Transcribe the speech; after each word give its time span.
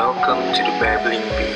Welcome 0.00 0.40
to 0.56 0.64
the 0.64 0.74
Babbling 0.80 1.20
Bee. 1.36 1.52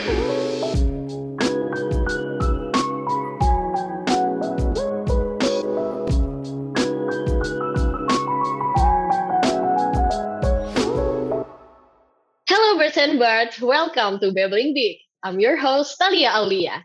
Hello 12.44 12.76
Birds 12.76 13.00
and 13.00 13.16
Birds, 13.16 13.56
welcome 13.64 14.20
to 14.20 14.28
Babbling 14.36 14.76
Big. 14.76 15.00
I'm 15.24 15.40
your 15.40 15.56
host 15.56 15.96
Talia 15.96 16.36
Aulia. 16.36 16.84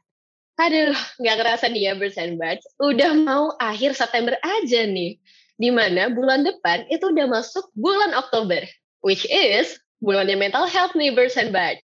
Aduh, 0.64 0.96
nggak 1.20 1.44
kerasa 1.44 1.68
nih 1.68 1.92
ya 1.92 2.00
Birds 2.00 2.16
and 2.16 2.40
Birds, 2.40 2.64
udah 2.80 3.12
mau 3.20 3.52
akhir 3.60 4.00
September 4.00 4.40
aja 4.48 4.88
nih. 4.88 5.20
Di 5.60 5.76
mana 5.76 6.08
bulan 6.08 6.48
depan 6.48 6.88
itu 6.88 7.12
udah 7.12 7.28
masuk 7.28 7.68
bulan 7.76 8.16
Oktober, 8.16 8.64
which 9.04 9.28
is 9.28 9.76
bulannya 10.00 10.36
mental 10.40 10.66
health 10.68 10.96
nih 10.96 11.12
Birds 11.12 11.36
and 11.36 11.52
Birds. 11.52 11.84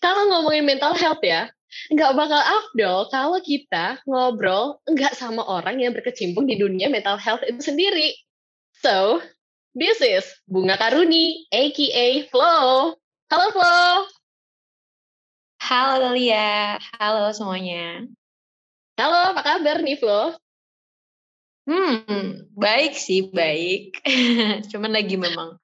Kalau 0.00 0.28
ngomongin 0.32 0.64
mental 0.64 0.96
health 0.96 1.20
ya, 1.20 1.52
nggak 1.92 2.12
bakal 2.16 2.40
afdol 2.40 2.98
kalau 3.12 3.38
kita 3.42 4.00
ngobrol 4.08 4.80
nggak 4.88 5.12
sama 5.12 5.44
orang 5.44 5.82
yang 5.82 5.92
berkecimpung 5.92 6.48
di 6.48 6.56
dunia 6.56 6.88
mental 6.88 7.20
health 7.20 7.44
itu 7.44 7.60
sendiri. 7.60 8.16
So, 8.80 9.20
this 9.72 10.00
is 10.04 10.24
Bunga 10.48 10.76
Karuni, 10.76 11.48
aka 11.52 12.08
Flo. 12.28 12.56
Halo 13.28 13.46
Flo. 13.52 13.76
Halo 15.66 16.12
Dalia, 16.12 16.78
halo 17.00 17.32
semuanya. 17.34 18.06
Halo, 18.96 19.34
apa 19.34 19.42
kabar 19.42 19.82
nih 19.82 19.98
Flo? 19.98 20.36
Hmm, 21.66 22.46
baik 22.54 22.94
sih, 22.94 23.26
baik. 23.34 23.98
Cuman 24.70 24.94
lagi 24.94 25.18
memang 25.18 25.58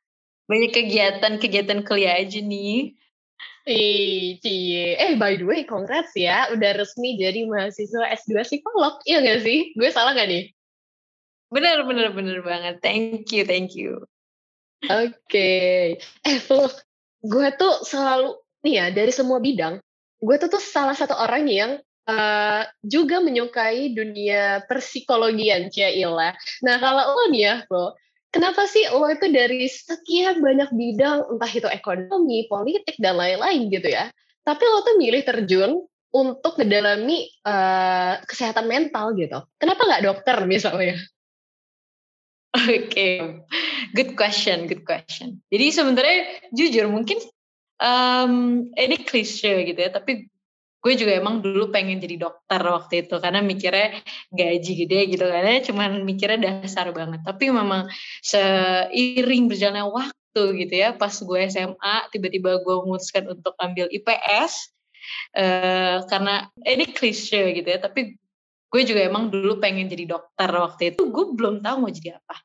banyak 0.50 0.70
kegiatan-kegiatan 0.74 1.86
kuliah 1.86 2.18
aja 2.18 2.40
nih. 2.42 2.96
Ih, 3.62 4.42
cie. 4.42 4.98
Eh, 4.98 5.14
by 5.14 5.38
the 5.38 5.46
way, 5.46 5.62
congrats 5.62 6.10
ya. 6.18 6.50
Udah 6.50 6.74
resmi 6.74 7.14
jadi 7.14 7.46
mahasiswa 7.46 8.10
S2 8.10 8.42
psikolog. 8.42 8.98
Iya 9.06 9.22
nggak 9.22 9.40
sih? 9.46 9.58
Gue 9.78 9.94
salah 9.94 10.18
nggak 10.18 10.28
nih? 10.28 10.44
Bener, 11.52 11.86
bener, 11.86 12.10
bener 12.10 12.42
banget. 12.42 12.82
Thank 12.82 13.30
you, 13.30 13.46
thank 13.46 13.78
you. 13.78 14.02
Oke. 14.82 15.50
Eh, 16.00 16.38
Flo, 16.42 16.66
gue 17.22 17.48
tuh 17.54 17.86
selalu, 17.86 18.34
nih 18.66 18.74
ya, 18.82 18.86
dari 18.90 19.12
semua 19.14 19.38
bidang, 19.38 19.78
gue 20.18 20.36
tuh 20.42 20.50
tuh 20.50 20.58
salah 20.58 20.98
satu 20.98 21.14
orang 21.14 21.46
yang 21.46 21.78
uh, 22.10 22.66
juga 22.82 23.22
menyukai 23.22 23.94
dunia 23.94 24.66
persikologian, 24.66 25.70
Ila. 25.70 26.34
Nah, 26.66 26.76
kalau 26.82 27.14
lo 27.14 27.30
nih 27.30 27.42
ya, 27.46 27.54
Flo, 27.70 27.94
kenapa 28.32 28.64
sih 28.66 28.88
lo 28.90 29.06
itu 29.06 29.28
dari 29.28 29.68
sekian 29.68 30.40
banyak 30.40 30.72
bidang, 30.72 31.28
entah 31.36 31.52
itu 31.52 31.68
ekonomi, 31.68 32.48
politik, 32.48 32.96
dan 32.98 33.20
lain-lain 33.20 33.68
gitu 33.68 33.92
ya, 33.92 34.08
tapi 34.42 34.64
lo 34.64 34.82
tuh 34.82 34.96
milih 34.98 35.22
terjun 35.22 35.84
untuk 36.12 36.56
mendalami 36.60 37.28
uh, 37.44 38.20
kesehatan 38.24 38.68
mental 38.68 39.14
gitu. 39.16 39.44
Kenapa 39.56 39.84
nggak 39.84 40.04
dokter 40.04 40.36
misalnya? 40.48 40.96
Oke, 42.52 42.92
okay. 42.92 43.16
good 43.96 44.12
question, 44.12 44.68
good 44.68 44.84
question. 44.84 45.40
Jadi 45.48 45.72
sebenarnya 45.72 46.16
jujur 46.52 46.84
mungkin 46.92 47.16
um, 47.80 48.68
ini 48.76 48.96
klise 49.08 49.64
gitu 49.64 49.80
ya, 49.80 49.88
tapi 49.88 50.31
gue 50.82 50.92
juga 50.98 51.12
emang 51.14 51.38
dulu 51.38 51.70
pengen 51.70 52.02
jadi 52.02 52.26
dokter 52.26 52.58
waktu 52.58 53.06
itu 53.06 53.14
karena 53.22 53.38
mikirnya 53.38 54.02
gaji 54.34 54.72
gede 54.82 55.00
gitu 55.14 55.24
karena 55.30 55.62
cuman 55.62 56.02
mikirnya 56.02 56.38
dasar 56.42 56.90
banget. 56.90 57.22
Tapi 57.22 57.54
memang 57.54 57.86
seiring 58.26 59.46
berjalannya 59.46 59.86
waktu 59.86 60.42
gitu 60.66 60.74
ya 60.74 60.98
pas 60.98 61.14
gue 61.14 61.40
SMA 61.46 61.94
tiba-tiba 62.10 62.58
gue 62.66 62.74
memutuskan 62.82 63.30
untuk 63.30 63.54
ambil 63.62 63.86
IPS 63.94 64.74
uh, 65.38 66.02
karena 66.10 66.50
ini 66.66 66.90
klise 66.90 67.54
gitu 67.54 67.68
ya 67.68 67.78
tapi 67.78 68.18
gue 68.72 68.82
juga 68.82 69.06
emang 69.06 69.30
dulu 69.30 69.62
pengen 69.62 69.86
jadi 69.86 70.18
dokter 70.18 70.50
waktu 70.50 70.98
itu. 70.98 71.06
Gue 71.14 71.30
belum 71.30 71.62
tahu 71.62 71.76
mau 71.78 71.92
jadi 71.94 72.18
apa 72.18 72.42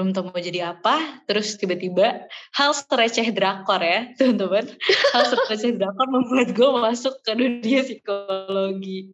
belum 0.00 0.16
tahu 0.16 0.32
mau 0.32 0.40
jadi 0.40 0.72
apa 0.72 1.20
terus 1.28 1.60
tiba-tiba 1.60 2.24
hal 2.56 2.72
receh 2.72 3.28
drakor 3.36 3.84
ya 3.84 4.08
teman-teman 4.16 4.64
hal 5.12 5.22
receh 5.44 5.76
drakor 5.76 6.08
membuat 6.08 6.56
gue 6.56 6.68
masuk 6.72 7.20
ke 7.20 7.36
dunia 7.36 7.84
psikologi 7.84 9.12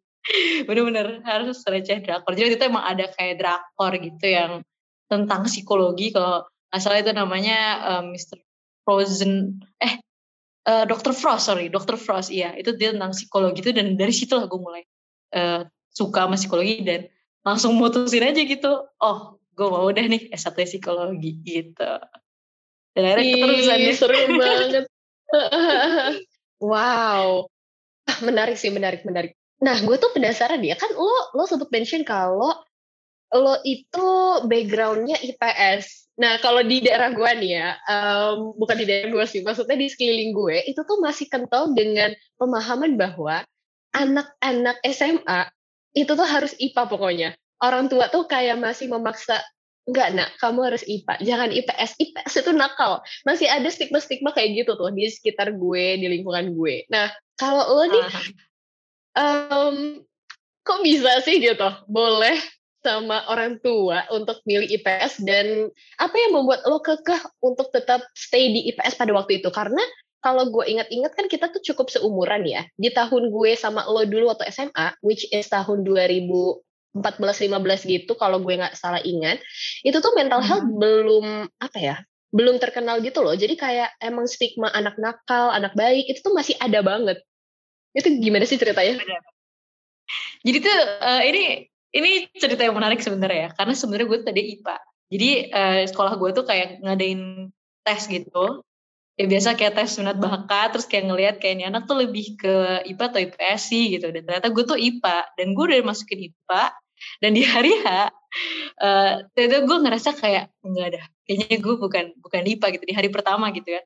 bener-bener 0.63 1.27
harus 1.27 1.59
receh 1.67 2.07
drakor 2.07 2.39
jadi 2.39 2.55
itu 2.55 2.71
emang 2.71 2.87
ada 2.87 3.11
kayak 3.19 3.43
drakor 3.43 3.99
gitu 3.99 4.27
yang 4.31 4.63
tentang 5.11 5.51
psikologi 5.51 6.15
kalau 6.15 6.47
asal 6.71 6.95
itu 6.95 7.11
namanya 7.11 7.83
uh, 7.83 8.03
Mr. 8.07 8.39
Frozen 8.87 9.59
eh 9.83 9.99
uh, 10.71 10.87
Dr. 10.87 11.11
Frost 11.11 11.51
sorry 11.51 11.67
Dr. 11.67 11.99
Frost 11.99 12.31
iya 12.31 12.55
itu 12.55 12.79
dia 12.79 12.95
tentang 12.95 13.11
psikologi 13.11 13.59
itu 13.59 13.75
dan 13.75 13.99
dari 13.99 14.15
situ 14.15 14.39
lah 14.39 14.47
gue 14.47 14.61
mulai 14.63 14.87
uh, 15.35 15.67
suka 15.91 16.31
sama 16.31 16.39
psikologi 16.39 16.87
dan 16.87 17.11
langsung 17.43 17.75
mutusin 17.75 18.23
aja 18.23 18.43
gitu 18.47 18.87
oh 19.03 19.19
gue 19.56 19.67
mau 19.72 19.89
udah 19.89 20.05
nih 20.05 20.28
S1 20.37 20.53
psikologi 20.69 21.41
gitu. 21.41 21.93
Dan 22.93 23.03
akhirnya 23.09 23.25
keterusan 23.33 23.77
deh. 23.81 23.97
Seru 23.97 24.21
banget. 24.37 24.84
wow. 26.71 27.49
Menarik 28.21 28.61
sih, 28.61 28.69
menarik, 28.69 29.03
menarik. 29.09 29.33
Nah, 29.65 29.81
gue 29.81 29.97
tuh 29.97 30.12
penasaran 30.12 30.61
ya, 30.61 30.77
kan 30.77 30.93
lo 30.93 31.33
lo 31.33 31.49
sempat 31.49 31.72
mention 31.72 32.05
kalau 32.05 32.53
lo 33.33 33.55
itu 33.65 34.09
backgroundnya 34.45 35.16
IPS. 35.25 36.12
Nah, 36.21 36.37
kalau 36.41 36.61
di 36.65 36.84
daerah 36.84 37.12
gue 37.12 37.31
nih 37.41 37.50
ya, 37.61 37.69
um, 37.89 38.56
bukan 38.56 38.77
di 38.77 38.84
daerah 38.89 39.09
gue 39.12 39.25
sih, 39.25 39.41
maksudnya 39.41 39.77
di 39.77 39.89
sekeliling 39.89 40.33
gue, 40.33 40.56
itu 40.69 40.81
tuh 40.84 41.00
masih 41.00 41.28
kental 41.28 41.72
dengan 41.72 42.12
pemahaman 42.41 42.97
bahwa 42.97 43.45
anak-anak 43.97 44.77
SMA 44.93 45.49
itu 45.97 46.12
tuh 46.12 46.28
harus 46.28 46.53
IPA 46.61 46.83
pokoknya 46.89 47.31
orang 47.62 47.89
tua 47.89 48.09
tuh 48.12 48.28
kayak 48.28 48.61
masih 48.61 48.91
memaksa 48.91 49.41
enggak 49.87 50.19
nak 50.19 50.31
kamu 50.43 50.67
harus 50.67 50.83
IPA 50.83 51.15
jangan 51.22 51.50
IPS 51.55 51.91
IPS 52.03 52.33
itu 52.43 52.50
nakal. 52.53 53.00
Masih 53.22 53.47
ada 53.47 53.71
stigma-stigma 53.71 54.34
kayak 54.34 54.67
gitu 54.67 54.75
tuh 54.75 54.91
di 54.91 55.06
sekitar 55.06 55.55
gue 55.55 55.84
di 56.03 56.06
lingkungan 56.11 56.53
gue. 56.53 56.91
Nah 56.91 57.09
kalau 57.39 57.65
lo 57.71 57.84
nih 57.87 58.06
um, 59.15 59.77
kok 60.66 60.83
bisa 60.83 61.22
sih 61.22 61.39
gitu? 61.39 61.71
Boleh 61.87 62.34
sama 62.83 63.27
orang 63.31 63.59
tua 63.62 64.06
untuk 64.15 64.43
milih 64.47 64.71
IPS 64.78 65.22
dan 65.27 65.71
apa 65.99 66.15
yang 66.15 66.39
membuat 66.39 66.62
lo 66.66 66.78
kekeh 66.83 67.19
untuk 67.43 67.71
tetap 67.71 68.03
stay 68.15 68.50
di 68.50 68.71
IPS 68.75 68.99
pada 68.99 69.15
waktu 69.15 69.43
itu? 69.43 69.50
Karena 69.55 69.83
kalau 70.19 70.50
gue 70.50 70.66
ingat-ingat 70.66 71.15
kan 71.15 71.31
kita 71.31 71.47
tuh 71.55 71.62
cukup 71.62 71.87
seumuran 71.95 72.43
ya. 72.43 72.66
Di 72.75 72.91
tahun 72.91 73.31
gue 73.31 73.55
sama 73.55 73.87
lo 73.87 74.03
dulu 74.03 74.34
waktu 74.34 74.50
SMA 74.50 74.99
which 75.06 75.31
is 75.31 75.47
tahun 75.47 75.87
2000 75.87 76.27
14-15 77.03 77.93
gitu 77.93 78.12
kalau 78.17 78.41
gue 78.41 78.57
nggak 78.57 78.75
salah 78.77 79.01
ingat 79.05 79.41
itu 79.84 79.97
tuh 80.01 80.12
mental 80.17 80.41
health 80.41 80.65
hmm. 80.65 80.79
belum 80.81 81.27
apa 81.61 81.79
ya 81.79 81.97
belum 82.37 82.61
terkenal 82.61 83.01
gitu 83.01 83.25
loh. 83.25 83.33
Jadi 83.33 83.57
kayak 83.57 83.97
emang 84.03 84.29
stigma 84.29 84.69
anak 84.75 85.01
nakal 85.01 85.49
anak 85.57 85.73
baik 85.73 86.11
itu 86.11 86.21
tuh 86.21 86.37
masih 86.37 86.53
ada 86.61 86.84
banget. 86.84 87.23
Itu 87.97 88.12
gimana 88.21 88.45
sih 88.45 88.61
ceritanya? 88.61 89.01
Jadi 90.45 90.59
tuh 90.61 90.77
uh, 91.01 91.23
ini 91.25 91.65
ini 91.97 92.29
cerita 92.37 92.61
yang 92.61 92.77
menarik 92.77 93.01
sebenarnya 93.01 93.49
ya 93.49 93.51
karena 93.57 93.73
sebenarnya 93.73 94.07
gue 94.11 94.19
tadi 94.21 94.43
IPA 94.59 94.77
jadi 95.07 95.31
uh, 95.55 95.83
sekolah 95.87 96.19
gue 96.19 96.31
tuh 96.34 96.45
kayak 96.45 96.83
ngadain 96.83 97.51
tes 97.87 98.03
gitu. 98.11 98.63
Ya 99.17 99.25
biasa 99.25 99.57
kayak 99.57 99.81
tes 99.81 99.97
minat 99.97 100.21
bakat 100.21 100.77
terus 100.77 100.84
kayak 100.84 101.09
ngelihat 101.09 101.34
kayak 101.41 101.57
ini 101.57 101.65
anak 101.65 101.89
tuh 101.89 101.97
lebih 101.97 102.37
ke 102.37 102.84
IPA 102.84 103.05
atau 103.09 103.21
IPS 103.23 103.61
sih 103.65 103.84
gitu. 103.97 104.13
Dan 104.13 104.28
ternyata 104.28 104.53
gue 104.53 104.65
tuh 104.67 104.77
IPA 104.77 105.19
dan 105.41 105.47
gue 105.57 105.65
udah 105.65 105.78
masukin 105.89 106.21
IPA 106.28 106.63
dan 107.22 107.31
di 107.33 107.43
hari 107.43 107.72
H 107.81 108.12
uh, 108.83 109.15
itu 109.33 109.59
gue 109.65 109.78
ngerasa 109.83 110.16
kayak 110.16 110.53
enggak 110.60 110.86
ada 110.95 111.03
kayaknya 111.27 111.59
gue 111.59 111.75
bukan 111.81 112.04
bukan 112.21 112.41
IPA 112.45 112.66
gitu 112.78 112.84
di 112.86 112.95
hari 112.95 113.09
pertama 113.10 113.51
gitu 113.51 113.77
ya. 113.77 113.83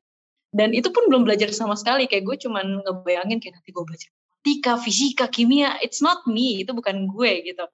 Dan 0.51 0.75
itu 0.75 0.91
pun 0.91 1.07
belum 1.07 1.23
belajar 1.23 1.47
sama 1.55 1.79
sekali 1.79 2.11
kayak 2.11 2.27
gue 2.27 2.37
cuman 2.43 2.83
ngebayangin 2.83 3.39
kayak 3.39 3.63
nanti 3.63 3.71
gue 3.71 3.83
belajar 3.87 4.11
matematika 4.41 4.73
fisika 4.81 5.25
kimia 5.29 5.77
it's 5.85 6.01
not 6.01 6.25
me 6.25 6.61
itu 6.61 6.73
bukan 6.73 7.07
gue 7.07 7.31
gitu. 7.45 7.65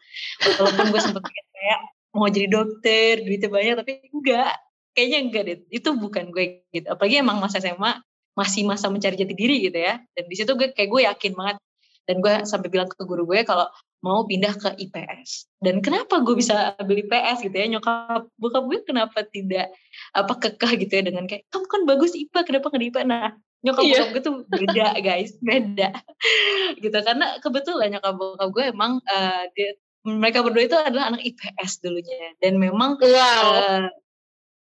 Walaupun 0.59 0.91
gue 0.91 1.01
sempet 1.01 1.23
kayak 1.23 1.79
mau 2.11 2.27
jadi 2.27 2.47
dokter 2.51 3.23
duitnya 3.23 3.49
banyak 3.49 3.75
tapi 3.79 3.91
enggak 4.11 4.53
kayaknya 4.91 5.17
enggak 5.23 5.43
deh 5.47 5.57
itu 5.71 5.89
bukan 5.95 6.29
gue 6.31 6.67
gitu. 6.75 6.87
Apalagi 6.91 7.23
emang 7.23 7.39
masa 7.39 7.63
SMA 7.63 8.03
masih 8.37 8.67
masa 8.67 8.91
mencari 8.91 9.15
jati 9.17 9.33
diri 9.33 9.63
gitu 9.63 9.79
ya. 9.79 9.97
Dan 10.13 10.23
di 10.27 10.35
situ 10.35 10.51
gue 10.59 10.75
kayak 10.75 10.89
gue 10.91 11.01
yakin 11.07 11.33
banget 11.33 11.57
dan 12.07 12.15
gue 12.23 12.33
sampai 12.47 12.67
bilang 12.71 12.87
ke 12.91 13.03
guru 13.03 13.23
gue 13.27 13.43
kalau 13.43 13.67
mau 14.05 14.23
pindah 14.29 14.53
ke 14.55 14.69
IPS. 14.77 15.49
Dan 15.57 15.81
kenapa 15.81 16.21
gue 16.21 16.37
bisa 16.37 16.77
ambil 16.77 17.01
IPS 17.01 17.49
gitu 17.49 17.55
ya, 17.57 17.65
nyokap 17.65 18.29
bokap 18.37 18.63
gue 18.69 18.79
kenapa 18.85 19.25
tidak 19.25 19.73
apa 20.13 20.33
kekeh 20.37 20.71
gitu 20.85 20.93
ya 21.01 21.03
dengan 21.09 21.25
kayak 21.25 21.49
kamu 21.49 21.65
kan 21.65 21.81
bagus 21.89 22.13
IPA 22.13 22.39
kenapa 22.45 22.65
nggak 22.69 22.81
di 22.81 22.89
IPA? 22.93 23.01
Nah 23.09 23.27
nyokap 23.65 23.83
yeah. 23.83 23.91
bokap 23.97 24.09
gue 24.13 24.21
tuh 24.21 24.35
beda 24.47 24.87
guys, 25.07 25.31
beda 25.41 25.89
gitu 26.77 26.97
karena 27.01 27.27
kebetulan 27.41 27.89
nyokap 27.97 28.13
bokap 28.15 28.49
gue 28.53 28.63
emang 28.69 29.01
uh, 29.01 29.43
dia, 29.57 29.73
mereka 30.05 30.45
berdua 30.45 30.63
itu 30.69 30.77
adalah 30.77 31.11
anak 31.11 31.25
IPS 31.25 31.81
dulunya 31.83 32.37
dan 32.39 32.61
memang 32.61 33.01
wow. 33.01 33.43
uh, 33.57 33.87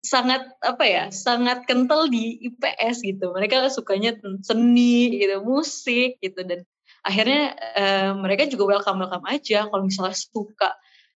sangat 0.02 0.50
apa 0.58 0.82
ya 0.82 1.04
sangat 1.14 1.62
kental 1.64 2.10
di 2.10 2.34
IPS 2.50 3.06
gitu 3.06 3.30
mereka 3.30 3.70
sukanya 3.70 4.18
seni 4.42 5.14
gitu 5.14 5.38
musik 5.46 6.18
gitu 6.18 6.42
dan 6.42 6.66
akhirnya 7.02 7.54
uh, 7.74 8.10
mereka 8.16 8.46
juga 8.46 8.78
welcome 8.78 9.02
welcome 9.02 9.26
aja. 9.26 9.66
Kalau 9.66 9.84
misalnya 9.84 10.16
suka 10.16 10.70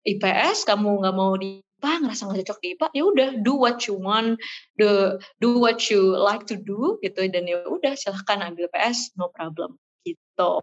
IPS 0.05 0.65
kamu 0.69 1.01
nggak 1.05 1.15
mau 1.15 1.33
di 1.37 1.61
IPA 1.61 1.91
ngerasa 2.01 2.21
nggak 2.25 2.37
cocok 2.41 2.59
di 2.61 2.67
IPA 2.73 2.87
ya 2.93 3.03
udah 3.05 3.29
do 3.45 3.53
what 3.57 3.77
you 3.85 3.95
want 3.97 4.37
do 4.77 5.17
do 5.37 5.61
what 5.61 5.79
you 5.89 6.13
like 6.17 6.45
to 6.49 6.57
do 6.57 6.97
gitu. 7.05 7.29
Dan 7.29 7.45
ya 7.45 7.61
udah 7.65 7.93
silahkan 7.93 8.41
ambil 8.41 8.69
IPS 8.69 9.13
no 9.17 9.29
problem 9.29 9.77
gitu. 10.05 10.61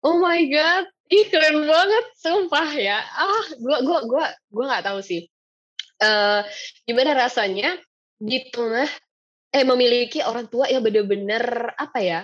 Oh 0.00 0.16
my 0.16 0.40
god 0.48 0.86
ih 1.10 1.26
keren 1.28 1.66
banget 1.66 2.04
sumpah 2.22 2.70
ya. 2.78 3.02
Ah 3.02 3.44
gua 3.58 3.78
gua 3.82 3.98
gua 4.06 4.26
gua 4.48 4.64
nggak 4.70 4.86
tahu 4.86 5.00
sih. 5.02 5.26
Uh, 6.00 6.40
gimana 6.88 7.12
rasanya 7.12 7.76
di 8.16 8.48
tengah 8.48 8.88
eh 9.50 9.66
memiliki 9.66 10.22
orang 10.22 10.46
tua 10.48 10.70
yang 10.70 10.80
bener-bener 10.80 11.74
apa 11.76 11.98
ya 12.00 12.20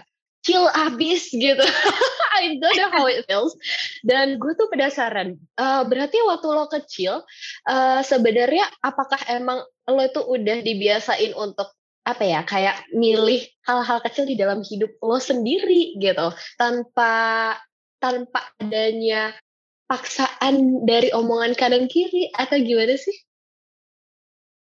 chill 0.46 0.70
abis 0.70 1.34
gitu. 1.34 1.66
I 2.38 2.54
don't 2.62 2.78
know 2.78 2.90
how 2.94 3.10
it 3.10 3.26
feels. 3.26 3.58
Dan 4.06 4.38
gue 4.38 4.54
tuh 4.54 4.70
penasaran. 4.70 5.34
Uh, 5.58 5.82
berarti 5.90 6.22
waktu 6.22 6.46
lo 6.46 6.70
kecil, 6.70 7.26
uh, 7.66 8.00
sebenarnya 8.06 8.70
apakah 8.78 9.18
emang 9.26 9.66
lo 9.90 10.02
itu 10.06 10.22
udah 10.22 10.62
dibiasain 10.62 11.34
untuk 11.34 11.74
apa 12.06 12.22
ya 12.22 12.46
kayak 12.46 12.86
milih 12.94 13.42
hal-hal 13.66 13.98
kecil 13.98 14.30
di 14.30 14.38
dalam 14.38 14.62
hidup 14.62 14.94
lo 15.02 15.18
sendiri 15.18 15.98
gitu 15.98 16.30
tanpa 16.54 17.58
tanpa 17.98 18.46
adanya 18.62 19.34
paksaan 19.90 20.86
dari 20.86 21.10
omongan 21.10 21.58
kanan 21.58 21.90
kiri 21.90 22.30
atau 22.30 22.62
gimana 22.62 22.94
sih? 22.94 23.16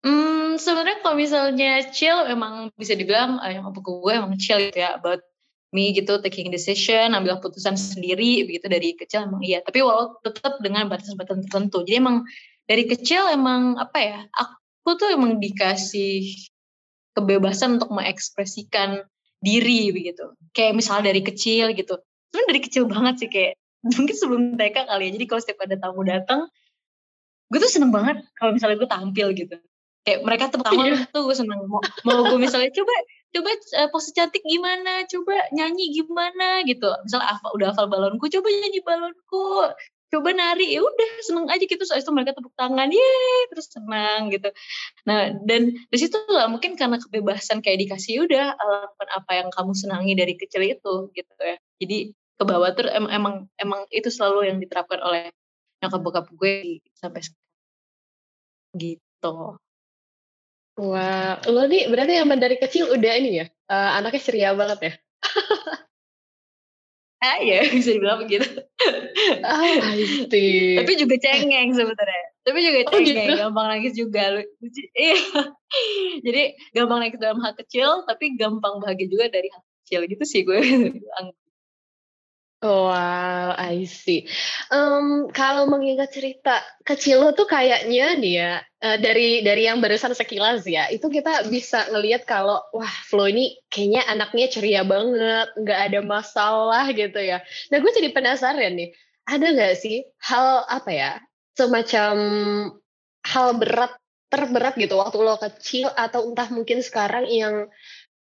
Hmm, 0.01 0.57
sebenarnya 0.57 1.05
kalau 1.05 1.17
misalnya 1.17 1.93
chill 1.93 2.25
emang 2.25 2.73
bisa 2.77 2.97
dibilang 2.97 3.41
eh, 3.45 3.57
yang 3.57 3.69
buku 3.73 4.01
gue 4.01 4.13
emang 4.17 4.37
chill 4.41 4.61
gitu 4.61 4.81
ya 4.81 4.97
about 4.97 5.21
me 5.71 5.95
gitu 5.95 6.19
taking 6.19 6.51
decision, 6.51 7.15
ambil 7.15 7.39
keputusan 7.39 7.79
sendiri 7.79 8.43
begitu 8.43 8.67
dari 8.67 8.95
kecil 8.99 9.27
emang 9.31 9.43
iya. 9.43 9.63
Tapi 9.63 9.79
walau 9.83 10.19
tetap 10.23 10.59
dengan 10.59 10.91
batasan-batasan 10.91 11.47
tertentu. 11.47 11.87
Jadi 11.87 11.97
emang 12.03 12.17
dari 12.67 12.85
kecil 12.91 13.31
emang 13.31 13.79
apa 13.79 13.99
ya? 14.03 14.21
Aku 14.35 14.99
tuh 14.99 15.15
emang 15.15 15.39
dikasih 15.39 16.27
kebebasan 17.15 17.79
untuk 17.79 17.95
mengekspresikan 17.95 19.07
diri 19.39 19.95
begitu. 19.95 20.35
Kayak 20.51 20.83
misalnya 20.83 21.15
dari 21.15 21.23
kecil 21.23 21.71
gitu. 21.79 22.03
Sebenarnya 22.31 22.49
dari 22.51 22.61
kecil 22.67 22.83
banget 22.91 23.15
sih 23.23 23.29
kayak 23.31 23.55
mungkin 23.97 24.17
sebelum 24.19 24.43
TK 24.59 24.77
kali 24.91 25.03
ya. 25.07 25.11
Jadi 25.15 25.25
kalau 25.31 25.41
setiap 25.41 25.63
ada 25.63 25.77
tamu 25.79 26.03
datang, 26.03 26.51
gue 27.51 27.59
tuh 27.59 27.71
seneng 27.71 27.95
banget 27.95 28.27
kalau 28.35 28.55
misalnya 28.55 28.79
gue 28.79 28.91
tampil 28.91 29.29
gitu 29.35 29.59
kayak 30.07 30.21
mereka 30.25 30.49
tepuk 30.49 30.65
tangan 30.65 30.87
yeah. 30.97 31.05
tuh 31.13 31.23
gue 31.29 31.37
seneng 31.37 31.61
mau, 31.69 31.83
mau 32.09 32.25
gue 32.25 32.39
misalnya 32.41 32.73
coba 32.73 32.95
coba 33.35 33.51
uh, 33.55 33.89
pose 33.93 34.11
cantik 34.17 34.43
gimana? 34.47 35.07
Coba 35.07 35.35
nyanyi 35.55 35.95
gimana 35.95 36.63
gitu. 36.67 36.91
Misalnya 37.07 37.39
apa 37.39 37.47
udah 37.55 37.67
hafal 37.73 37.87
balonku 37.91 38.27
coba 38.27 38.49
nyanyi 38.51 38.81
balonku. 38.83 39.71
Coba 40.11 40.35
nari 40.35 40.75
ya 40.75 40.83
udah 40.83 41.11
seneng 41.23 41.47
aja 41.47 41.65
gitu. 41.65 41.83
Soalnya 41.87 42.03
itu 42.03 42.13
mereka 42.15 42.31
tepuk 42.35 42.55
tangan 42.59 42.91
ye 42.91 43.11
terus 43.55 43.67
senang 43.71 44.21
gitu. 44.35 44.51
Nah 45.07 45.31
dan 45.47 45.63
di 45.87 45.99
situ 45.99 46.19
lah 46.31 46.51
mungkin 46.51 46.75
karena 46.75 46.99
kebebasan 46.99 47.63
kayak 47.63 47.79
dikasih 47.87 48.11
ya 48.19 48.21
udah 48.27 48.45
lakukan 48.59 49.09
apa 49.15 49.31
yang 49.39 49.49
kamu 49.55 49.73
senangi 49.79 50.13
dari 50.19 50.35
kecil 50.35 50.63
itu 50.67 50.95
gitu 51.15 51.33
ya. 51.39 51.57
Jadi 51.79 51.99
ke 52.41 52.45
bawah 52.49 52.73
tuh 52.75 52.91
emang 52.91 53.13
emang 53.13 53.35
emang 53.61 53.81
itu 53.95 54.09
selalu 54.11 54.51
yang 54.51 54.59
diterapkan 54.59 54.99
oleh 55.05 55.31
nyokap 55.83 56.01
bokap 56.03 56.27
gue 56.35 56.83
sampai 56.99 57.21
sekarang. 57.23 57.49
Gitu 58.75 59.35
Wah, 60.81 61.37
lo 61.45 61.69
nih 61.69 61.93
berarti 61.93 62.17
emang 62.17 62.41
dari 62.41 62.57
kecil 62.57 62.89
udah 62.97 63.13
ini 63.21 63.45
ya, 63.45 63.47
uh, 63.69 64.01
anaknya 64.01 64.21
ceria 64.25 64.51
banget 64.57 64.79
ya? 64.81 64.93
ah 67.21 67.37
ya 67.45 67.69
bisa 67.69 67.93
dibilang 67.93 68.25
begitu. 68.25 68.49
Ah, 69.45 69.93
see. 70.33 70.81
Tapi 70.81 70.93
juga 70.97 71.21
cengeng 71.21 71.77
sebenarnya. 71.77 72.25
Tapi 72.49 72.59
juga 72.65 72.79
oh, 72.89 72.93
cengeng, 72.97 73.29
gitu? 73.29 73.33
gampang 73.37 73.67
nangis 73.69 73.93
juga. 73.93 74.41
Iya. 74.97 75.17
Jadi 76.27 76.43
gampang 76.73 76.99
nangis 77.05 77.21
dalam 77.21 77.45
hal 77.45 77.53
kecil, 77.61 78.09
tapi 78.09 78.41
gampang 78.41 78.81
bahagia 78.81 79.05
juga 79.13 79.29
dari 79.29 79.53
hal 79.53 79.61
kecil 79.85 80.09
gitu 80.09 80.25
sih 80.25 80.49
gue. 80.49 80.61
Wow, 82.61 83.57
I 83.57 83.89
see. 83.89 84.29
Um, 84.69 85.33
kalau 85.33 85.65
mengingat 85.65 86.13
cerita 86.13 86.61
kecil 86.85 87.25
lo 87.25 87.33
tuh 87.33 87.49
kayaknya 87.49 88.21
nih 88.21 88.35
ya 88.37 88.53
uh, 88.85 89.01
dari 89.01 89.41
dari 89.41 89.65
yang 89.65 89.81
barusan 89.81 90.13
sekilas 90.13 90.69
ya, 90.69 90.93
itu 90.93 91.09
kita 91.09 91.49
bisa 91.49 91.89
ngelihat 91.89 92.29
kalau 92.29 92.61
wah 92.77 92.95
Flo 93.09 93.25
ini 93.33 93.57
kayaknya 93.73 94.05
anaknya 94.13 94.53
ceria 94.53 94.85
banget, 94.85 95.57
nggak 95.57 95.81
ada 95.89 96.01
masalah 96.05 96.85
gitu 96.93 97.17
ya. 97.17 97.41
Nah 97.73 97.81
gue 97.81 97.93
jadi 97.97 98.13
penasaran 98.13 98.77
nih, 98.77 98.93
ada 99.25 99.47
nggak 99.57 99.75
sih 99.81 100.05
hal 100.21 100.69
apa 100.69 100.91
ya 100.93 101.13
semacam 101.57 102.15
hal 103.25 103.49
berat 103.57 103.97
terberat 104.29 104.77
gitu 104.77 105.01
waktu 105.01 105.17
lo 105.17 105.41
kecil 105.41 105.89
atau 105.97 106.29
entah 106.29 106.53
mungkin 106.53 106.85
sekarang 106.85 107.25
yang 107.25 107.73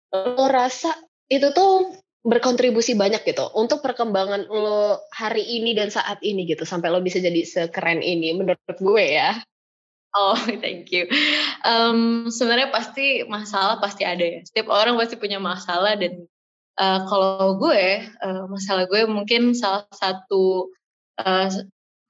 lo 0.08 0.46
rasa 0.48 0.96
itu 1.28 1.52
tuh 1.52 2.00
berkontribusi 2.22 2.94
banyak 2.94 3.26
gitu 3.26 3.50
untuk 3.58 3.82
perkembangan 3.82 4.46
lo 4.46 5.02
hari 5.10 5.42
ini 5.42 5.74
dan 5.74 5.90
saat 5.90 6.22
ini 6.22 6.46
gitu 6.46 6.62
sampai 6.62 6.94
lo 6.94 7.02
bisa 7.02 7.18
jadi 7.18 7.42
sekeren 7.42 7.98
ini 7.98 8.38
menurut 8.38 8.78
gue 8.78 9.04
ya. 9.04 9.42
Oh, 10.12 10.36
thank 10.62 10.92
you. 10.94 11.10
Um, 11.66 12.30
Sebenarnya 12.30 12.70
pasti 12.70 13.26
masalah 13.26 13.82
pasti 13.82 14.06
ada 14.06 14.22
ya. 14.22 14.40
Setiap 14.46 14.70
orang 14.70 14.94
pasti 15.00 15.18
punya 15.18 15.42
masalah 15.42 15.98
dan 15.98 16.28
uh, 16.78 17.00
kalau 17.10 17.58
gue 17.58 18.06
uh, 18.22 18.44
masalah 18.46 18.86
gue 18.86 19.02
mungkin 19.08 19.56
salah 19.56 19.88
satu 19.90 20.70
uh, 21.18 21.48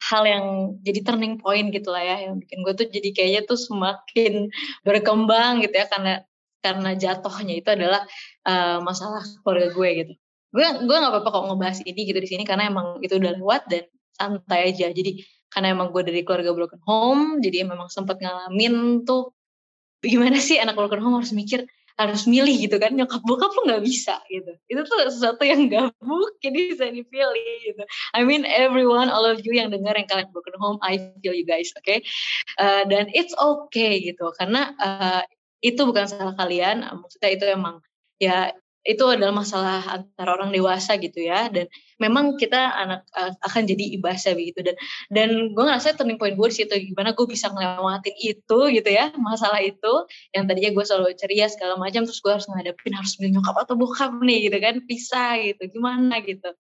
hal 0.03 0.23
yang 0.27 0.47
jadi 0.83 1.01
turning 1.07 1.39
point 1.39 1.71
gitu 1.71 1.95
lah 1.95 2.03
ya 2.03 2.27
yang 2.27 2.43
bikin 2.43 2.67
gue 2.67 2.75
tuh 2.75 2.91
jadi 2.91 3.09
kayaknya 3.15 3.43
tuh 3.47 3.55
semakin 3.55 4.51
berkembang 4.83 5.63
gitu 5.63 5.79
ya 5.79 5.87
karena 5.87 6.27
karena 6.63 6.95
jatuhnya 6.95 7.55
itu 7.59 7.69
adalah 7.69 8.07
uh, 8.47 8.79
masalah 8.81 9.23
keluarga 9.43 9.69
gue 9.75 9.89
gitu. 10.01 10.13
Gue 10.55 10.67
gue 10.87 10.97
nggak 10.97 11.13
apa-apa 11.13 11.29
kok 11.29 11.45
ngebahas 11.51 11.79
ini 11.83 12.01
gitu 12.07 12.19
di 12.23 12.29
sini 12.31 12.43
karena 12.47 12.71
emang 12.71 13.03
itu 13.03 13.19
udah 13.19 13.33
lewat 13.37 13.63
dan 13.67 13.85
santai 14.15 14.71
aja. 14.71 14.89
Jadi 14.95 15.21
karena 15.53 15.75
emang 15.77 15.93
gue 15.93 16.03
dari 16.07 16.25
keluarga 16.25 16.57
broken 16.57 16.81
home, 16.89 17.43
jadi 17.45 17.69
memang 17.69 17.93
sempat 17.93 18.23
ngalamin 18.23 19.05
tuh 19.05 19.37
gimana 20.01 20.39
sih 20.41 20.57
anak 20.59 20.75
broken 20.79 21.03
home 21.03 21.21
harus 21.21 21.35
mikir 21.35 21.67
harus 22.01 22.25
milih 22.25 22.57
gitu 22.57 22.77
kan 22.81 22.97
nyokap 22.97 23.21
bokap 23.23 23.53
lu 23.53 23.69
nggak 23.69 23.85
bisa 23.85 24.17
gitu 24.33 24.53
itu 24.67 24.81
tuh 24.81 24.97
sesuatu 25.13 25.43
yang 25.45 25.69
gak 25.69 25.93
mungkin 26.01 26.51
bisa 26.57 26.89
dipilih 26.89 27.53
gitu 27.69 27.83
I 28.17 28.25
mean 28.25 28.49
everyone 28.49 29.13
all 29.13 29.29
of 29.29 29.45
you 29.45 29.53
yang 29.53 29.69
dengar 29.69 29.95
yang 29.95 30.09
kalian 30.09 30.33
broken 30.33 30.57
home 30.57 30.81
I 30.81 30.99
feel 31.21 31.37
you 31.37 31.45
guys 31.45 31.69
oke 31.77 31.85
okay? 31.85 32.01
uh, 32.57 32.89
dan 32.89 33.13
it's 33.13 33.37
okay 33.37 34.01
gitu 34.01 34.33
karena 34.41 34.73
uh, 34.81 35.23
itu 35.63 35.81
bukan 35.87 36.11
salah 36.11 36.35
kalian 36.35 36.83
maksudnya 36.99 37.31
itu 37.31 37.45
emang 37.47 37.79
ya 38.19 38.53
itu 38.83 39.05
adalah 39.07 39.31
masalah 39.31 39.79
antara 39.87 40.35
orang 40.35 40.51
dewasa 40.51 40.99
gitu 40.99 41.23
ya 41.23 41.47
dan 41.47 41.71
memang 42.03 42.35
kita 42.35 42.59
anak 42.59 43.07
uh, 43.15 43.31
akan 43.47 43.63
jadi 43.63 43.95
ibasa 43.95 44.35
begitu 44.35 44.59
dan 44.67 44.77
dan 45.07 45.29
gue 45.55 45.63
ngerasa 45.63 45.95
turning 45.95 46.19
point 46.19 46.35
gue 46.35 46.49
di 46.51 46.57
situ 46.67 46.75
gimana 46.91 47.15
gue 47.15 47.27
bisa 47.31 47.47
ngelewatin 47.55 48.17
itu 48.19 48.59
gitu 48.75 48.91
ya 48.91 49.15
masalah 49.15 49.63
itu 49.63 49.93
yang 50.35 50.51
tadinya 50.51 50.75
gue 50.75 50.85
selalu 50.85 51.15
ceria 51.15 51.47
segala 51.47 51.79
macam 51.79 52.03
terus 52.03 52.19
gue 52.19 52.33
harus 52.35 52.47
ngadepin 52.51 52.95
harus 52.99 53.15
beli 53.15 53.39
nyokap 53.39 53.55
atau 53.63 53.79
bokap 53.79 54.11
nih 54.19 54.51
gitu 54.51 54.59
kan 54.59 54.75
pisah 54.83 55.39
gitu 55.39 55.63
gimana? 55.79 56.19
gitu. 56.27 56.51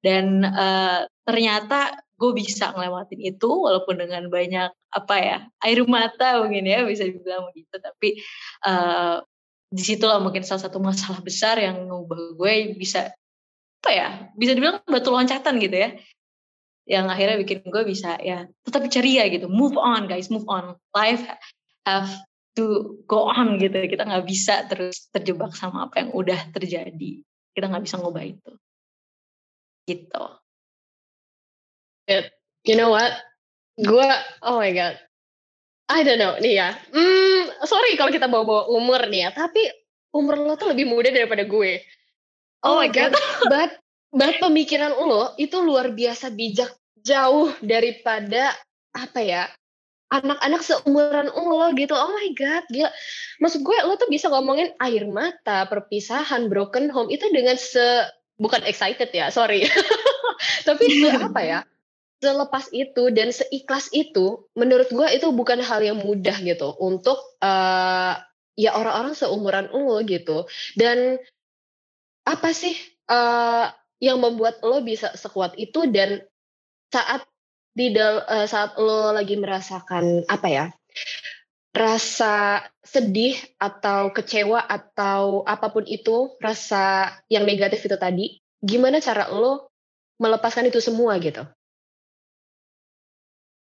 Dan 0.00 0.40
uh, 0.48 1.04
ternyata 1.28 1.92
gue 2.20 2.30
bisa 2.36 2.76
ngelewatin 2.76 3.20
itu 3.24 3.48
walaupun 3.48 3.96
dengan 3.96 4.28
banyak 4.28 4.68
apa 4.92 5.14
ya 5.16 5.38
air 5.64 5.80
mata 5.88 6.44
mungkin 6.44 6.68
ya 6.68 6.84
bisa 6.84 7.08
dibilang 7.08 7.48
begitu. 7.48 7.80
Tapi 7.80 8.20
uh, 8.68 9.24
di 9.72 9.82
situlah 9.82 10.20
mungkin 10.20 10.44
salah 10.44 10.68
satu 10.68 10.76
masalah 10.76 11.24
besar 11.24 11.56
yang 11.56 11.88
ngubah 11.88 12.36
gue 12.36 12.76
bisa 12.76 13.08
apa 13.80 13.90
ya 13.96 14.08
bisa 14.36 14.52
dibilang 14.52 14.84
batu 14.84 15.08
loncatan 15.08 15.56
gitu 15.64 15.76
ya. 15.80 15.90
Yang 16.84 17.06
akhirnya 17.08 17.36
bikin 17.40 17.58
gue 17.64 17.82
bisa 17.88 18.20
ya 18.20 18.44
tetap 18.68 18.84
ceria 18.92 19.24
gitu. 19.32 19.48
Move 19.48 19.80
on 19.80 20.04
guys 20.04 20.28
move 20.28 20.44
on. 20.44 20.76
Life 20.92 21.24
have 21.88 22.12
to 22.60 23.00
go 23.08 23.32
on 23.32 23.56
gitu. 23.56 23.80
Kita 23.88 24.04
nggak 24.04 24.28
bisa 24.28 24.68
terus 24.68 25.08
terjebak 25.08 25.56
sama 25.56 25.88
apa 25.88 26.04
yang 26.04 26.12
udah 26.12 26.52
terjadi. 26.52 27.24
Kita 27.56 27.64
nggak 27.64 27.88
bisa 27.88 27.96
ngubah 27.96 28.24
itu. 28.28 28.52
Gitu 29.88 30.39
You 32.64 32.76
know 32.76 32.92
what? 32.92 33.12
Gue, 33.80 34.08
oh 34.44 34.60
my 34.60 34.72
god. 34.76 35.00
I 35.90 36.06
don't 36.06 36.22
know 36.22 36.38
nih 36.38 36.54
ya. 36.60 36.70
Hmm, 36.94 37.50
sorry 37.66 37.98
kalau 37.98 38.14
kita 38.14 38.30
bawa-bawa 38.30 38.70
umur 38.70 39.00
nih 39.10 39.26
ya. 39.26 39.30
Tapi 39.34 39.66
umur 40.14 40.38
lo 40.38 40.54
tuh 40.54 40.70
lebih 40.70 40.86
muda 40.86 41.10
daripada 41.10 41.42
gue. 41.42 41.82
Oh, 42.62 42.76
oh 42.76 42.84
my 42.84 42.88
god. 42.92 43.10
but, 43.52 43.80
but 44.14 44.38
pemikiran 44.38 44.94
lo 44.94 45.34
itu 45.40 45.58
luar 45.58 45.90
biasa 45.90 46.30
bijak. 46.30 46.70
Jauh 47.00 47.56
daripada 47.64 48.52
apa 48.92 49.24
ya 49.24 49.48
anak-anak 50.10 50.60
seumuran 50.60 51.30
lo 51.30 51.70
gitu. 51.78 51.94
Oh 51.94 52.10
my 52.10 52.28
god, 52.34 52.66
gila. 52.68 52.90
Maksud 53.38 53.62
gue 53.62 53.78
lo 53.86 53.94
tuh 53.96 54.10
bisa 54.10 54.26
ngomongin 54.28 54.74
air 54.82 55.06
mata, 55.06 55.64
perpisahan, 55.70 56.50
broken 56.50 56.90
home 56.90 57.08
itu 57.14 57.30
dengan 57.30 57.54
se 57.54 58.10
bukan 58.36 58.66
excited 58.66 59.08
ya, 59.14 59.30
sorry. 59.30 59.64
Tapi 60.68 60.84
se 60.90 61.08
apa 61.14 61.40
ya? 61.40 61.60
Selepas 62.20 62.68
itu 62.76 63.08
dan 63.16 63.32
seikhlas 63.32 63.88
itu, 63.96 64.44
menurut 64.52 64.92
gue 64.92 65.08
itu 65.16 65.32
bukan 65.32 65.64
hal 65.64 65.80
yang 65.80 65.98
mudah 66.04 66.36
gitu 66.44 66.76
untuk 66.76 67.16
uh, 67.40 68.20
ya 68.60 68.76
orang-orang 68.76 69.16
seumuran 69.16 69.72
lo 69.72 70.04
gitu. 70.04 70.44
Dan 70.76 71.16
apa 72.28 72.52
sih 72.52 72.76
uh, 73.08 73.72
yang 74.04 74.20
membuat 74.20 74.60
lo 74.60 74.84
bisa 74.84 75.16
sekuat 75.16 75.56
itu 75.56 75.88
dan 75.88 76.20
saat 76.92 77.24
di 77.72 77.94
uh, 77.96 78.44
saat 78.44 78.76
lo 78.76 79.16
lagi 79.16 79.40
merasakan 79.40 80.26
apa 80.26 80.48
ya 80.50 80.64
rasa 81.70 82.66
sedih 82.82 83.38
atau 83.62 84.10
kecewa 84.10 84.58
atau 84.58 85.46
apa 85.46 85.70
pun 85.70 85.86
itu 85.86 86.34
rasa 86.42 87.14
yang 87.30 87.46
negatif 87.46 87.86
itu 87.86 87.94
tadi 87.94 88.26
gimana 88.58 88.98
cara 88.98 89.30
lo 89.30 89.70
melepaskan 90.18 90.66
itu 90.66 90.82
semua 90.82 91.14
gitu 91.22 91.46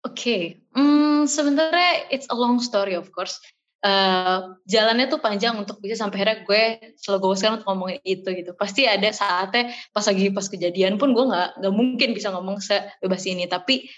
Oke, 0.00 0.16
okay. 0.16 0.42
hmm, 0.72 1.28
sebenarnya 1.28 2.08
it's 2.08 2.24
a 2.32 2.36
long 2.36 2.56
story 2.56 2.96
of 2.96 3.12
course. 3.12 3.36
Uh, 3.80 4.56
jalannya 4.68 5.08
tuh 5.08 5.20
panjang 5.20 5.56
untuk 5.56 5.80
bisa 5.80 5.96
sampai 5.96 6.20
akhirnya 6.20 6.44
gue 6.44 6.62
selalu 7.00 7.32
gue 7.32 7.36
sekarang 7.36 7.56
untuk 7.60 7.68
ngomongin 7.68 8.00
itu 8.04 8.28
gitu. 8.32 8.52
Pasti 8.56 8.88
ada 8.88 9.08
saatnya 9.12 9.72
pas 9.92 10.04
lagi 10.04 10.32
pas 10.32 10.48
kejadian 10.48 10.96
pun 10.96 11.12
gue 11.12 11.24
nggak 11.24 11.60
nggak 11.60 11.74
mungkin 11.76 12.08
bisa 12.16 12.32
ngomong 12.32 12.64
sebebas 12.64 13.24
ini. 13.28 13.44
Tapi 13.44 13.88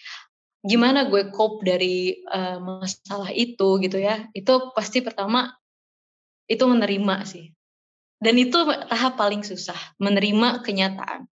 gimana 0.62 1.06
gue 1.06 1.30
cope 1.34 1.66
dari 1.66 2.18
uh, 2.30 2.58
masalah 2.62 3.30
itu 3.34 3.82
gitu 3.82 3.98
ya 3.98 4.30
itu 4.34 4.70
pasti 4.74 5.02
pertama 5.02 5.54
itu 6.50 6.62
menerima 6.66 7.16
sih. 7.26 7.50
Dan 8.22 8.38
itu 8.38 8.58
tahap 8.90 9.18
paling 9.18 9.42
susah 9.42 9.78
menerima 9.98 10.62
kenyataan 10.62 11.26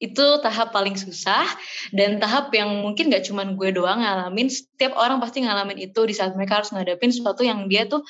itu 0.00 0.26
tahap 0.40 0.72
paling 0.72 0.96
susah 0.96 1.44
dan 1.92 2.16
tahap 2.16 2.48
yang 2.56 2.80
mungkin 2.80 3.12
gak 3.12 3.28
cuman 3.28 3.52
gue 3.54 3.70
doang 3.76 4.00
ngalamin 4.00 4.48
setiap 4.48 4.96
orang 4.96 5.20
pasti 5.20 5.44
ngalamin 5.44 5.76
itu 5.76 6.00
di 6.08 6.16
saat 6.16 6.32
mereka 6.32 6.64
harus 6.64 6.72
ngadepin 6.72 7.12
sesuatu 7.12 7.44
yang 7.44 7.68
dia 7.68 7.84
tuh 7.84 8.00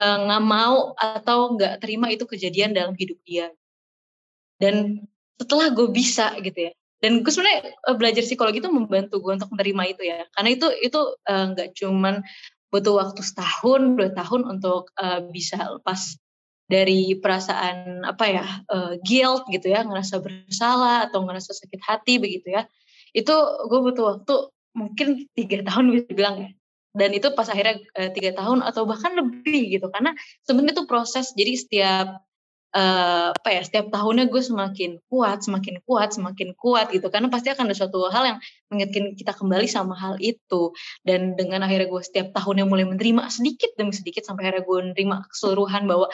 eh, 0.00 0.18
nggak 0.24 0.42
uh, 0.42 0.46
mau 0.48 0.96
atau 0.96 1.52
nggak 1.54 1.84
terima 1.84 2.08
itu 2.08 2.24
kejadian 2.24 2.72
dalam 2.72 2.96
hidup 2.96 3.20
dia. 3.28 3.52
Dan 4.56 5.04
setelah 5.36 5.68
gue 5.68 5.92
bisa 5.92 6.32
gitu 6.40 6.72
ya 6.72 6.72
dan 7.04 7.20
gue 7.20 7.28
sebenarnya 7.28 7.76
uh, 7.86 7.96
belajar 7.96 8.24
psikologi 8.24 8.64
itu 8.64 8.72
membantu 8.72 9.20
gue 9.20 9.32
untuk 9.36 9.52
menerima 9.52 9.82
itu 9.92 10.02
ya. 10.08 10.24
Karena 10.32 10.50
itu 10.56 10.66
itu 10.80 11.00
eh, 11.28 11.44
nggak 11.52 11.68
uh, 11.70 11.74
cuman 11.76 12.14
butuh 12.72 12.94
waktu 12.98 13.20
setahun 13.22 13.80
dua 13.94 14.10
tahun 14.16 14.42
untuk 14.48 14.90
uh, 14.96 15.20
bisa 15.30 15.60
lepas 15.76 16.16
dari 16.66 17.14
perasaan 17.18 18.02
apa 18.02 18.24
ya 18.26 18.46
uh, 18.66 18.98
guilt 19.02 19.46
gitu 19.54 19.70
ya 19.70 19.86
ngerasa 19.86 20.18
bersalah 20.18 21.06
atau 21.06 21.22
ngerasa 21.22 21.54
sakit 21.54 21.80
hati 21.82 22.18
begitu 22.18 22.50
ya 22.54 22.66
itu 23.16 23.34
gue 23.70 23.80
butuh 23.80 24.04
waktu 24.12 24.34
mungkin 24.76 25.24
tiga 25.32 25.64
tahun 25.72 25.96
bisa 25.96 26.12
bilang 26.12 26.36
ya. 26.44 26.50
Dan 26.96 27.12
itu 27.12 27.28
pas 27.36 27.44
akhirnya 27.48 27.80
uh, 27.96 28.08
tiga 28.12 28.32
tahun 28.36 28.64
atau 28.64 28.88
bahkan 28.88 29.12
lebih 29.16 29.80
gitu 29.80 29.88
karena 29.92 30.16
sebenarnya 30.44 30.80
itu 30.80 30.84
proses. 30.88 31.36
Jadi 31.36 31.52
setiap 31.60 32.24
uh, 32.72 33.36
apa 33.36 33.48
ya 33.52 33.60
setiap 33.68 33.92
tahunnya 33.92 34.32
gue 34.32 34.40
semakin 34.40 35.04
kuat 35.12 35.44
semakin 35.44 35.84
kuat 35.84 36.16
semakin 36.16 36.56
kuat 36.56 36.88
gitu. 36.96 37.12
Karena 37.12 37.28
pasti 37.28 37.52
akan 37.52 37.68
ada 37.68 37.76
suatu 37.76 38.08
hal 38.08 38.24
yang 38.24 38.38
mengingatkan 38.72 39.12
kita 39.12 39.36
kembali 39.36 39.68
sama 39.68 39.92
hal 39.92 40.16
itu. 40.24 40.72
Dan 41.04 41.36
dengan 41.36 41.68
akhirnya 41.68 41.84
gue 41.92 42.00
setiap 42.00 42.32
tahunnya 42.32 42.64
mulai 42.64 42.88
menerima 42.88 43.28
sedikit 43.28 43.76
demi 43.76 43.92
sedikit 43.92 44.24
sampai 44.24 44.48
akhirnya 44.48 44.64
gue 44.64 44.76
menerima 44.88 45.16
keseluruhan 45.28 45.84
bahwa 45.84 46.08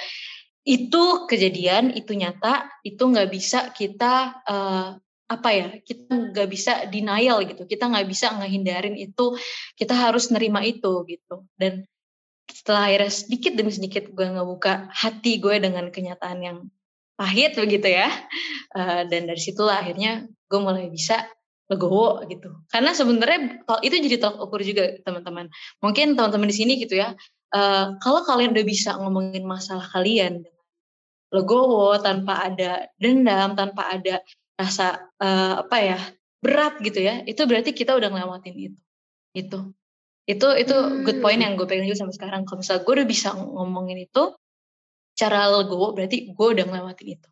itu 0.62 1.26
kejadian, 1.26 1.90
itu 1.98 2.14
nyata, 2.14 2.70
itu 2.86 3.02
nggak 3.02 3.28
bisa 3.34 3.74
kita 3.74 4.42
uh, 4.46 4.94
apa 5.26 5.48
ya, 5.50 5.68
kita 5.82 6.30
nggak 6.30 6.48
bisa 6.50 6.72
denial 6.86 7.42
gitu, 7.42 7.66
kita 7.66 7.90
nggak 7.90 8.06
bisa 8.06 8.30
ngehindarin 8.36 8.94
itu, 8.94 9.34
kita 9.74 9.96
harus 9.96 10.30
nerima 10.30 10.62
itu 10.62 11.02
gitu. 11.08 11.48
Dan 11.58 11.88
setelah 12.46 12.92
akhirnya 12.92 13.10
sedikit 13.10 13.52
demi 13.56 13.72
sedikit 13.74 14.12
gue 14.12 14.26
ngebuka 14.28 14.92
hati 14.92 15.40
gue 15.40 15.56
dengan 15.58 15.88
kenyataan 15.88 16.38
yang 16.44 16.58
pahit 17.18 17.58
begitu 17.58 17.90
ya, 17.90 18.12
uh, 18.78 19.02
dan 19.08 19.26
dari 19.26 19.40
situlah 19.40 19.82
akhirnya 19.82 20.30
gue 20.46 20.60
mulai 20.62 20.86
bisa 20.92 21.26
legowo 21.66 22.22
gitu. 22.28 22.52
Karena 22.68 22.92
sebenarnya 22.92 23.64
itu 23.82 23.94
jadi 23.98 24.20
tolak 24.20 24.38
ukur 24.46 24.60
juga 24.60 25.00
teman-teman. 25.02 25.48
Mungkin 25.80 26.14
teman-teman 26.14 26.48
di 26.52 26.56
sini 26.56 26.72
gitu 26.76 27.00
ya, 27.00 27.16
uh, 27.56 27.96
kalau 27.98 28.20
kalian 28.28 28.52
udah 28.52 28.66
bisa 28.68 28.94
ngomongin 29.00 29.42
masalah 29.48 29.88
kalian 29.88 30.44
legowo 31.32 31.96
tanpa 31.98 32.46
ada 32.46 32.92
dendam 33.00 33.56
tanpa 33.56 33.88
ada 33.88 34.20
rasa 34.54 35.08
uh, 35.18 35.64
apa 35.64 35.76
ya 35.80 35.98
berat 36.44 36.78
gitu 36.84 37.00
ya 37.00 37.24
itu 37.24 37.40
berarti 37.48 37.72
kita 37.72 37.96
udah 37.96 38.12
ngelewatin 38.12 38.54
itu. 38.54 38.78
Itu. 39.32 39.58
Itu 40.28 40.48
itu 40.54 40.76
hmm. 40.76 41.02
good 41.08 41.18
point 41.24 41.40
yang 41.40 41.56
gue 41.56 41.66
pengen 41.66 41.88
juga 41.88 42.04
sampai 42.04 42.14
sekarang. 42.14 42.42
Kalau 42.44 42.60
misalnya 42.60 42.82
gue 42.84 42.94
udah 43.00 43.08
bisa 43.08 43.28
ngomongin 43.34 43.98
itu 44.04 44.22
cara 45.16 45.48
legowo 45.50 45.96
berarti 45.96 46.30
gue 46.30 46.48
udah 46.52 46.64
ngelewatin 46.68 47.08
itu. 47.16 47.28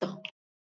Tuh. 0.00 0.14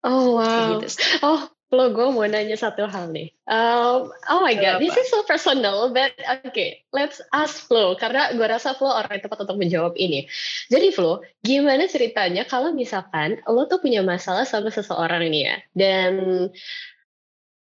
Oh 0.03 0.39
wow. 0.39 0.79
gitu. 0.79 0.87
oh 1.23 1.47
Lo 1.73 1.89
gue 1.89 2.05
mau 2.13 2.21
nanya 2.29 2.53
satu 2.53 2.85
hal 2.85 3.09
nih. 3.09 3.33
Um, 3.49 4.13
oh 4.29 4.39
my 4.45 4.53
god, 4.53 4.77
this 4.77 4.93
is 4.93 5.09
so 5.09 5.25
personal, 5.25 5.89
but 5.89 6.13
okay, 6.45 6.85
let's 6.93 7.17
ask 7.33 7.65
Flo 7.65 7.97
karena 7.97 8.29
gue 8.37 8.45
rasa 8.45 8.77
Flo 8.77 8.93
orang 8.93 9.17
yang 9.17 9.25
tepat 9.25 9.41
untuk 9.41 9.57
menjawab 9.57 9.97
ini. 9.97 10.29
Jadi 10.69 10.93
Flo, 10.93 11.25
gimana 11.41 11.89
ceritanya 11.89 12.45
kalau 12.45 12.77
misalkan 12.77 13.41
lo 13.49 13.65
tuh 13.65 13.81
punya 13.81 14.05
masalah 14.05 14.45
sama 14.45 14.69
seseorang 14.69 15.25
ini 15.25 15.39
ya, 15.49 15.55
dan 15.73 16.13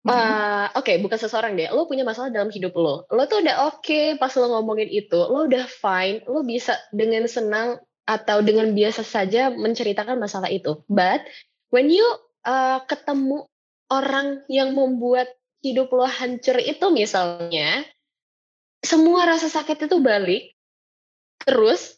Uh, 0.04 0.68
oke, 0.76 0.84
okay, 0.84 1.00
bukan 1.00 1.16
seseorang 1.16 1.56
deh. 1.56 1.72
Lo 1.72 1.88
punya 1.88 2.04
masalah 2.04 2.28
dalam 2.28 2.52
hidup 2.52 2.76
lo. 2.76 3.08
Lo 3.08 3.24
tuh 3.24 3.40
udah 3.40 3.72
oke 3.72 3.80
okay 3.80 4.12
pas 4.20 4.36
lo 4.36 4.52
ngomongin 4.52 4.92
itu. 4.92 5.16
Lo 5.16 5.48
udah 5.48 5.64
fine. 5.64 6.20
Lo 6.28 6.44
bisa 6.44 6.76
dengan 6.92 7.24
senang 7.24 7.80
atau 8.04 8.44
dengan 8.44 8.68
biasa 8.76 9.00
saja 9.00 9.48
menceritakan 9.48 10.20
masalah 10.20 10.52
itu. 10.52 10.84
But 10.92 11.24
when 11.72 11.88
you 11.88 12.04
uh, 12.44 12.84
ketemu 12.84 13.48
orang 13.92 14.44
yang 14.48 14.72
membuat 14.72 15.28
hidup 15.64 15.92
lo 15.92 16.04
hancur 16.04 16.60
itu 16.60 16.86
misalnya 16.92 17.84
semua 18.84 19.24
rasa 19.24 19.48
sakit 19.48 19.88
itu 19.88 19.96
balik 20.00 20.52
terus 21.40 21.96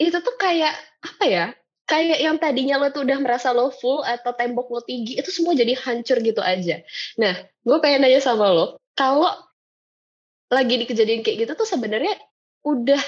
itu 0.00 0.16
tuh 0.24 0.36
kayak 0.40 0.72
apa 1.04 1.24
ya 1.28 1.44
kayak 1.84 2.18
yang 2.24 2.36
tadinya 2.40 2.80
lo 2.80 2.88
tuh 2.88 3.04
udah 3.04 3.20
merasa 3.20 3.52
lo 3.52 3.68
full 3.68 4.00
atau 4.00 4.32
tembok 4.32 4.72
lo 4.72 4.80
tinggi 4.80 5.20
itu 5.20 5.28
semua 5.28 5.52
jadi 5.52 5.76
hancur 5.76 6.24
gitu 6.24 6.40
aja. 6.40 6.80
Nah 7.20 7.36
gue 7.36 7.76
pengen 7.84 8.08
nanya 8.08 8.24
sama 8.24 8.48
lo 8.48 8.80
kalau 8.96 9.28
lagi 10.48 10.80
di 10.80 10.84
kejadian 10.88 11.20
kayak 11.20 11.48
gitu 11.48 11.52
tuh 11.52 11.68
sebenarnya 11.68 12.16
udah 12.64 13.00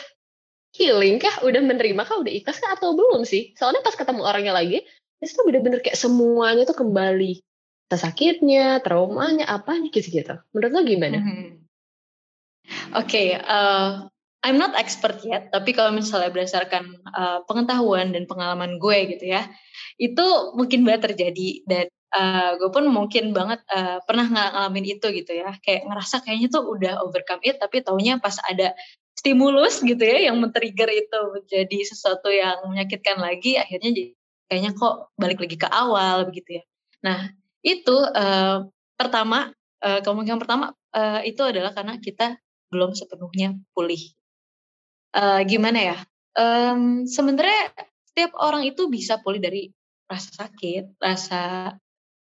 healing 0.76 1.16
kah 1.16 1.45
udah 1.45 1.61
menerima 1.64 2.02
kah 2.04 2.21
udah 2.21 2.33
ikhlas 2.33 2.61
kah 2.61 2.76
atau 2.76 2.93
belum 2.93 3.25
sih? 3.25 3.57
Soalnya 3.57 3.81
pas 3.81 3.97
ketemu 3.97 4.21
orangnya 4.21 4.52
lagi 4.52 4.85
itu 5.25 5.40
bener-bener 5.49 5.81
kayak 5.81 5.97
semuanya 5.97 6.69
tuh 6.69 6.76
kembali 6.76 7.40
sakitnya, 7.93 8.81
traumanya, 8.81 9.45
apa 9.49 9.76
gitu-gitu. 9.93 10.41
Menurut 10.57 10.73
lo 10.73 10.81
gimana? 10.83 11.19
Mm 11.21 11.25
-hmm. 11.25 11.49
Oke, 12.97 13.12
okay, 13.12 13.29
uh, 13.37 13.45
eh, 13.45 13.93
I'm 14.45 14.57
not 14.61 14.76
expert 14.76 15.21
yet, 15.25 15.53
tapi 15.53 15.76
kalau 15.76 15.93
misalnya 15.93 16.33
berdasarkan 16.33 16.85
uh, 17.12 17.38
pengetahuan 17.45 18.12
dan 18.12 18.25
pengalaman 18.25 18.76
gue 18.81 19.17
gitu 19.17 19.25
ya, 19.37 19.49
itu 20.00 20.26
mungkin 20.57 20.85
banget 20.85 21.12
terjadi 21.12 21.64
dan 21.64 21.87
uh, 22.12 22.57
gue 22.61 22.69
pun 22.73 22.85
mungkin 22.88 23.33
banget 23.33 23.61
uh, 23.73 24.00
pernah 24.05 24.29
ngalamin 24.29 24.97
itu 24.97 25.07
gitu 25.12 25.33
ya, 25.33 25.57
kayak 25.61 25.88
ngerasa 25.88 26.25
kayaknya 26.25 26.49
tuh 26.53 26.64
udah 26.64 27.05
overcome 27.05 27.41
it, 27.45 27.61
tapi 27.61 27.81
taunya 27.85 28.21
pas 28.21 28.37
ada 28.45 28.76
stimulus 29.17 29.81
gitu 29.81 30.00
ya 30.00 30.29
yang 30.29 30.37
men-trigger 30.37 30.93
itu 30.93 31.19
menjadi 31.33 31.79
sesuatu 31.88 32.29
yang 32.29 32.64
menyakitkan 32.69 33.21
lagi, 33.21 33.57
akhirnya 33.57 33.93
jadi 33.93 34.12
kayaknya 34.49 34.73
kok 34.76 35.12
balik 35.17 35.41
lagi 35.41 35.57
ke 35.57 35.69
awal 35.69 36.29
begitu 36.29 36.61
ya. 36.61 36.64
Nah, 37.00 37.33
itu 37.64 37.97
uh, 37.97 38.68
pertama 38.94 39.50
uh, 39.80 40.00
kemungkinan 40.04 40.38
pertama 40.38 40.76
uh, 40.92 41.21
itu 41.25 41.40
adalah 41.40 41.73
karena 41.73 41.97
kita 41.97 42.37
belum 42.68 42.92
sepenuhnya 42.92 43.56
pulih. 43.73 44.12
Uh, 45.16 45.40
gimana 45.49 45.94
ya? 45.94 45.99
Um, 46.37 47.09
sebenarnya 47.09 47.73
setiap 48.12 48.37
orang 48.37 48.68
itu 48.68 48.87
bisa 48.92 49.18
pulih 49.23 49.40
dari 49.40 49.73
rasa 50.11 50.44
sakit, 50.44 51.00
rasa 51.00 51.73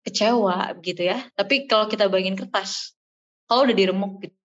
kecewa 0.02 0.74
gitu 0.80 1.06
ya. 1.06 1.22
Tapi 1.36 1.68
kalau 1.68 1.86
kita 1.86 2.08
bayangin 2.08 2.36
kertas, 2.40 2.96
kalau 3.44 3.68
udah 3.68 3.76
diremuk 3.76 4.24
gitu, 4.24 4.36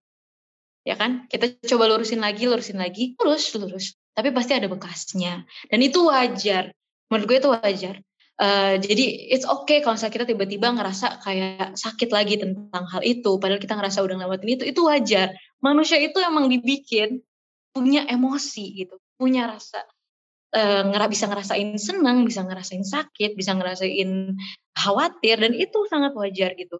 ya 0.84 0.94
kan? 0.94 1.24
Kita 1.26 1.56
coba 1.64 1.90
lurusin 1.90 2.20
lagi, 2.20 2.44
lurusin 2.44 2.76
lagi, 2.76 3.16
lurus, 3.18 3.50
lurus. 3.56 3.96
Tapi 4.12 4.32
pasti 4.32 4.52
ada 4.56 4.68
bekasnya. 4.68 5.44
Dan 5.68 5.80
itu 5.80 6.08
wajar. 6.08 6.72
Menurut 7.08 7.24
gue 7.28 7.38
itu 7.40 7.50
wajar. 7.52 7.94
Uh, 8.36 8.76
jadi 8.76 9.32
it's 9.32 9.48
okay 9.48 9.80
kalau 9.80 9.96
misalnya 9.96 10.14
kita 10.20 10.26
tiba-tiba 10.28 10.68
ngerasa 10.76 11.24
kayak 11.24 11.72
sakit 11.72 12.12
lagi 12.12 12.36
tentang 12.36 12.84
hal 12.84 13.00
itu, 13.00 13.40
padahal 13.40 13.56
kita 13.56 13.80
ngerasa 13.80 14.04
udah 14.04 14.16
ngelewatin 14.20 14.50
itu, 14.60 14.64
itu 14.68 14.80
wajar. 14.84 15.32
manusia 15.64 15.96
itu 15.96 16.20
emang 16.20 16.52
dibikin 16.52 17.24
punya 17.72 18.04
emosi 18.04 18.84
gitu, 18.84 19.00
punya 19.16 19.48
rasa 19.48 19.80
uh, 20.52 20.82
ngera 20.84 21.06
bisa 21.08 21.24
ngerasain 21.32 21.80
senang, 21.80 22.28
bisa 22.28 22.44
ngerasain 22.44 22.84
sakit, 22.84 23.32
bisa 23.34 23.56
ngerasain 23.56 24.36
khawatir 24.76 25.36
dan 25.40 25.52
itu 25.56 25.78
sangat 25.88 26.12
wajar 26.12 26.52
gitu. 26.60 26.76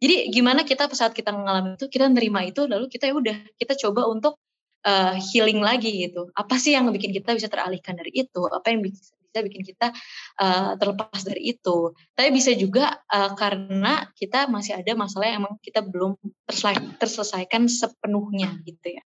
Jadi 0.00 0.32
gimana 0.32 0.64
kita 0.64 0.88
saat 0.94 1.12
kita 1.12 1.34
mengalami 1.34 1.76
itu 1.76 1.90
kita 1.92 2.08
nerima 2.08 2.40
itu 2.46 2.64
lalu 2.64 2.88
kita 2.88 3.12
ya 3.12 3.14
udah 3.18 3.36
kita 3.60 3.76
coba 3.76 4.08
untuk 4.08 4.40
uh, 4.86 5.12
healing 5.18 5.60
lagi 5.60 6.08
gitu. 6.08 6.32
Apa 6.32 6.56
sih 6.56 6.72
yang 6.72 6.88
bikin 6.88 7.12
kita 7.12 7.36
bisa 7.36 7.52
teralihkan 7.52 7.98
dari 8.00 8.14
itu? 8.14 8.40
Apa 8.48 8.72
yang 8.72 8.80
bisa 8.80 9.12
bisa 9.30 9.46
bikin 9.46 9.62
kita 9.62 9.94
uh, 10.42 10.74
terlepas 10.74 11.22
dari 11.22 11.54
itu. 11.54 11.94
Tapi 12.18 12.28
bisa 12.34 12.50
juga 12.58 12.98
uh, 13.06 13.32
karena 13.38 14.10
kita 14.18 14.50
masih 14.50 14.74
ada 14.74 14.98
masalah 14.98 15.30
yang 15.30 15.46
emang 15.46 15.54
kita 15.62 15.86
belum 15.86 16.18
terselesaikan 16.98 17.70
sepenuhnya 17.70 18.58
gitu 18.66 18.98
ya. 18.98 19.02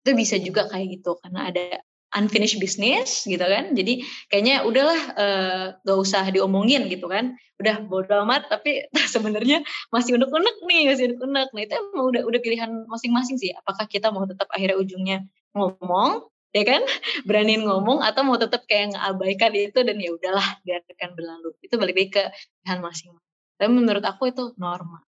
Itu 0.00 0.16
bisa 0.16 0.40
juga 0.40 0.64
kayak 0.72 0.98
gitu 0.98 1.20
karena 1.20 1.52
ada 1.52 1.84
unfinished 2.16 2.56
business 2.56 3.28
gitu 3.28 3.44
kan. 3.44 3.76
Jadi 3.76 4.00
kayaknya 4.32 4.64
udahlah 4.64 5.00
uh, 5.12 5.64
gak 5.84 5.98
usah 6.00 6.24
diomongin 6.32 6.88
gitu 6.88 7.04
kan. 7.12 7.36
Udah 7.60 7.84
bodo 7.84 8.24
amat 8.24 8.48
tapi 8.48 8.88
sebenarnya 9.14 9.60
masih 9.92 10.16
unek-unek 10.16 10.56
nih, 10.64 10.82
masih 10.88 11.04
unek-unek. 11.12 11.48
Nah 11.52 11.62
itu 11.68 11.74
emang 11.76 12.06
udah 12.08 12.22
udah 12.24 12.40
pilihan 12.40 12.70
masing-masing 12.88 13.36
sih. 13.36 13.52
Apakah 13.52 13.84
kita 13.84 14.08
mau 14.08 14.24
tetap 14.24 14.48
akhirnya 14.48 14.80
ujungnya 14.80 15.28
ngomong 15.52 16.24
ya 16.56 16.64
kan 16.64 16.82
beraniin 17.28 17.68
ngomong 17.68 18.00
atau 18.00 18.24
mau 18.24 18.40
tetap 18.40 18.64
kayak 18.64 18.96
ngabaikan 18.96 19.52
itu 19.52 19.78
dan 19.84 19.96
ya 20.00 20.16
udahlah 20.16 20.48
biarkan 20.64 21.12
berlalu 21.12 21.52
itu 21.60 21.74
balik 21.76 21.96
lagi 21.96 22.08
ke 22.08 22.24
pilihan 22.64 22.80
masing-masing 22.80 23.34
tapi 23.60 23.70
menurut 23.74 24.04
aku 24.06 24.32
itu 24.32 24.56
normal 24.56 25.04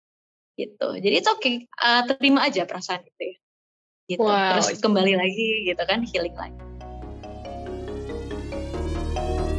gitu 0.58 0.98
jadi 0.98 1.22
itu 1.22 1.29
oke 1.29 1.41
okay. 1.41 1.56
uh, 1.77 2.01
terima 2.10 2.50
aja 2.50 2.65
perasaan 2.65 3.06
itu 3.06 3.22
ya 3.22 3.36
gitu 4.08 4.24
wow. 4.25 4.58
terus 4.58 4.82
kembali 4.82 5.13
lagi 5.13 5.70
gitu 5.70 5.84
kan 5.86 6.01
healing 6.01 6.34
lagi 6.34 6.58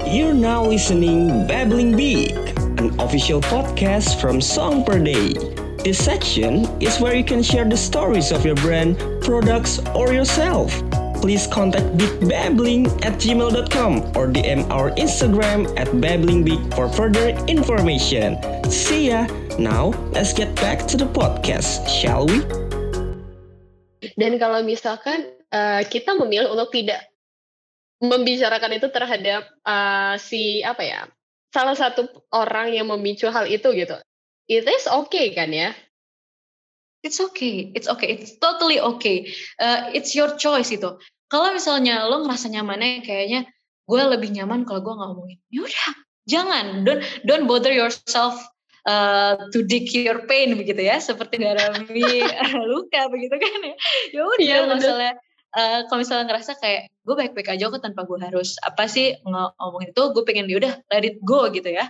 You're 0.09 0.33
now 0.33 0.65
listening 0.65 1.45
Babbling 1.45 1.93
Big, 1.93 2.33
an 2.81 2.97
official 2.97 3.45
podcast 3.45 4.17
from 4.17 4.41
Song 4.41 4.81
Per 4.81 4.97
Day. 5.05 5.37
This 5.85 6.01
section 6.01 6.65
is 6.81 6.97
where 6.97 7.13
you 7.13 7.23
can 7.23 7.43
share 7.45 7.69
the 7.69 7.77
stories 7.77 8.33
of 8.33 8.41
your 8.41 8.57
brand, 8.57 8.97
products, 9.21 9.85
or 9.93 10.17
yourself. 10.17 10.73
Please 11.19 11.47
contact 11.47 11.87
bigbabbling 11.99 12.87
at 13.05 13.19
gmail.com 13.19 13.93
or 14.15 14.31
DM 14.31 14.65
our 14.71 14.91
Instagram 14.95 15.67
at 15.75 15.89
babblingbeak 15.99 16.63
for 16.75 16.89
further 16.89 17.35
information. 17.51 18.39
See 18.71 19.11
ya! 19.11 19.27
Now, 19.59 19.91
let's 20.15 20.33
get 20.33 20.55
back 20.63 20.87
to 20.91 20.97
the 20.97 21.11
podcast, 21.11 21.91
shall 21.91 22.27
we? 22.27 22.47
Dan 24.15 24.39
kalau 24.39 24.63
misalkan 24.63 25.35
uh, 25.51 25.83
kita 25.87 26.15
memilih 26.15 26.55
untuk 26.55 26.71
tidak 26.71 27.03
membicarakan 27.99 28.79
itu 28.79 28.87
terhadap 28.95 29.43
uh, 29.67 30.15
si 30.19 30.63
apa 30.63 30.83
ya 30.87 31.01
salah 31.51 31.75
satu 31.75 32.07
orang 32.31 32.71
yang 32.71 32.87
memicu 32.87 33.27
hal 33.27 33.51
itu 33.51 33.67
gitu, 33.75 33.99
it 34.47 34.63
is 34.63 34.87
okay 34.87 35.35
kan 35.35 35.51
ya? 35.51 35.75
It's 37.07 37.23
okay, 37.23 37.71
it's 37.79 37.87
okay, 37.87 38.19
it's 38.19 38.35
totally 38.43 38.83
okay. 38.83 39.31
Uh, 39.63 39.91
it's 39.95 40.19
your 40.19 40.35
choice 40.35 40.75
itu. 40.75 40.99
Kalau 41.31 41.55
misalnya 41.55 42.09
lo 42.11 42.27
ngerasa 42.27 42.51
nyamannya 42.51 43.07
kayaknya 43.07 43.47
gue 43.87 44.03
lebih 44.03 44.35
nyaman 44.35 44.67
kalau 44.67 44.83
gue 44.83 44.95
nggak 44.99 45.09
ngomongin. 45.15 45.39
Ya 45.53 45.61
udah, 45.63 45.89
jangan. 46.27 46.67
Don't 46.83 47.03
don't 47.23 47.47
bother 47.47 47.71
yourself 47.71 48.35
uh, 48.91 49.39
to 49.55 49.63
dig 49.63 49.87
your 49.95 50.27
pain 50.27 50.59
begitu 50.59 50.91
ya, 50.91 50.99
seperti 50.99 51.39
garami 51.39 52.27
luka 52.73 53.07
begitu 53.15 53.37
kan 53.39 53.61
ya. 53.63 53.77
Ya 54.11 54.23
udah, 54.27 54.43
ya, 54.43 54.59
misalnya 54.67 55.13
uh, 55.55 55.87
kalau 55.87 56.03
misalnya 56.03 56.25
ngerasa 56.35 56.59
kayak 56.59 56.91
gue 57.07 57.15
baik-baik 57.15 57.49
aja 57.55 57.71
kok 57.71 57.81
tanpa 57.81 58.05
gue 58.05 58.19
harus 58.21 58.59
apa 58.67 58.91
sih 58.91 59.15
ngomongin 59.23 59.95
itu, 59.95 60.03
gue 60.13 60.23
pengen 60.27 60.51
ya 60.51 60.59
udah 60.61 60.75
let 60.91 61.07
it 61.07 61.17
go 61.23 61.47
gitu 61.49 61.71
ya 61.73 61.87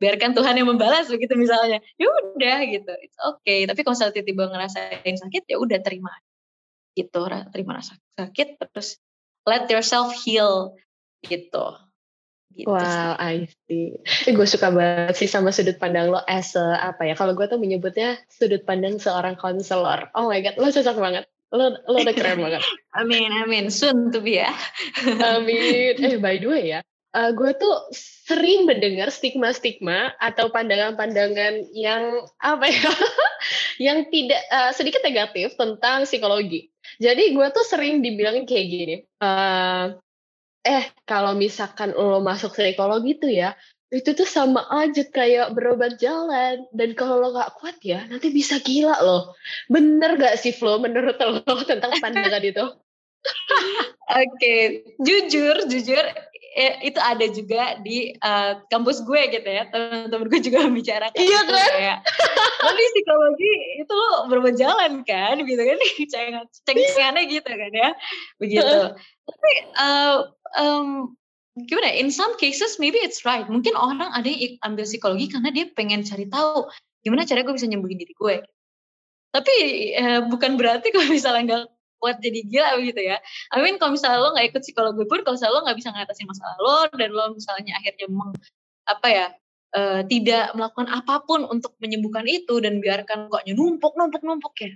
biarkan 0.00 0.32
Tuhan 0.32 0.56
yang 0.56 0.68
membalas 0.72 1.06
begitu 1.12 1.36
misalnya 1.36 1.78
ya 2.00 2.06
udah 2.08 2.58
gitu 2.66 2.92
it's 3.04 3.20
okay 3.20 3.68
tapi 3.68 3.84
kalau 3.84 3.94
misalnya 3.94 4.14
tiba-tiba 4.16 4.44
ngerasain 4.48 5.14
sakit 5.20 5.42
ya 5.46 5.56
udah 5.60 5.78
terima 5.84 6.10
gitu 6.96 7.20
terima 7.52 7.78
rasa 7.78 7.94
sakit 8.16 8.56
terus 8.58 8.96
let 9.44 9.68
yourself 9.68 10.10
heal 10.24 10.74
gitu 11.22 11.76
Gitu 12.50 12.66
wow, 12.66 13.14
I 13.14 13.46
see. 13.70 13.94
Eh, 14.26 14.34
gue 14.34 14.42
suka 14.42 14.74
banget 14.74 15.14
sih 15.14 15.30
sama 15.30 15.54
sudut 15.54 15.78
pandang 15.78 16.10
lo 16.10 16.18
as 16.26 16.58
a, 16.58 16.82
apa 16.82 17.06
ya? 17.06 17.14
Kalau 17.14 17.38
gue 17.38 17.46
tuh 17.46 17.62
menyebutnya 17.62 18.18
sudut 18.26 18.66
pandang 18.66 18.98
seorang 18.98 19.38
konselor. 19.38 20.10
Oh 20.18 20.26
my 20.26 20.42
god, 20.42 20.58
lo 20.58 20.66
cocok 20.66 20.98
banget. 20.98 21.24
Lo 21.54 21.78
lo 21.78 21.96
udah 22.02 22.14
keren 22.14 22.42
banget. 22.50 22.66
amin, 22.98 23.30
amin. 23.46 23.70
Soon 23.70 24.10
to 24.10 24.18
be 24.18 24.42
ya. 24.42 24.50
amin. 25.22 25.94
Eh 26.02 26.18
by 26.18 26.42
the 26.42 26.48
way 26.50 26.74
ya, 26.74 26.82
uh, 27.14 27.30
gue 27.34 27.50
tuh 27.58 27.74
sering 27.94 28.66
mendengar 28.66 29.10
stigma-stigma 29.10 30.14
atau 30.18 30.50
pandangan-pandangan 30.50 31.74
yang 31.74 32.26
apa 32.38 32.66
ya, 32.70 32.90
yang 33.90 33.98
tidak 34.10 34.40
uh, 34.50 34.70
sedikit 34.74 35.02
negatif 35.02 35.54
tentang 35.58 36.06
psikologi. 36.06 36.70
Jadi 37.02 37.34
gue 37.34 37.46
tuh 37.50 37.64
sering 37.66 38.02
dibilang 38.02 38.46
kayak 38.46 38.66
gini, 38.66 38.96
uh, 39.22 39.94
eh 40.64 40.84
kalau 41.08 41.34
misalkan 41.34 41.96
lo 41.96 42.22
masuk 42.22 42.54
psikologi 42.54 43.18
tuh 43.18 43.32
ya, 43.32 43.50
itu 43.90 44.14
tuh 44.14 44.28
sama 44.28 44.70
aja 44.70 45.02
kayak 45.02 45.50
berobat 45.50 45.98
jalan 45.98 46.62
dan 46.70 46.94
kalau 46.94 47.18
lo 47.18 47.34
gak 47.34 47.58
kuat 47.58 47.74
ya 47.82 48.06
nanti 48.06 48.30
bisa 48.30 48.62
gila 48.62 48.94
loh 49.02 49.34
bener 49.66 50.14
gak 50.14 50.38
sih 50.38 50.54
Flo 50.54 50.78
menurut 50.78 51.18
lo 51.18 51.42
tentang 51.70 51.98
pandangan 51.98 52.38
itu 52.38 52.64
Oke, 54.10 54.26
okay. 54.34 54.62
jujur, 54.98 55.70
jujur 55.70 56.02
eh, 56.02 56.29
itu 56.58 56.98
ada 56.98 57.26
juga 57.30 57.78
di 57.78 58.10
uh, 58.18 58.58
kampus 58.66 59.06
gue 59.06 59.22
gitu 59.30 59.46
ya. 59.46 59.70
Teman-teman 59.70 60.26
gue 60.26 60.40
juga 60.42 60.58
bicara 60.78 61.06
iya 61.14 61.40
kan 61.46 61.70
kayak 61.70 61.98
di 62.74 62.84
psikologi 62.94 63.52
itu 63.78 63.92
lo 63.92 64.26
berjalan 64.28 65.06
kan? 65.06 65.38
Gitu 65.42 65.62
kan. 65.62 65.78
Ceng-cengannya 66.66 67.22
gitu 67.30 67.50
kan 67.50 67.72
ya. 67.72 67.90
Begitu. 68.42 68.76
Tapi 69.30 69.52
uh, 69.78 70.16
um, 70.58 71.14
gimana 71.54 71.94
ya, 71.94 72.02
in 72.02 72.10
some 72.10 72.34
cases 72.34 72.82
maybe 72.82 72.98
it's 72.98 73.22
right. 73.22 73.46
Mungkin 73.46 73.78
orang 73.78 74.10
ada 74.10 74.26
yang 74.26 74.58
ambil 74.66 74.84
psikologi 74.86 75.30
karena 75.30 75.54
dia 75.54 75.70
pengen 75.70 76.02
cari 76.02 76.26
tahu 76.26 76.66
gimana 77.00 77.24
cara 77.24 77.46
gue 77.46 77.54
bisa 77.54 77.70
nyembuhin 77.70 77.98
diri 77.98 78.14
gue. 78.18 78.42
Tapi 79.30 79.54
uh, 79.94 80.20
bukan 80.26 80.58
berarti 80.58 80.90
kalau 80.90 81.06
misalnya 81.06 81.42
nggak 81.46 81.64
buat 82.00 82.16
jadi 82.18 82.40
gila 82.48 82.80
begitu 82.80 83.00
ya. 83.12 83.16
I 83.52 83.60
mean 83.60 83.76
kalau 83.76 83.94
misalnya 83.94 84.18
lo 84.24 84.32
nggak 84.32 84.56
ikut 84.56 84.62
psikologi 84.64 85.04
pun, 85.06 85.20
kalau 85.22 85.36
misalnya 85.36 85.54
lo 85.54 85.60
nggak 85.68 85.78
bisa 85.78 85.88
ngatasin 85.92 86.26
masalah 86.26 86.56
lo 86.58 86.78
dan 86.96 87.10
lo 87.12 87.24
misalnya 87.36 87.72
akhirnya 87.76 88.06
meng, 88.08 88.32
apa 88.88 89.06
ya 89.12 89.26
uh, 89.76 90.00
tidak 90.08 90.56
melakukan 90.56 90.88
apa 90.90 91.14
pun 91.28 91.44
untuk 91.46 91.76
menyembuhkan 91.78 92.24
itu 92.26 92.58
dan 92.58 92.80
biarkan 92.80 93.28
kok 93.30 93.44
numpuk 93.46 93.94
numpuk 93.94 94.22
numpuk 94.24 94.54
ya, 94.58 94.72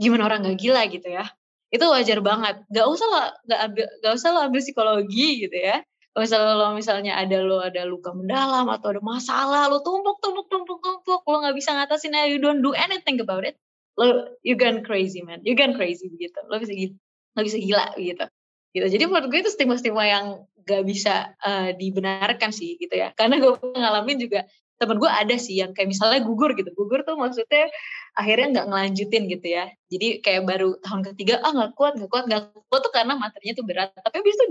gimana 0.00 0.26
orang 0.26 0.48
nggak 0.48 0.58
gila 0.58 0.82
gitu 0.88 1.08
ya? 1.12 1.28
Itu 1.72 1.88
wajar 1.88 2.20
banget. 2.20 2.68
Gak 2.68 2.84
usah 2.84 3.06
lo 3.08 3.20
gak 3.48 3.60
ambil 3.64 3.86
gak 4.04 4.12
usah 4.12 4.28
lo 4.36 4.40
ambil 4.44 4.60
psikologi 4.60 5.48
gitu 5.48 5.56
ya. 5.56 5.80
Kalau 6.12 6.28
misalnya 6.28 6.52
lo 6.60 6.66
misalnya 6.76 7.12
ada 7.16 7.38
lo 7.40 7.64
ada 7.64 7.82
luka 7.88 8.12
mendalam 8.12 8.68
atau 8.68 8.92
ada 8.92 9.00
masalah 9.00 9.72
lo 9.72 9.80
tumpuk 9.80 10.20
tumpuk 10.20 10.52
tumpuk 10.52 10.78
tumpuk 10.84 11.24
lo 11.24 11.36
nggak 11.40 11.56
bisa 11.56 11.72
ngatasin 11.72 12.12
you 12.28 12.36
don't 12.36 12.60
do 12.60 12.76
anything 12.76 13.16
about 13.24 13.48
it 13.48 13.56
lo 13.98 14.36
you 14.40 14.56
gone 14.56 14.80
crazy 14.84 15.20
man. 15.24 15.40
You 15.44 15.56
gone 15.56 15.76
crazy 15.76 16.08
gitu. 16.08 16.38
Lo 16.48 16.56
bisa 16.60 16.72
gila 16.72 16.96
lo 17.32 17.40
bisa 17.44 17.58
gila 17.58 17.86
gitu. 17.96 18.24
Gitu. 18.72 18.86
Jadi 18.88 19.04
menurut 19.04 19.28
gue 19.28 19.40
itu 19.44 19.52
stigma-stigma 19.52 20.04
yang 20.08 20.26
gak 20.64 20.88
bisa 20.88 21.36
uh, 21.44 21.76
dibenarkan 21.76 22.50
sih 22.52 22.80
gitu 22.80 22.96
ya. 22.96 23.12
Karena 23.12 23.36
gue 23.36 23.52
ngalamin 23.60 24.16
juga 24.16 24.48
temen 24.80 24.98
gue 24.98 25.06
ada 25.06 25.36
sih 25.38 25.60
yang 25.60 25.76
kayak 25.76 25.92
misalnya 25.92 26.24
gugur 26.24 26.56
gitu. 26.56 26.72
Gugur 26.72 27.04
tuh 27.04 27.14
maksudnya 27.20 27.68
akhirnya 28.16 28.58
nggak 28.58 28.66
ngelanjutin 28.72 29.28
gitu 29.28 29.46
ya. 29.46 29.70
Jadi 29.92 30.24
kayak 30.24 30.42
baru 30.48 30.80
tahun 30.80 31.02
ketiga 31.12 31.44
ah 31.44 31.52
nggak 31.52 31.72
kuat 31.76 32.00
nggak 32.00 32.10
kuat 32.10 32.24
nggak 32.26 32.42
kuat. 32.66 32.80
Tuh 32.80 32.92
karena 32.92 33.14
materinya 33.14 33.54
tuh 33.60 33.66
berat. 33.68 33.88
Tapi 33.94 34.16
abis 34.24 34.34
itu 34.40 34.46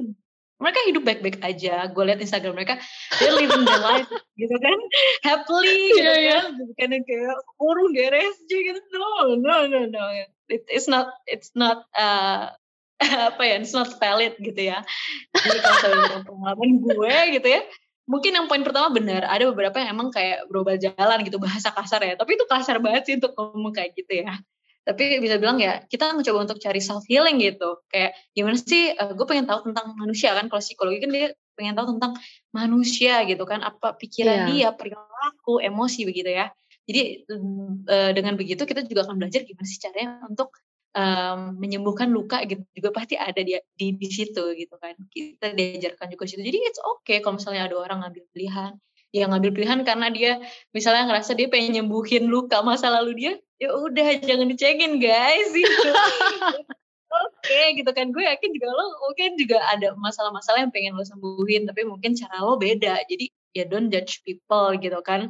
mereka 0.62 0.80
hidup 0.86 1.04
baik-baik 1.04 1.38
aja. 1.42 1.90
Gue 1.90 2.06
liat 2.06 2.22
Instagram 2.22 2.54
mereka, 2.54 2.78
they 3.18 3.34
living 3.34 3.66
their 3.66 3.82
life 3.82 4.08
gitu 4.42 4.56
kan, 4.62 4.78
happily 5.26 5.98
gitu 5.98 6.06
yeah, 6.06 6.46
kan, 6.46 6.62
bukan 6.62 6.88
yang 6.94 7.06
kayak 7.10 7.36
kurung 7.58 7.90
di 7.92 8.02
RSJ 8.06 8.52
gitu. 8.54 8.80
No, 8.94 9.36
no, 9.42 9.66
no, 9.66 9.80
no. 9.90 10.04
It, 10.48 10.64
it's 10.70 10.86
not, 10.86 11.10
it's 11.26 11.52
not 11.58 11.90
uh, 11.98 12.54
apa 13.34 13.42
ya, 13.42 13.56
it's 13.58 13.74
not 13.74 13.90
valid 13.98 14.38
gitu 14.38 14.62
ya. 14.70 14.86
Jadi 15.34 15.58
kalau 15.60 16.22
pengalaman 16.22 16.72
gue 16.86 17.16
gitu 17.42 17.48
ya, 17.50 17.62
mungkin 18.06 18.38
yang 18.38 18.46
poin 18.46 18.62
pertama 18.62 18.94
benar, 18.94 19.26
ada 19.26 19.50
beberapa 19.50 19.82
yang 19.82 19.98
emang 19.98 20.14
kayak 20.14 20.46
berubah 20.46 20.78
jalan 20.78 21.26
gitu, 21.26 21.42
bahasa 21.42 21.74
kasar 21.74 22.06
ya. 22.06 22.14
Tapi 22.14 22.38
itu 22.38 22.46
kasar 22.46 22.78
banget 22.78 23.10
sih 23.10 23.16
untuk 23.18 23.34
ngomong 23.34 23.74
kayak 23.74 23.98
gitu 23.98 24.22
ya 24.22 24.38
tapi 24.82 25.22
bisa 25.22 25.38
bilang 25.38 25.62
ya 25.62 25.86
kita 25.86 26.10
mencoba 26.18 26.50
untuk 26.50 26.58
cari 26.58 26.82
self 26.82 27.06
healing 27.06 27.38
gitu. 27.38 27.78
Kayak 27.94 28.18
gimana 28.34 28.58
sih 28.58 28.94
uh, 28.98 29.14
gue 29.14 29.26
pengen 29.30 29.46
tahu 29.46 29.70
tentang 29.70 29.94
manusia 29.94 30.34
kan 30.34 30.50
kalau 30.50 30.62
psikologi 30.62 30.98
kan 31.06 31.12
dia 31.14 31.28
pengen 31.54 31.78
tahu 31.78 31.98
tentang 31.98 32.18
manusia 32.50 33.22
gitu 33.30 33.44
kan 33.46 33.62
apa 33.62 33.94
pikiran 33.94 34.46
yeah. 34.46 34.50
dia 34.50 34.68
perilaku 34.74 35.62
emosi 35.62 36.10
begitu 36.10 36.34
ya. 36.34 36.50
Jadi 36.90 37.30
uh, 37.30 38.12
dengan 38.18 38.34
begitu 38.34 38.66
kita 38.66 38.82
juga 38.90 39.06
akan 39.06 39.22
belajar 39.22 39.46
gimana 39.46 39.68
sih 39.70 39.78
caranya 39.78 40.26
untuk 40.26 40.50
um, 40.98 41.62
menyembuhkan 41.62 42.10
luka 42.10 42.42
gitu 42.50 42.66
juga 42.74 42.90
pasti 42.92 43.16
ada 43.16 43.38
di, 43.38 43.54
di 43.78 43.94
di 43.94 44.08
situ 44.10 44.42
gitu 44.58 44.76
kan. 44.82 44.98
Kita 45.14 45.54
diajarkan 45.54 46.10
juga 46.10 46.26
situ. 46.26 46.42
Jadi 46.42 46.58
it's 46.58 46.82
okay 46.82 47.22
kalau 47.22 47.38
misalnya 47.38 47.70
ada 47.70 47.78
orang 47.78 48.02
ngambil 48.02 48.26
pilihan. 48.34 48.74
Ya 49.12 49.28
ngambil 49.28 49.52
pilihan 49.52 49.80
karena 49.84 50.08
dia 50.10 50.40
misalnya 50.72 51.06
ngerasa 51.06 51.36
dia 51.36 51.52
pengen 51.52 51.84
nyembuhin 51.84 52.32
luka 52.32 52.64
masa 52.64 52.88
lalu 52.90 53.12
dia 53.20 53.34
ya 53.62 53.70
udah 53.70 54.18
jangan 54.26 54.50
dicengin 54.50 54.98
guys 54.98 55.50
gitu. 55.54 55.90
Oke 57.12 57.46
okay, 57.46 57.66
gitu 57.78 57.92
kan. 57.94 58.10
Gue 58.10 58.26
yakin 58.26 58.50
juga 58.58 58.68
lo 58.74 58.86
mungkin 59.06 59.38
juga 59.38 59.62
ada 59.70 59.94
masalah-masalah 60.00 60.66
yang 60.66 60.74
pengen 60.74 60.98
lo 60.98 61.06
sembuhin 61.06 61.70
tapi 61.70 61.86
mungkin 61.86 62.18
cara 62.18 62.42
lo 62.42 62.58
beda. 62.58 63.06
Jadi 63.06 63.30
ya 63.54 63.70
don't 63.70 63.94
judge 63.94 64.26
people 64.26 64.74
gitu 64.82 64.98
kan. 65.06 65.30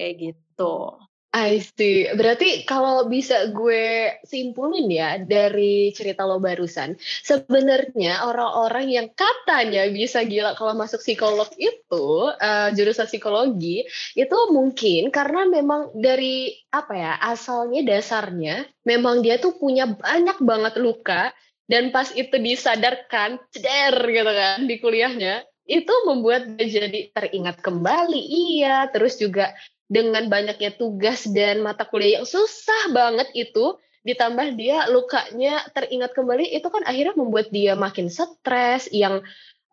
Kayak 0.00 0.14
gitu 0.32 0.96
I 1.28 1.60
see. 1.60 2.08
Berarti 2.16 2.64
kalau 2.64 3.04
bisa 3.04 3.52
gue 3.52 4.16
simpulin 4.24 4.88
ya 4.88 5.20
dari 5.20 5.92
cerita 5.92 6.24
lo 6.24 6.40
barusan, 6.40 6.96
sebenarnya 7.20 8.24
orang-orang 8.24 8.88
yang 8.88 9.08
katanya 9.12 9.84
bisa 9.92 10.24
gila 10.24 10.56
kalau 10.56 10.72
masuk 10.72 11.04
psikolog 11.04 11.52
itu 11.60 12.32
uh, 12.32 12.72
jurusan 12.72 13.04
psikologi 13.04 13.84
itu 14.16 14.38
mungkin 14.56 15.12
karena 15.12 15.44
memang 15.44 15.92
dari 15.92 16.64
apa 16.72 16.96
ya 16.96 17.12
asalnya 17.20 17.84
dasarnya 17.84 18.64
memang 18.88 19.20
dia 19.20 19.36
tuh 19.36 19.52
punya 19.60 19.84
banyak 19.84 20.40
banget 20.40 20.80
luka 20.80 21.36
dan 21.68 21.92
pas 21.92 22.08
itu 22.16 22.40
disadarkan 22.40 23.36
ceder 23.52 24.00
gitu 24.00 24.32
kan 24.32 24.64
di 24.64 24.80
kuliahnya 24.80 25.44
itu 25.68 25.92
membuat 26.08 26.56
dia 26.56 26.88
jadi 26.88 27.12
teringat 27.12 27.60
kembali 27.60 28.16
iya 28.16 28.88
terus 28.88 29.20
juga 29.20 29.52
dengan 29.88 30.28
banyaknya 30.28 30.76
tugas 30.76 31.24
dan 31.32 31.64
mata 31.64 31.88
kuliah 31.88 32.20
yang 32.20 32.28
susah 32.28 32.92
banget 32.92 33.32
itu 33.32 33.80
ditambah 34.04 34.54
dia 34.54 34.86
lukanya 34.88 35.64
teringat 35.72 36.14
kembali 36.14 36.54
itu 36.54 36.68
kan 36.68 36.84
akhirnya 36.84 37.16
membuat 37.16 37.50
dia 37.50 37.74
makin 37.74 38.12
stres 38.12 38.86
yang 38.92 39.24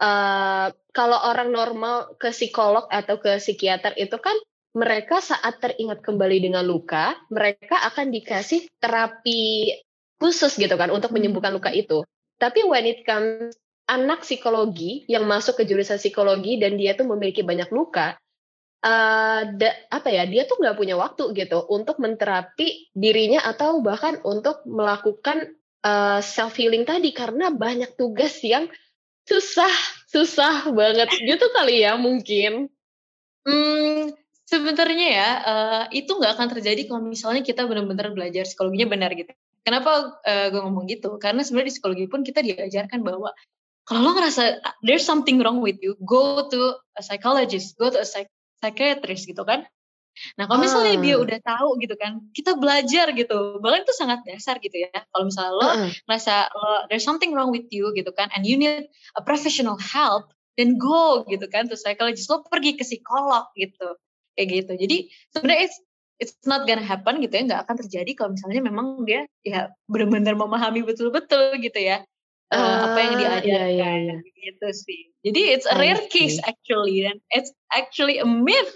uh, 0.02 0.68
kalau 0.96 1.20
orang 1.30 1.52
normal 1.52 2.16
ke 2.18 2.32
psikolog 2.32 2.88
atau 2.90 3.20
ke 3.20 3.38
psikiater 3.38 3.94
itu 4.00 4.16
kan 4.18 4.34
mereka 4.76 5.24
saat 5.24 5.60
teringat 5.64 6.04
kembali 6.04 6.42
dengan 6.52 6.68
luka 6.68 7.16
mereka 7.32 7.80
akan 7.92 8.12
dikasih 8.12 8.68
terapi 8.80 9.72
khusus 10.20 10.56
gitu 10.56 10.76
kan 10.80 10.92
untuk 10.92 11.12
menyembuhkan 11.12 11.52
luka 11.52 11.72
itu. 11.72 12.04
Tapi 12.40 12.68
when 12.68 12.84
it 12.88 13.08
comes 13.08 13.56
anak 13.88 14.26
psikologi 14.26 15.06
yang 15.08 15.30
masuk 15.30 15.62
ke 15.62 15.64
jurusan 15.64 16.02
psikologi 16.02 16.58
dan 16.58 16.76
dia 16.76 16.98
tuh 16.98 17.08
memiliki 17.08 17.46
banyak 17.46 17.70
luka 17.70 18.18
uh, 18.84 19.42
da, 19.56 19.70
apa 19.94 20.10
ya 20.12 20.28
dia 20.28 20.44
tuh 20.50 20.60
nggak 20.60 20.76
punya 20.76 20.96
waktu 21.00 21.32
gitu 21.38 21.64
untuk 21.70 22.02
menterapi 22.02 22.92
dirinya 22.92 23.46
atau 23.46 23.80
bahkan 23.80 24.20
untuk 24.26 24.66
melakukan 24.68 25.56
uh, 25.86 26.20
eh, 26.20 26.22
self 26.26 26.58
healing 26.58 26.84
tadi 26.84 27.14
karena 27.14 27.54
banyak 27.54 27.94
tugas 27.96 28.42
yang 28.42 28.68
susah 29.26 29.72
susah 30.10 30.70
banget 30.74 31.10
gitu 31.14 31.46
kali 31.54 31.86
ya 31.86 31.96
mungkin. 31.98 32.70
Hmm, 33.46 34.10
sebenarnya 34.50 35.08
ya 35.14 35.30
uh, 35.46 35.84
itu 35.94 36.10
nggak 36.10 36.34
akan 36.38 36.48
terjadi 36.58 36.90
kalau 36.90 37.06
misalnya 37.06 37.46
kita 37.46 37.66
benar-benar 37.70 38.14
belajar 38.14 38.46
psikologinya 38.50 38.90
benar 38.90 39.14
gitu. 39.14 39.34
Kenapa 39.66 40.22
uh, 40.22 40.48
gue 40.54 40.62
ngomong 40.62 40.86
gitu? 40.90 41.18
Karena 41.18 41.42
sebenarnya 41.42 41.70
di 41.70 41.76
psikologi 41.78 42.06
pun 42.06 42.22
kita 42.22 42.46
diajarkan 42.46 43.02
bahwa 43.02 43.34
kalau 43.86 44.02
lo 44.02 44.12
ngerasa 44.18 44.62
there's 44.82 45.06
something 45.06 45.38
wrong 45.42 45.62
with 45.62 45.78
you, 45.82 45.94
go 46.02 46.50
to 46.50 46.74
a 46.98 47.02
psychologist, 47.06 47.78
go 47.78 47.94
to 47.94 48.02
a 48.02 48.06
psych 48.06 48.30
psychiatrist 48.60 49.28
gitu 49.28 49.44
kan. 49.44 49.68
Nah 50.40 50.48
kalau 50.48 50.64
misalnya 50.64 50.96
dia 51.04 51.16
udah 51.20 51.40
tahu 51.44 51.76
gitu 51.84 52.00
kan, 52.00 52.24
kita 52.32 52.56
belajar 52.56 53.12
gitu, 53.12 53.60
bahkan 53.60 53.84
itu 53.84 53.92
sangat 53.92 54.24
dasar 54.24 54.64
gitu 54.64 54.88
ya. 54.88 54.92
Kalau 55.12 55.28
misalnya 55.28 55.54
lo 55.60 55.68
uh. 55.68 55.92
merasa 56.08 56.48
lo 56.56 56.88
there's 56.88 57.04
something 57.04 57.36
wrong 57.36 57.52
with 57.52 57.68
you 57.68 57.92
gitu 57.92 58.16
kan, 58.16 58.32
and 58.32 58.48
you 58.48 58.56
need 58.56 58.88
a 59.20 59.22
professional 59.22 59.76
help, 59.76 60.32
then 60.56 60.80
go 60.80 61.28
gitu 61.28 61.44
kan 61.52 61.68
to 61.68 61.76
psychologist. 61.76 62.32
Lo 62.32 62.48
pergi 62.48 62.80
ke 62.80 62.88
psikolog 62.88 63.52
gitu, 63.60 64.00
kayak 64.40 64.48
gitu. 64.64 64.74
Jadi 64.80 64.98
sebenarnya 65.36 65.62
it's 65.68 65.78
it's 66.16 66.36
not 66.48 66.64
gonna 66.64 66.80
happen 66.80 67.20
gitu 67.20 67.36
ya, 67.36 67.44
nggak 67.52 67.62
akan 67.68 67.76
terjadi 67.84 68.12
kalau 68.16 68.40
misalnya 68.40 68.64
memang 68.64 69.04
dia 69.04 69.28
ya 69.44 69.68
benar-benar 69.92 70.40
memahami 70.40 70.88
betul-betul 70.88 71.60
gitu 71.60 71.76
ya 71.76 72.08
uh, 72.54 72.78
apa 72.92 73.00
yang 73.02 73.14
diajarkan 73.18 73.48
iya, 73.48 73.64
iya, 73.72 73.90
iya. 73.98 74.16
gitu 74.22 74.68
sih. 74.74 75.02
Jadi 75.26 75.42
it's 75.58 75.66
a 75.66 75.74
rare 75.74 76.06
case 76.12 76.38
actually 76.46 77.02
dan 77.02 77.18
it's 77.34 77.50
actually 77.74 78.22
a 78.22 78.28
myth 78.28 78.74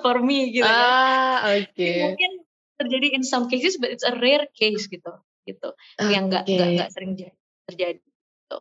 for 0.00 0.16
me 0.24 0.54
gitu. 0.56 0.64
Ya. 0.64 0.72
Ah, 0.72 1.36
oke. 1.60 1.76
Okay. 1.76 2.08
Mungkin 2.08 2.32
terjadi 2.80 3.20
in 3.20 3.22
some 3.26 3.52
cases 3.52 3.76
but 3.76 3.92
it's 3.92 4.06
a 4.06 4.16
rare 4.16 4.48
case 4.56 4.88
gitu. 4.88 5.12
Gitu. 5.44 5.68
Okay. 6.00 6.12
Yang 6.16 6.24
enggak 6.32 6.44
enggak 6.48 6.68
enggak 6.72 6.90
sering 6.96 7.12
terjadi. 7.68 8.00
Gitu. 8.00 8.56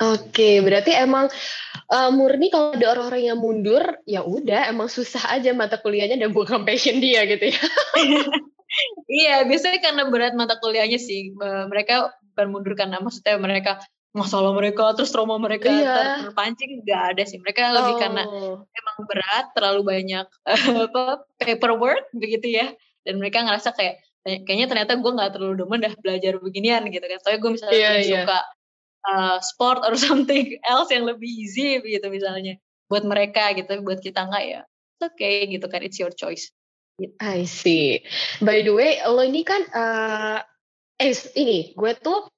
Oke, 0.00 0.32
okay, 0.32 0.54
berarti 0.64 0.96
emang 0.96 1.28
uh, 1.92 2.10
murni 2.12 2.48
kalau 2.48 2.72
ada 2.72 2.96
orang-orang 2.96 3.24
yang 3.32 3.36
mundur, 3.36 3.84
ya 4.08 4.24
udah 4.24 4.72
emang 4.72 4.88
susah 4.88 5.28
aja 5.28 5.52
mata 5.52 5.76
kuliahnya 5.76 6.16
dan 6.16 6.32
bukan 6.32 6.64
passion 6.64 7.04
dia 7.04 7.28
gitu 7.28 7.52
ya. 7.52 7.60
iya, 9.20 9.44
biasanya 9.44 9.84
karena 9.84 10.08
berat 10.08 10.32
mata 10.32 10.56
kuliahnya 10.56 10.96
sih. 10.96 11.36
Mereka 11.36 12.16
bukan 12.40 12.48
mundur 12.56 12.72
karena 12.72 12.96
maksudnya 13.04 13.36
mereka 13.36 13.84
masalah 14.16 14.50
mereka 14.56 14.90
terus 14.96 15.12
trauma 15.12 15.38
mereka 15.38 15.70
iya. 15.70 16.24
terpancing 16.24 16.82
nggak 16.82 17.02
ada 17.14 17.22
sih 17.28 17.38
mereka 17.38 17.70
oh. 17.70 17.74
lebih 17.78 17.94
karena 18.00 18.22
emang 18.66 18.98
berat 19.06 19.46
terlalu 19.54 19.82
banyak 19.86 20.26
apa 20.88 21.22
paperwork 21.38 22.08
begitu 22.16 22.48
ya 22.48 22.72
dan 23.04 23.22
mereka 23.22 23.46
ngerasa 23.46 23.70
kayak 23.76 24.02
kayaknya 24.24 24.66
ternyata 24.66 24.98
gue 24.98 25.12
nggak 25.14 25.30
terlalu 25.36 25.54
demen 25.62 25.80
dah 25.84 25.94
belajar 26.02 26.32
beginian 26.42 26.82
gitu 26.90 27.06
kan 27.06 27.18
soalnya 27.22 27.40
gue 27.40 27.50
misalnya 27.54 27.78
yeah, 27.78 27.94
yeah. 28.02 28.24
suka 28.26 28.38
uh, 29.06 29.36
sport 29.38 29.80
or 29.86 29.94
something 30.08 30.58
else 30.66 30.90
yang 30.90 31.06
lebih 31.06 31.28
easy 31.30 31.78
gitu 31.78 32.06
misalnya 32.10 32.58
buat 32.90 33.06
mereka 33.06 33.54
gitu 33.54 33.78
buat 33.86 34.02
kita 34.02 34.26
nggak 34.26 34.44
ya 34.48 34.60
oke 35.06 35.14
okay 35.14 35.46
gitu 35.46 35.70
kan 35.70 35.86
it's 35.86 36.00
your 36.00 36.10
choice 36.10 36.50
I 37.16 37.48
see. 37.48 38.04
By 38.44 38.60
the 38.60 38.76
way, 38.76 39.00
lo 39.00 39.24
ini 39.24 39.40
kan 39.40 39.64
uh, 39.72 40.44
eh 41.00 41.16
ini 41.32 41.72
gue 41.72 41.92
tuh 41.96 42.28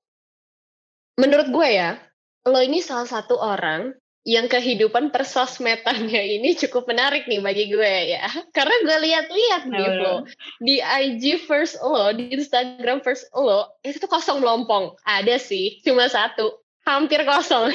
menurut 1.18 1.50
gue 1.50 1.68
ya 1.68 1.98
lo 2.46 2.58
ini 2.62 2.78
salah 2.78 3.10
satu 3.10 3.38
orang 3.38 3.94
yang 4.22 4.46
kehidupan 4.46 5.10
persosmetannya 5.10 6.22
ini 6.38 6.54
cukup 6.54 6.86
menarik 6.86 7.26
nih 7.26 7.42
bagi 7.42 7.66
gue 7.70 7.94
ya. 8.14 8.26
Karena 8.56 8.74
gue 8.86 8.96
lihat-lihat 9.10 9.62
nih 9.66 9.88
lo 9.98 10.14
di 10.62 10.78
IG 10.78 11.42
first 11.46 11.82
lo 11.82 12.14
di 12.14 12.30
Instagram 12.30 13.02
first 13.02 13.26
lo 13.34 13.74
itu 13.82 13.98
tuh 13.98 14.10
kosong 14.10 14.42
melompong. 14.42 14.94
Ada 15.02 15.42
sih 15.42 15.82
cuma 15.82 16.06
satu. 16.06 16.62
Hampir 16.82 17.22
kosong. 17.22 17.70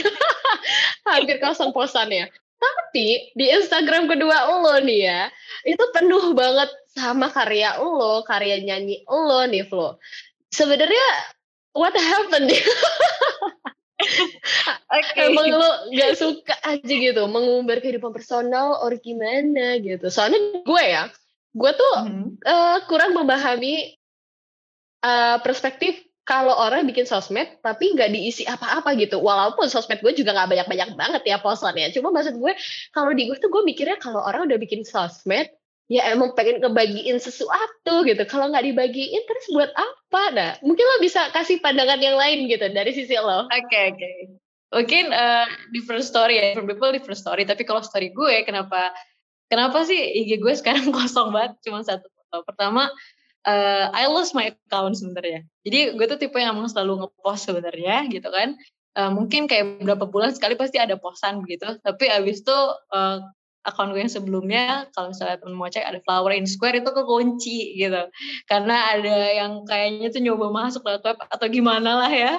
Hampir 1.07 1.39
kosong 1.39 1.71
posannya. 1.71 2.27
Tapi 2.57 3.31
di 3.37 3.45
Instagram 3.51 4.09
kedua 4.09 4.47
lo 4.47 4.79
nih 4.83 4.99
ya 5.03 5.21
itu 5.67 5.83
penuh 5.93 6.33
banget 6.33 6.71
sama 6.97 7.29
karya 7.29 7.77
lo 7.77 8.25
karya 8.25 8.57
nyanyi 8.63 9.05
lo 9.05 9.45
nih 9.45 9.67
Flo 9.69 10.01
sebenarnya 10.53 11.07
what 11.73 11.93
happened 11.93 12.51
okay. 14.91 15.33
Emang 15.33 15.49
lo 15.51 15.71
gak 15.93 16.13
suka 16.17 16.55
aja 16.65 16.93
gitu 16.93 17.23
mengumbar 17.29 17.81
kehidupan 17.81 18.13
personal 18.13 18.77
or 18.81 18.93
gimana 19.01 19.81
gitu. 19.81 20.07
Soalnya 20.07 20.63
gue 20.63 20.83
ya, 20.83 21.09
gue 21.53 21.71
tuh 21.73 21.93
mm-hmm. 22.05 22.27
uh, 22.45 22.77
kurang 22.85 23.17
memahami 23.17 23.97
uh, 25.01 25.41
perspektif 25.41 25.97
kalau 26.27 26.51
orang 26.51 26.83
bikin 26.83 27.07
sosmed 27.07 27.47
tapi 27.63 27.95
nggak 27.95 28.11
diisi 28.11 28.43
apa-apa 28.43 28.93
gitu. 28.99 29.17
Walaupun 29.23 29.71
sosmed 29.71 30.03
gue 30.03 30.13
juga 30.13 30.35
nggak 30.35 30.49
banyak-banyak 30.53 30.89
banget 30.93 31.23
ya 31.25 31.37
posannya. 31.39 31.89
Cuma 31.95 32.11
maksud 32.13 32.37
gue 32.37 32.53
kalau 32.93 33.11
di 33.15 33.31
gue 33.31 33.37
tuh 33.39 33.49
gue 33.49 33.63
mikirnya 33.63 33.97
kalau 33.97 34.21
orang 34.21 34.45
udah 34.45 34.59
bikin 34.59 34.83
sosmed 34.85 35.49
ya 35.87 36.11
emang 36.11 36.35
pengen 36.35 36.59
kebagiin 36.59 37.17
sesuatu 37.17 38.03
gitu. 38.03 38.23
Kalau 38.27 38.51
nggak 38.51 38.67
dibagiin 38.67 39.23
terus 39.23 39.45
buat 39.55 39.71
apa? 39.71 40.23
Nah, 40.35 40.51
mungkin 40.59 40.83
lo 40.83 40.99
bisa 40.99 41.31
kasih 41.31 41.63
pandangan 41.63 41.99
yang 42.03 42.19
lain 42.19 42.51
gitu 42.51 42.67
dari 42.71 42.91
sisi 42.91 43.15
lo. 43.15 43.47
Oke 43.47 43.55
okay, 43.67 43.83
oke. 43.91 43.99
Okay. 43.99 44.17
Mungkin 44.67 45.05
uh, 45.15 45.47
different 45.71 46.03
story 46.03 46.43
ya, 46.43 46.51
different 46.51 46.67
people 46.67 46.91
different 46.91 47.19
story. 47.19 47.47
Tapi 47.47 47.63
kalau 47.63 47.79
story 47.79 48.11
gue, 48.11 48.43
kenapa 48.43 48.91
kenapa 49.47 49.87
sih 49.87 49.95
IG 49.95 50.43
gue 50.43 50.53
sekarang 50.59 50.91
kosong 50.95 51.31
banget, 51.31 51.55
cuma 51.63 51.79
satu 51.87 52.11
foto. 52.11 52.43
Pertama, 52.43 52.91
uh, 53.47 53.85
I 53.95 54.11
lost 54.11 54.35
my 54.35 54.51
account 54.51 54.99
sebenarnya. 54.99 55.47
Jadi 55.63 55.95
gue 55.95 56.05
tuh 56.05 56.19
tipe 56.19 56.35
yang 56.35 56.59
emang 56.59 56.67
selalu 56.67 57.07
ngepost 57.07 57.47
sebenarnya 57.47 58.11
gitu 58.11 58.27
kan. 58.27 58.59
Uh, 58.97 59.13
mungkin 59.13 59.45
kayak 59.47 59.85
berapa 59.85 60.09
bulan 60.09 60.35
sekali 60.35 60.59
pasti 60.59 60.83
ada 60.83 60.99
posan 60.99 61.47
gitu. 61.47 61.79
Tapi 61.79 62.11
abis 62.11 62.43
itu 62.43 62.57
uh, 62.91 63.23
akun 63.67 63.91
gue 63.91 63.99
yang 63.99 64.13
sebelumnya 64.13 64.87
kalau 64.95 65.11
misalnya 65.11 65.43
temen 65.43 65.59
mau 65.59 65.67
cek 65.67 65.83
ada 65.83 65.99
flower 66.07 66.31
in 66.31 66.47
square 66.47 66.79
itu 66.79 66.87
kekunci 66.87 67.75
gitu. 67.75 68.07
Karena 68.47 68.95
ada 68.95 69.17
yang 69.35 69.67
kayaknya 69.67 70.07
tuh 70.07 70.23
nyoba 70.23 70.47
masuk 70.55 70.87
lewat 70.87 71.03
web 71.03 71.17
atau 71.27 71.45
gimana 71.51 71.99
lah 71.99 72.11
ya. 72.11 72.33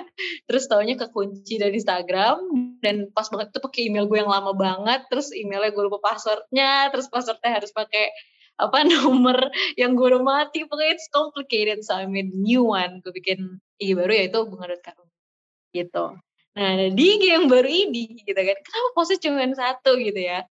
Terus 0.49 0.65
taunya 0.73 0.97
kekunci 0.97 1.61
dari 1.61 1.77
Instagram 1.77 2.41
dan 2.81 3.13
pas 3.13 3.29
banget 3.29 3.53
tuh 3.53 3.61
pakai 3.61 3.93
email 3.93 4.09
gue 4.09 4.25
yang 4.25 4.33
lama 4.33 4.57
banget 4.57 5.05
terus 5.13 5.29
emailnya 5.37 5.69
gue 5.69 5.85
lupa 5.85 6.01
passwordnya 6.01 6.89
terus 6.89 7.13
passwordnya 7.13 7.61
harus 7.61 7.71
pakai 7.77 8.09
apa 8.57 8.79
nomor 8.89 9.53
yang 9.77 9.93
gue 9.93 10.09
udah 10.09 10.25
mati. 10.25 10.65
Pokoknya 10.65 10.97
it's 10.97 11.13
complicated 11.13 11.85
so 11.85 11.93
I 11.93 12.09
made 12.09 12.33
new 12.33 12.65
one. 12.65 13.05
Gue 13.05 13.13
bikin 13.13 13.61
IG 13.77 13.93
baru 13.93 14.13
yaitu 14.17 14.41
bunga 14.49 14.73
karung 14.81 15.13
gitu. 15.77 16.17
Nah 16.57 16.71
di 16.91 17.05
IG 17.21 17.25
yang 17.37 17.47
baru 17.47 17.69
ini 17.69 18.25
gitu 18.25 18.35
kan, 18.35 18.59
kenapa 18.65 18.89
postnya 18.97 19.23
cuma 19.23 19.45
satu 19.55 19.95
gitu 20.01 20.19
ya? 20.19 20.43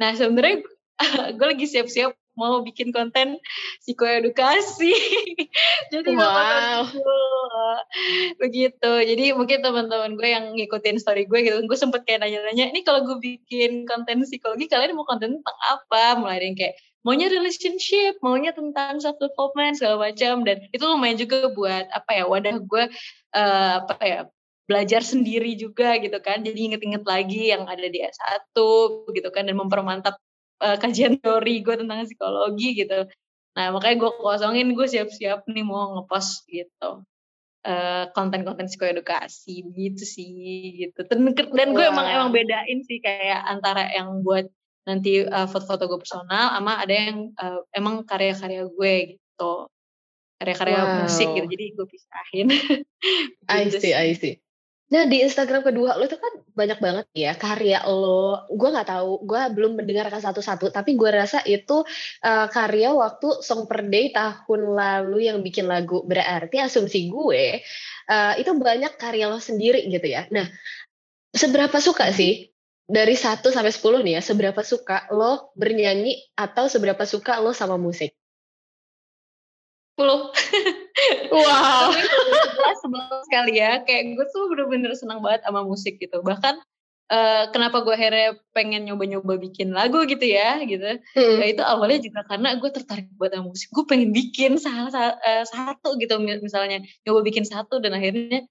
Nah 0.00 0.14
sebenarnya 0.14 0.64
gue 1.34 1.46
lagi 1.52 1.66
siap-siap 1.66 2.14
mau 2.32 2.64
bikin 2.64 2.96
konten 2.96 3.36
psikoedukasi. 3.84 4.92
Jadi 5.92 6.16
wow. 6.16 6.88
begitu. 8.40 8.92
Jadi 9.04 9.36
mungkin 9.36 9.60
teman-teman 9.60 10.16
gue 10.16 10.28
yang 10.32 10.56
ngikutin 10.56 10.96
story 10.96 11.28
gue 11.28 11.44
gitu, 11.44 11.60
gue 11.60 11.78
sempet 11.78 12.08
kayak 12.08 12.24
nanya-nanya, 12.24 12.72
ini 12.72 12.80
kalau 12.84 13.04
gue 13.04 13.20
bikin 13.20 13.84
konten 13.84 14.24
psikologi, 14.24 14.68
kalian 14.72 14.96
mau 14.96 15.04
konten 15.04 15.40
tentang 15.40 15.58
apa? 15.68 16.16
Mulai 16.16 16.40
dari 16.40 16.46
yang 16.52 16.56
kayak 16.56 16.74
maunya 17.02 17.28
relationship, 17.28 18.16
maunya 18.24 18.54
tentang 18.54 19.02
self 19.02 19.18
development 19.18 19.76
segala 19.76 20.10
macam 20.10 20.46
dan 20.46 20.62
itu 20.70 20.84
lumayan 20.86 21.18
juga 21.18 21.50
buat 21.52 21.90
apa 21.90 22.10
ya 22.14 22.24
wadah 22.30 22.56
gue 22.62 22.84
uh, 23.34 23.76
apa 23.84 24.04
ya 24.06 24.20
belajar 24.66 25.02
sendiri 25.02 25.58
juga 25.58 25.98
gitu 25.98 26.18
kan. 26.22 26.42
Jadi 26.46 26.72
inget-inget 26.72 27.04
lagi 27.06 27.50
yang 27.52 27.66
ada 27.66 27.86
di 27.86 27.98
S1 28.02 28.56
gitu 29.12 29.28
kan 29.34 29.46
dan 29.46 29.56
mempermantap 29.58 30.16
uh, 30.62 30.76
kajian 30.78 31.18
teori 31.18 31.60
gue 31.60 31.74
tentang 31.78 32.06
psikologi 32.06 32.78
gitu. 32.78 33.06
Nah 33.58 33.74
makanya 33.74 34.08
gue 34.08 34.10
kosongin 34.16 34.72
gue 34.72 34.86
siap-siap 34.88 35.44
nih 35.50 35.64
mau 35.66 35.98
ngepost 35.98 36.46
gitu 36.48 37.04
konten 37.62 38.42
konten-konten 38.42 38.66
psikoedukasi 38.66 39.70
gitu 39.70 40.02
sih 40.02 40.30
gitu. 40.82 41.06
Dan, 41.06 41.30
dan 41.30 41.68
gue 41.70 41.84
wow. 41.86 41.94
emang 41.94 42.06
emang 42.10 42.30
bedain 42.34 42.82
sih 42.82 42.98
kayak 42.98 43.38
antara 43.46 43.86
yang 43.94 44.26
buat 44.26 44.50
nanti 44.82 45.22
uh, 45.22 45.46
foto-foto 45.46 45.86
gue 45.86 46.00
personal 46.02 46.58
sama 46.58 46.82
ada 46.82 46.90
yang 46.90 47.30
uh, 47.38 47.62
emang 47.70 48.02
karya-karya 48.02 48.66
gue 48.66 48.94
gitu. 49.14 49.52
Karya-karya 50.42 50.80
wow. 50.82 50.94
musik 51.06 51.28
gitu 51.38 51.46
jadi 51.46 51.64
gue 51.78 51.86
pisahin. 51.86 52.48
I 53.46 53.70
gitu 53.70 53.78
see 53.78 53.94
I 53.94 54.18
see 54.18 54.42
Nah 54.92 55.08
di 55.08 55.24
Instagram 55.24 55.64
kedua 55.64 55.96
lo 55.96 56.04
itu 56.04 56.20
kan 56.20 56.44
banyak 56.52 56.78
banget 56.84 57.06
ya 57.16 57.32
karya 57.32 57.80
lo. 57.88 58.44
Gue 58.52 58.68
nggak 58.68 58.92
tahu, 58.92 59.24
gue 59.24 59.40
belum 59.56 59.80
mendengarkan 59.80 60.20
satu-satu. 60.20 60.68
Tapi 60.68 61.00
gue 61.00 61.08
rasa 61.08 61.40
itu 61.48 61.80
uh, 62.20 62.46
karya 62.52 62.92
waktu 62.92 63.40
Song 63.40 63.64
Per 63.64 63.88
Day 63.88 64.12
tahun 64.12 64.76
lalu 64.76 65.32
yang 65.32 65.40
bikin 65.40 65.64
lagu. 65.64 66.04
Berarti 66.04 66.60
asumsi 66.60 67.08
gue 67.08 67.64
uh, 68.12 68.34
itu 68.36 68.52
banyak 68.52 68.92
karya 69.00 69.32
lo 69.32 69.40
sendiri 69.40 69.88
gitu 69.88 70.04
ya. 70.04 70.28
Nah 70.28 70.44
seberapa 71.32 71.80
suka 71.80 72.12
sih 72.12 72.52
dari 72.84 73.16
1 73.16 73.40
sampai 73.40 73.72
10 73.72 74.04
nih 74.04 74.14
ya, 74.18 74.22
seberapa 74.22 74.60
suka 74.60 75.08
lo 75.08 75.56
bernyanyi 75.56 76.36
atau 76.36 76.68
seberapa 76.68 77.08
suka 77.08 77.40
lo 77.40 77.56
sama 77.56 77.80
musik? 77.80 78.12
10. 79.98 81.32
wow. 81.36 81.92
Tapi 81.92 82.74
sebelas 82.80 83.22
sekali 83.28 83.52
ya, 83.60 83.84
kayak 83.84 84.16
gue 84.16 84.26
tuh 84.32 84.48
bener-bener 84.48 84.92
senang 84.96 85.20
banget 85.20 85.44
sama 85.44 85.64
musik 85.64 86.00
gitu. 86.00 86.24
Bahkan 86.24 86.54
uh, 87.12 87.44
kenapa 87.52 87.84
gue 87.84 87.92
akhirnya 87.92 88.40
pengen 88.56 88.88
nyoba-nyoba 88.88 89.36
bikin 89.36 89.76
lagu 89.76 90.00
gitu 90.08 90.24
ya, 90.24 90.64
gitu. 90.64 91.00
Hmm. 91.12 91.36
Ya 91.40 91.46
itu 91.52 91.62
awalnya 91.62 92.00
juga 92.00 92.24
karena 92.24 92.56
gue 92.56 92.70
tertarik 92.72 93.08
buat 93.20 93.36
sama 93.36 93.52
musik. 93.52 93.68
Gue 93.68 93.84
pengen 93.84 94.10
bikin 94.16 94.56
salah 94.56 94.92
uh, 95.20 95.44
satu 95.44 96.00
gitu 96.00 96.16
misalnya, 96.20 96.80
nyoba 97.04 97.20
bikin 97.20 97.44
satu 97.44 97.82
dan 97.84 97.92
akhirnya 97.92 98.48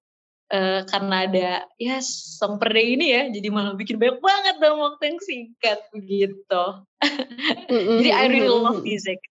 uh, 0.52 0.82
karena 0.86 1.16
ada 1.26 1.50
ya 1.80 1.98
song 2.04 2.60
per 2.60 2.76
day 2.76 2.94
ini 2.94 3.08
ya 3.16 3.24
jadi 3.32 3.48
malah 3.50 3.74
bikin 3.80 3.98
banyak 3.98 4.20
banget 4.20 4.56
dalam 4.60 4.80
waktu 4.84 5.16
yang 5.16 5.20
singkat 5.24 5.80
begitu 5.96 6.64
mm-hmm. 7.02 7.98
jadi 8.04 8.12
I 8.12 8.26
really 8.28 8.52
love 8.52 8.84
music 8.84 9.24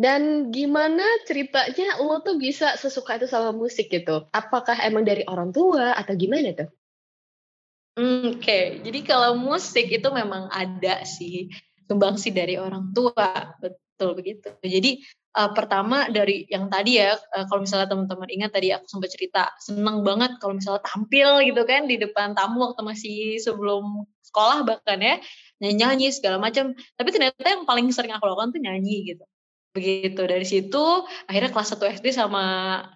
dan 0.00 0.48
gimana 0.48 1.04
ceritanya 1.28 2.00
lo 2.00 2.24
tuh 2.24 2.40
bisa 2.40 2.72
sesuka 2.80 3.20
itu 3.20 3.28
sama 3.28 3.52
musik 3.52 3.92
gitu? 3.92 4.24
Apakah 4.32 4.80
emang 4.80 5.04
dari 5.04 5.28
orang 5.28 5.52
tua 5.52 5.92
atau 5.92 6.16
gimana 6.16 6.56
tuh? 6.56 6.72
Oke, 8.00 8.40
okay. 8.40 8.64
jadi 8.80 9.04
kalau 9.04 9.36
musik 9.36 9.92
itu 9.92 10.08
memang 10.08 10.48
ada 10.48 11.04
sih 11.04 11.52
sumbangsi 11.84 12.32
dari 12.32 12.56
orang 12.56 12.96
tua, 12.96 13.52
betul 13.60 14.16
begitu. 14.16 14.48
Jadi 14.64 15.04
uh, 15.36 15.52
pertama 15.52 16.08
dari 16.08 16.48
yang 16.48 16.72
tadi 16.72 16.96
ya 16.96 17.20
uh, 17.20 17.44
kalau 17.44 17.60
misalnya 17.68 17.92
teman-teman 17.92 18.30
ingat 18.32 18.56
tadi 18.56 18.72
aku 18.72 18.88
sempat 18.88 19.10
cerita 19.12 19.52
seneng 19.60 20.00
banget 20.00 20.40
kalau 20.40 20.56
misalnya 20.56 20.80
tampil 20.80 21.44
gitu 21.44 21.62
kan 21.68 21.84
di 21.84 22.00
depan 22.00 22.32
tamu 22.32 22.72
waktu 22.72 22.82
masih 22.82 23.36
sebelum 23.36 24.08
sekolah 24.24 24.64
bahkan 24.64 24.96
ya 25.02 25.20
nyanyi-nyanyi 25.60 26.08
segala 26.14 26.40
macam 26.40 26.72
tapi 26.96 27.08
ternyata 27.12 27.42
yang 27.44 27.68
paling 27.68 27.90
sering 27.92 28.14
aku 28.14 28.24
lakukan 28.24 28.54
tuh 28.54 28.62
nyanyi 28.62 29.12
gitu 29.14 29.24
begitu. 29.70 30.20
Dari 30.26 30.46
situ 30.46 30.84
akhirnya 31.26 31.50
kelas 31.54 31.74
1 31.74 32.00
SD 32.00 32.06
sama 32.14 32.42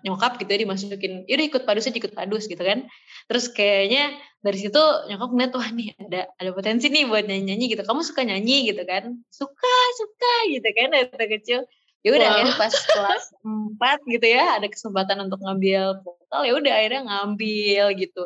nyokap 0.02 0.38
gitu 0.42 0.50
ya 0.50 0.60
dimasukin. 0.66 1.24
Yaudah 1.30 1.46
ikut 1.46 1.62
padus 1.66 1.87
aja 1.87 1.98
ikut 1.98 2.14
padus 2.14 2.50
gitu 2.50 2.60
kan. 2.60 2.87
Terus 3.30 3.50
kayaknya 3.50 4.14
dari 4.44 4.58
situ 4.60 4.82
nyokap 5.08 5.28
ngeliat 5.32 5.52
wah 5.56 5.70
nih 5.70 5.88
ada 5.96 6.20
ada 6.37 6.50
potensi 6.52 6.90
nih 6.90 7.06
buat 7.06 7.24
nyanyi 7.24 7.54
nyanyi 7.54 7.64
gitu. 7.72 7.82
Kamu 7.87 8.02
suka 8.02 8.26
nyanyi? 8.26 8.68
gitu 8.70 8.82
kan. 8.84 9.14
Suka 9.30 9.74
suka 9.98 10.34
gitu 10.50 10.68
kan 10.74 10.88
dari 10.92 11.26
kecil. 11.38 11.64
Ya 12.04 12.10
udah 12.12 12.28
wow. 12.28 12.34
akhirnya 12.37 12.54
pas 12.60 12.74
kelas 12.74 13.24
4 13.40 14.12
gitu 14.12 14.26
ya 14.28 14.44
ada 14.60 14.68
kesempatan 14.68 15.24
untuk 15.24 15.40
ngambil 15.40 16.04
vokal 16.04 16.42
ya 16.44 16.52
udah 16.52 16.72
akhirnya 16.76 17.02
ngambil 17.08 17.84
gitu. 17.96 18.22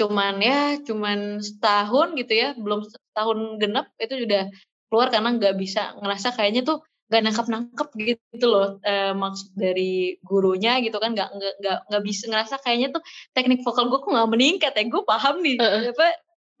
Cuman 0.00 0.40
ya 0.40 0.80
cuman 0.80 1.38
setahun 1.44 2.16
gitu 2.16 2.32
ya 2.32 2.56
belum 2.56 2.88
setahun 2.88 3.60
genap 3.62 3.92
itu 4.00 4.26
udah 4.26 4.48
keluar 4.90 5.06
karena 5.06 5.38
nggak 5.38 5.54
bisa 5.54 5.94
ngerasa 6.02 6.34
kayaknya 6.34 6.66
tuh 6.66 6.82
nggak 7.10 7.22
nangkep 7.26 7.46
nangkep 7.50 7.88
gitu 7.98 8.46
loh 8.46 8.78
e, 8.86 9.10
maksud 9.18 9.50
dari 9.58 10.14
gurunya 10.22 10.78
gitu 10.78 10.94
kan 11.02 11.10
nggak 11.10 11.30
nggak 11.34 11.78
nggak 11.90 12.02
bisa 12.06 12.30
ngerasa 12.30 12.62
kayaknya 12.62 12.94
tuh 12.94 13.02
teknik 13.34 13.66
vokal 13.66 13.90
gue 13.90 13.98
kok 13.98 14.14
nggak 14.14 14.30
meningkat 14.30 14.72
ya 14.78 14.84
gue 14.86 15.02
paham 15.02 15.42
nih 15.42 15.58
uh 15.58 15.66
-uh. 15.66 15.82
apa 15.90 16.06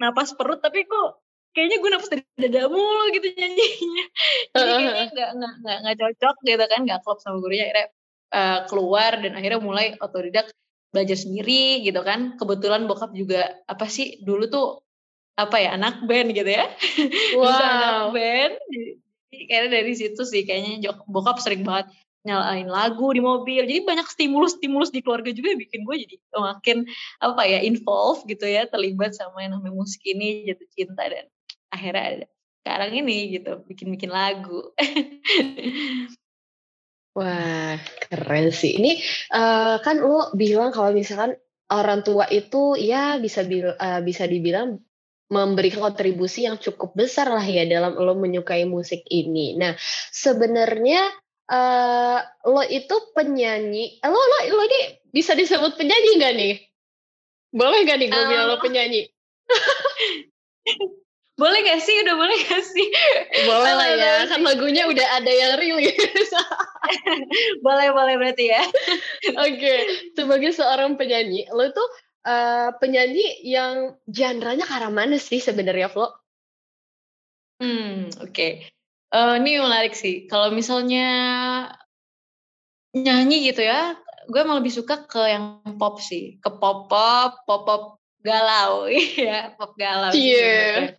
napas 0.02 0.34
perut 0.34 0.58
tapi 0.58 0.90
kok 0.90 1.22
kayaknya 1.54 1.76
gue 1.78 1.90
nafas 1.94 2.10
dari 2.10 2.22
dada 2.34 2.66
mulu 2.66 3.04
gitu 3.14 3.26
nyanyinya 3.30 4.06
jadi 4.58 4.72
kayaknya 4.74 5.04
nggak 5.14 5.30
nggak 5.38 5.54
nggak 5.62 5.78
nggak 5.86 5.96
cocok 6.02 6.36
gitu 6.42 6.64
kan 6.66 6.80
nggak 6.82 7.00
klop 7.06 7.18
sama 7.22 7.36
gurunya 7.38 7.64
akhirnya 7.70 7.88
uh, 8.34 8.58
keluar 8.66 9.12
dan 9.22 9.32
akhirnya 9.38 9.60
mulai 9.62 9.86
otodidak 9.98 10.50
belajar 10.90 11.18
sendiri 11.18 11.86
gitu 11.86 12.02
kan 12.02 12.34
kebetulan 12.34 12.90
bokap 12.90 13.14
juga 13.14 13.62
apa 13.70 13.86
sih 13.86 14.18
dulu 14.22 14.50
tuh 14.50 14.82
apa 15.38 15.56
ya 15.62 15.78
anak 15.78 16.02
band 16.04 16.34
gitu 16.34 16.50
ya 16.50 16.66
wow. 17.38 17.46
anak 17.46 18.06
band 18.14 18.54
kayaknya 19.30 19.80
dari 19.80 19.92
situ 19.94 20.22
sih 20.26 20.42
kayaknya 20.42 20.90
bokap 21.06 21.38
sering 21.38 21.62
banget 21.62 21.94
nyalain 22.20 22.68
lagu 22.68 23.08
di 23.16 23.24
mobil 23.24 23.64
jadi 23.64 23.80
banyak 23.80 24.04
stimulus 24.04 24.60
stimulus 24.60 24.92
di 24.92 25.00
keluarga 25.00 25.32
juga 25.32 25.56
bikin 25.56 25.88
gue 25.88 26.04
jadi 26.04 26.16
makin 26.36 26.84
apa 27.16 27.42
ya 27.48 27.64
involve 27.64 28.28
gitu 28.28 28.44
ya 28.44 28.68
terlibat 28.68 29.16
sama 29.16 29.40
yang 29.40 29.56
namanya 29.56 29.72
musik 29.72 30.04
ini 30.04 30.44
jatuh 30.44 30.68
cinta 30.76 31.08
dan 31.08 31.24
akhirnya 31.72 32.04
ada 32.04 32.26
sekarang 32.60 32.92
ini 32.92 33.40
gitu 33.40 33.64
bikin-bikin 33.64 34.12
lagu. 34.12 34.76
Wah 37.18 37.74
keren 38.06 38.54
sih. 38.54 38.78
Ini 38.78 39.00
uh, 39.34 39.82
kan 39.82 39.98
lo 39.98 40.30
bilang 40.36 40.70
kalau 40.70 40.94
misalkan 40.94 41.34
orang 41.72 42.06
tua 42.06 42.28
itu 42.30 42.78
ya 42.78 43.18
bisa 43.18 43.42
bil, 43.42 43.74
uh, 43.74 44.00
bisa 44.04 44.28
dibilang 44.28 44.78
memberikan 45.30 45.80
kontribusi 45.90 46.44
yang 46.44 46.58
cukup 46.58 46.92
besar 46.98 47.30
lah 47.30 47.46
ya 47.46 47.62
dalam 47.64 47.94
lo 47.94 48.18
menyukai 48.18 48.66
musik 48.66 49.06
ini. 49.06 49.54
Nah 49.54 49.78
sebenarnya 50.10 51.06
uh, 51.46 52.18
lo 52.50 52.62
itu 52.66 52.96
penyanyi, 53.14 54.02
lo 54.02 54.18
lo 54.18 54.38
lo 54.58 54.62
ini 54.66 54.80
bisa 55.14 55.38
disebut 55.38 55.78
penyanyi 55.78 56.10
gak 56.18 56.34
nih? 56.34 56.54
Boleh 57.54 57.86
gak 57.86 57.98
nih 58.02 58.08
gue 58.10 58.22
um, 58.22 58.28
bilang 58.28 58.46
lo 58.50 58.58
penyanyi? 58.58 59.06
boleh 61.40 61.58
gak 61.64 61.80
sih 61.80 61.96
udah 62.04 62.14
boleh 62.20 62.36
gak 62.44 62.64
sih 62.68 62.88
boleh 63.48 63.72
lah 63.72 63.88
ya 63.96 64.12
kan 64.28 64.44
lagunya 64.44 64.84
udah 64.84 65.06
ada 65.16 65.32
yang 65.32 65.56
rilis 65.56 65.96
boleh 67.66 67.88
boleh 67.96 68.14
berarti 68.20 68.52
ya 68.52 68.60
oke 68.68 69.56
okay. 69.56 69.78
sebagai 70.12 70.52
seorang 70.52 71.00
penyanyi 71.00 71.48
lo 71.48 71.72
tuh 71.72 71.88
uh, 72.26 72.70
penyanyi 72.76 73.44
yang 73.46 73.96
genre-nya 74.08 74.64
ke 74.66 74.74
arah 74.74 74.92
mana 74.92 75.16
sih 75.16 75.40
sebenarnya 75.40 75.88
Flo? 75.92 76.10
Hmm 77.60 78.08
oke 78.20 78.32
okay. 78.32 78.52
uh, 79.12 79.36
eh, 79.36 79.44
ini 79.44 79.60
menarik 79.60 79.92
sih 79.92 80.24
kalau 80.24 80.48
misalnya 80.48 81.08
nyanyi 82.96 83.52
gitu 83.52 83.62
ya 83.62 83.94
gue 84.30 84.40
emang 84.40 84.64
lebih 84.64 84.72
suka 84.72 85.04
ke 85.04 85.22
yang 85.28 85.60
pop 85.76 86.00
sih 86.00 86.40
ke 86.40 86.50
pop 86.50 86.88
pop 86.88 87.44
pop 87.44 87.62
pop 87.68 87.82
galau 88.24 88.88
ya 88.90 89.52
pop 89.56 89.76
galau 89.76 90.12
iya 90.12 90.96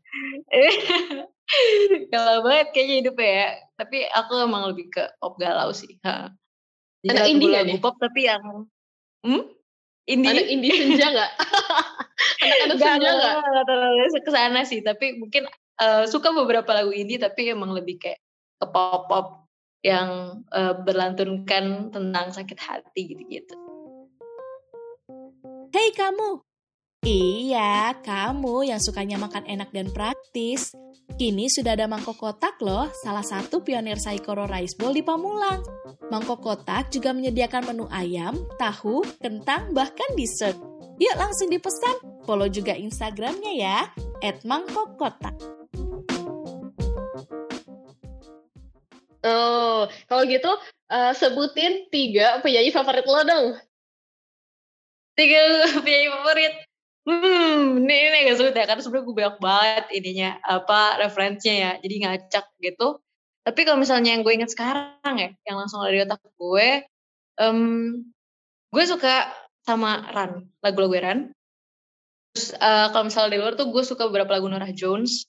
galau 2.14 2.38
banget 2.46 2.68
kayaknya 2.74 2.96
hidupnya 3.04 3.32
ya 3.32 3.50
tapi 3.76 3.98
aku 4.08 4.34
emang 4.46 4.70
lebih 4.72 4.88
ke 4.94 5.04
pop 5.20 5.36
galau 5.42 5.74
sih 5.76 5.98
ha. 6.06 6.32
Anak 7.02 7.26
indie 7.34 7.50
lagu 7.50 7.82
pop 7.82 7.98
tapi 7.98 8.30
yang 8.30 8.70
hmm? 9.26 9.44
Indi. 10.12 10.28
Anak 10.28 10.48
Indi 10.52 10.68
senja 10.76 11.08
nggak? 11.08 11.32
Anak-anak 12.44 12.78
senja 12.78 13.10
nggak? 13.16 13.36
Ke 14.28 14.32
sana 14.32 14.60
sih, 14.68 14.84
tapi 14.84 15.16
mungkin 15.16 15.48
uh, 15.80 16.04
suka 16.04 16.36
beberapa 16.36 16.70
lagu 16.76 16.92
indie 16.92 17.18
tapi 17.18 17.48
emang 17.48 17.72
lebih 17.72 17.96
kayak 17.98 18.20
ke 18.62 18.66
pop 18.70 19.08
pop 19.08 19.28
yang 19.82 20.44
uh, 20.54 20.78
berlantunkan 20.78 21.90
tentang 21.90 22.28
sakit 22.30 22.60
hati 22.60 23.16
gitu-gitu. 23.16 23.58
Hei 25.72 25.90
kamu, 25.96 26.44
Iya, 27.02 27.98
kamu 28.06 28.70
yang 28.70 28.78
sukanya 28.78 29.18
makan 29.18 29.50
enak 29.50 29.74
dan 29.74 29.90
praktis. 29.90 30.78
Kini 31.18 31.50
sudah 31.50 31.74
ada 31.74 31.90
mangkok 31.90 32.14
kotak 32.14 32.62
loh, 32.62 32.94
salah 33.02 33.26
satu 33.26 33.66
pionir 33.66 33.98
Saikoro 33.98 34.46
Rice 34.46 34.78
Bowl 34.78 34.94
di 34.94 35.02
Pamulang. 35.02 35.66
Mangkok 36.14 36.46
kotak 36.46 36.94
juga 36.94 37.10
menyediakan 37.10 37.74
menu 37.74 37.90
ayam, 37.90 38.38
tahu, 38.62 39.02
kentang, 39.18 39.74
bahkan 39.74 40.14
dessert. 40.14 40.54
Yuk 41.02 41.18
langsung 41.18 41.50
dipesan, 41.50 42.22
follow 42.30 42.46
juga 42.46 42.78
Instagramnya 42.78 43.54
ya, 43.58 43.90
at 44.22 44.46
mangkokkotak. 44.46 45.34
Oh, 49.26 49.90
kalau 50.06 50.24
gitu 50.30 50.54
uh, 50.94 51.18
sebutin 51.18 51.90
tiga 51.90 52.46
penyanyi 52.46 52.70
favorit 52.70 53.10
lo 53.10 53.22
dong. 53.26 53.46
Tiga 55.18 55.66
penyanyi 55.82 56.10
favorit. 56.14 56.71
Hmm, 57.02 57.82
ini, 57.82 57.96
ini 57.98 58.18
agak 58.30 58.38
sulit 58.38 58.54
ya, 58.54 58.70
karena 58.70 58.82
sebenarnya 58.86 59.06
gue 59.10 59.16
banyak 59.18 59.38
banget 59.42 59.86
ininya, 59.90 60.30
apa, 60.46 61.02
referensinya 61.02 61.56
ya, 61.58 61.72
jadi 61.82 61.96
ngacak 62.06 62.46
gitu. 62.62 63.02
Tapi 63.42 63.60
kalau 63.66 63.82
misalnya 63.82 64.14
yang 64.14 64.22
gue 64.22 64.34
inget 64.38 64.54
sekarang 64.54 65.16
ya, 65.18 65.34
yang 65.50 65.58
langsung 65.58 65.82
ada 65.82 65.98
di 65.98 66.06
otak 66.06 66.22
gue, 66.22 66.68
um, 67.42 67.60
gue 68.70 68.84
suka 68.86 69.34
sama 69.66 70.06
Run, 70.14 70.46
lagu-lagu 70.62 70.94
Run. 71.02 71.20
Terus 72.38 72.54
uh, 72.62 72.94
kalau 72.94 73.10
misalnya 73.10 73.34
di 73.34 73.40
luar 73.42 73.58
tuh 73.58 73.74
gue 73.74 73.82
suka 73.82 74.06
beberapa 74.06 74.38
lagu 74.38 74.46
Norah 74.46 74.70
Jones, 74.70 75.26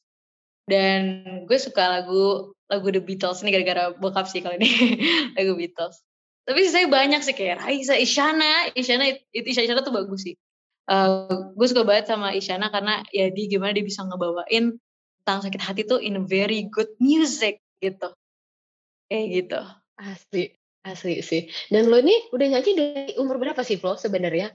dan 0.68 1.24
gue 1.48 1.56
suka 1.56 1.88
lagu 1.88 2.52
lagu 2.68 2.86
The 2.92 3.00
Beatles, 3.00 3.40
ini 3.40 3.48
gara-gara 3.48 3.96
bokap 3.96 4.28
sih 4.28 4.44
kalau 4.44 4.60
ini, 4.60 4.68
lagu 5.40 5.56
Beatles. 5.56 6.04
Tapi 6.44 6.68
saya 6.68 6.84
banyak 6.84 7.24
sih 7.24 7.32
kayak 7.32 7.64
Raisa, 7.64 7.96
Isyana, 7.96 8.76
Isyana, 8.76 9.08
itu 9.32 9.46
Isyana 9.56 9.80
tuh 9.80 9.96
bagus 9.96 10.28
sih 10.28 10.36
uh, 10.88 11.52
gue 11.54 11.66
suka 11.68 11.82
banget 11.86 12.10
sama 12.10 12.32
Isyana 12.32 12.72
karena 12.72 13.04
ya 13.12 13.28
dia 13.28 13.46
gimana 13.46 13.76
dia 13.76 13.84
bisa 13.86 14.02
ngebawain 14.06 14.78
tentang 15.22 15.40
sakit 15.46 15.62
hati 15.62 15.82
tuh 15.86 16.02
in 16.02 16.18
a 16.18 16.24
very 16.24 16.66
good 16.66 16.90
music 16.98 17.62
gitu. 17.78 18.10
Kayak 19.06 19.26
gitu. 19.30 19.60
Asli 20.00 20.44
asli 20.82 21.22
sih. 21.22 21.46
Dan 21.70 21.92
lo 21.92 22.02
ini 22.02 22.14
udah 22.34 22.46
nyanyi 22.58 22.72
dari 22.74 23.12
umur 23.20 23.38
berapa 23.38 23.62
sih 23.62 23.78
Flo 23.78 23.94
sebenarnya? 23.94 24.50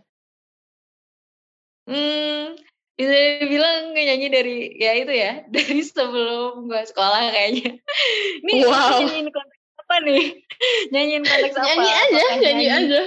Hmm 1.87 2.59
bisa 2.97 3.45
bilang 3.45 3.93
nyanyi 3.93 4.27
dari 4.33 4.57
ya 4.81 4.97
itu 4.97 5.13
ya 5.13 5.45
dari 5.53 5.85
sebelum 5.85 6.65
gue 6.65 6.81
sekolah 6.89 7.29
kayaknya. 7.29 7.77
Ini 8.41 8.65
wow. 8.65 8.97
nyanyiin 8.97 9.29
konteks 9.29 9.65
apa 9.85 9.95
nih? 10.01 10.23
Nyanyiin 10.91 11.23
konteks 11.23 11.55
apa? 11.55 11.65
Nyanyi 11.69 11.91
aja 11.93 12.17
nyanyi, 12.17 12.41
nyanyi? 12.41 12.67
aja. 12.73 13.01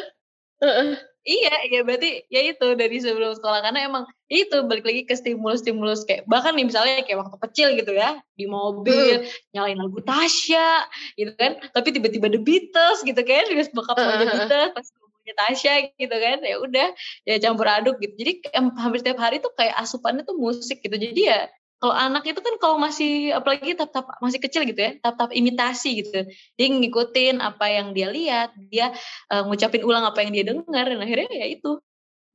Uh 0.63 0.67
-uh. 0.71 0.91
Iya, 1.21 1.53
iya 1.69 1.81
berarti 1.85 2.25
ya 2.33 2.41
itu 2.49 2.67
dari 2.81 2.97
sebelum 2.97 3.37
sekolah 3.37 3.61
karena 3.61 3.85
emang 3.85 4.09
itu 4.33 4.57
balik 4.65 4.89
lagi 4.89 5.05
ke 5.05 5.13
stimulus-stimulus 5.13 6.09
kayak 6.09 6.25
bahkan 6.25 6.57
nih 6.57 6.65
misalnya 6.65 7.05
kayak 7.05 7.21
waktu 7.21 7.37
kecil 7.45 7.69
gitu 7.77 7.93
ya 7.93 8.17
di 8.41 8.49
mobil 8.49 9.21
hmm. 9.21 9.53
nyalain 9.53 9.77
lagu 9.77 10.01
Tasya 10.01 10.89
gitu 11.21 11.37
kan, 11.37 11.61
tapi 11.77 11.93
tiba-tiba 11.93 12.33
The 12.33 12.41
Beatles 12.41 13.05
gitu 13.05 13.21
kan, 13.21 13.43
terus 13.53 13.69
bokap 13.69 14.01
uh, 14.01 14.17
The 14.17 14.27
Beatles 14.33 14.73
pas 14.73 14.87
ngomongnya 14.97 15.35
Tasya 15.45 15.73
gitu 16.01 16.17
kan, 16.17 16.39
ya 16.41 16.57
udah 16.57 16.89
ya 17.29 17.35
campur 17.37 17.69
aduk 17.69 18.01
gitu. 18.01 18.17
Jadi 18.17 18.33
hampir 18.81 18.99
setiap 19.05 19.21
hari 19.21 19.45
tuh 19.45 19.53
kayak 19.53 19.77
asupannya 19.77 20.25
tuh 20.25 20.41
musik 20.41 20.81
gitu. 20.81 20.97
Jadi 20.97 21.21
ya 21.21 21.53
kalau 21.81 21.97
anak 21.97 22.29
itu 22.29 22.41
kan 22.45 22.55
kalau 22.61 22.77
masih 22.77 23.33
apalagi 23.33 23.73
tetap 23.73 24.05
masih 24.21 24.37
kecil 24.37 24.69
gitu 24.69 24.77
ya 24.77 25.01
tetap 25.01 25.33
imitasi 25.33 26.05
gitu. 26.05 26.29
Dia 26.61 26.67
ngikutin 26.69 27.41
apa 27.41 27.73
yang 27.73 27.97
dia 27.97 28.13
lihat 28.13 28.53
dia 28.69 28.93
uh, 29.33 29.49
ngucapin 29.49 29.81
ulang 29.89 30.05
apa 30.05 30.21
yang 30.21 30.37
dia 30.37 30.45
dengar 30.45 30.85
dan 30.85 31.01
akhirnya 31.01 31.33
ya 31.33 31.49
itu. 31.49 31.81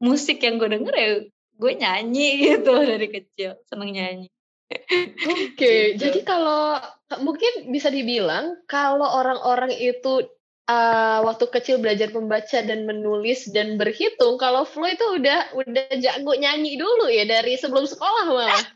Musik 0.02 0.44
yang 0.44 0.58
gue 0.60 0.68
denger 0.68 0.94
ya 0.98 1.10
gue 1.56 1.72
nyanyi 1.78 2.30
gitu 2.52 2.74
dari 2.74 3.08
kecil 3.08 3.62
seneng 3.70 3.94
nyanyi. 3.94 4.28
Oke, 4.66 5.54
okay, 5.54 5.94
gitu. 5.94 6.10
jadi 6.10 6.20
kalau 6.26 6.82
mungkin 7.22 7.70
bisa 7.70 7.94
dibilang 7.94 8.66
kalau 8.66 9.06
orang-orang 9.06 9.70
itu 9.78 10.26
uh, 10.70 11.20
waktu 11.26 11.46
kecil 11.50 11.78
belajar 11.82 12.10
membaca 12.12 12.62
dan 12.62 12.86
menulis 12.86 13.50
dan 13.54 13.78
berhitung, 13.78 14.38
kalau 14.42 14.66
Flo 14.66 14.86
itu 14.90 15.06
udah 15.22 15.54
udah 15.54 15.88
jago 16.02 16.34
nyanyi 16.38 16.78
dulu 16.78 17.10
ya 17.10 17.26
dari 17.26 17.58
sebelum 17.58 17.86
sekolah 17.86 18.24
malah. 18.30 18.64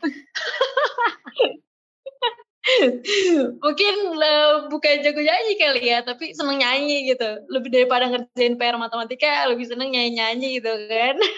Mungkin 3.64 3.94
uh, 4.14 4.70
bukan 4.70 5.02
jago 5.02 5.18
nyanyi 5.18 5.52
kali 5.58 5.82
ya, 5.90 6.06
tapi 6.06 6.36
seneng 6.36 6.62
nyanyi 6.62 7.10
gitu. 7.10 7.42
Lebih 7.50 7.72
daripada 7.72 8.06
ngerjain 8.06 8.54
PR 8.60 8.76
matematika, 8.78 9.48
lebih 9.50 9.66
seneng 9.66 9.90
nyanyi-nyanyi 9.90 10.60
gitu 10.62 10.72
kan. 10.88 11.16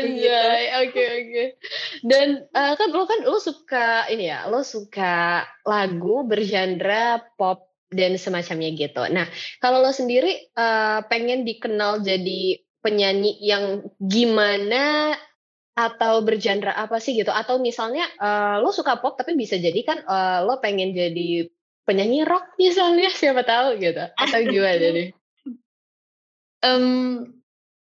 Iya, 0.00 0.80
oke 0.88 0.96
oke. 0.96 1.44
Dan 2.00 2.48
uh, 2.56 2.72
kan 2.72 2.88
lo 2.88 3.04
kan 3.04 3.20
lo 3.20 3.36
suka 3.36 4.08
ini 4.08 4.32
ya, 4.32 4.48
lo 4.48 4.64
suka 4.64 5.44
lagu 5.60 6.24
bergenre 6.24 7.20
pop 7.36 7.75
dan 7.90 8.18
semacamnya 8.18 8.74
gitu. 8.74 9.02
Nah, 9.10 9.30
kalau 9.62 9.78
lo 9.82 9.94
sendiri 9.94 10.50
uh, 10.58 11.06
pengen 11.06 11.46
dikenal 11.46 12.02
jadi 12.02 12.58
penyanyi 12.82 13.38
yang 13.42 13.86
gimana 13.98 15.14
atau 15.76 16.24
bergenre 16.24 16.72
apa 16.72 16.98
sih 16.98 17.14
gitu? 17.14 17.30
Atau 17.30 17.62
misalnya 17.62 18.08
uh, 18.18 18.58
lo 18.58 18.74
suka 18.74 18.98
pop 18.98 19.14
tapi 19.14 19.38
bisa 19.38 19.54
jadi 19.60 19.80
kan 19.86 19.98
uh, 20.02 20.42
lo 20.42 20.58
pengen 20.58 20.96
jadi 20.96 21.46
penyanyi 21.86 22.26
rock 22.26 22.58
misalnya 22.58 23.12
siapa 23.20 23.46
tahu 23.46 23.78
gitu? 23.78 24.02
Atau 24.18 24.38
gimana 24.46 24.88
nih? 24.92 25.10
Um, 26.64 27.36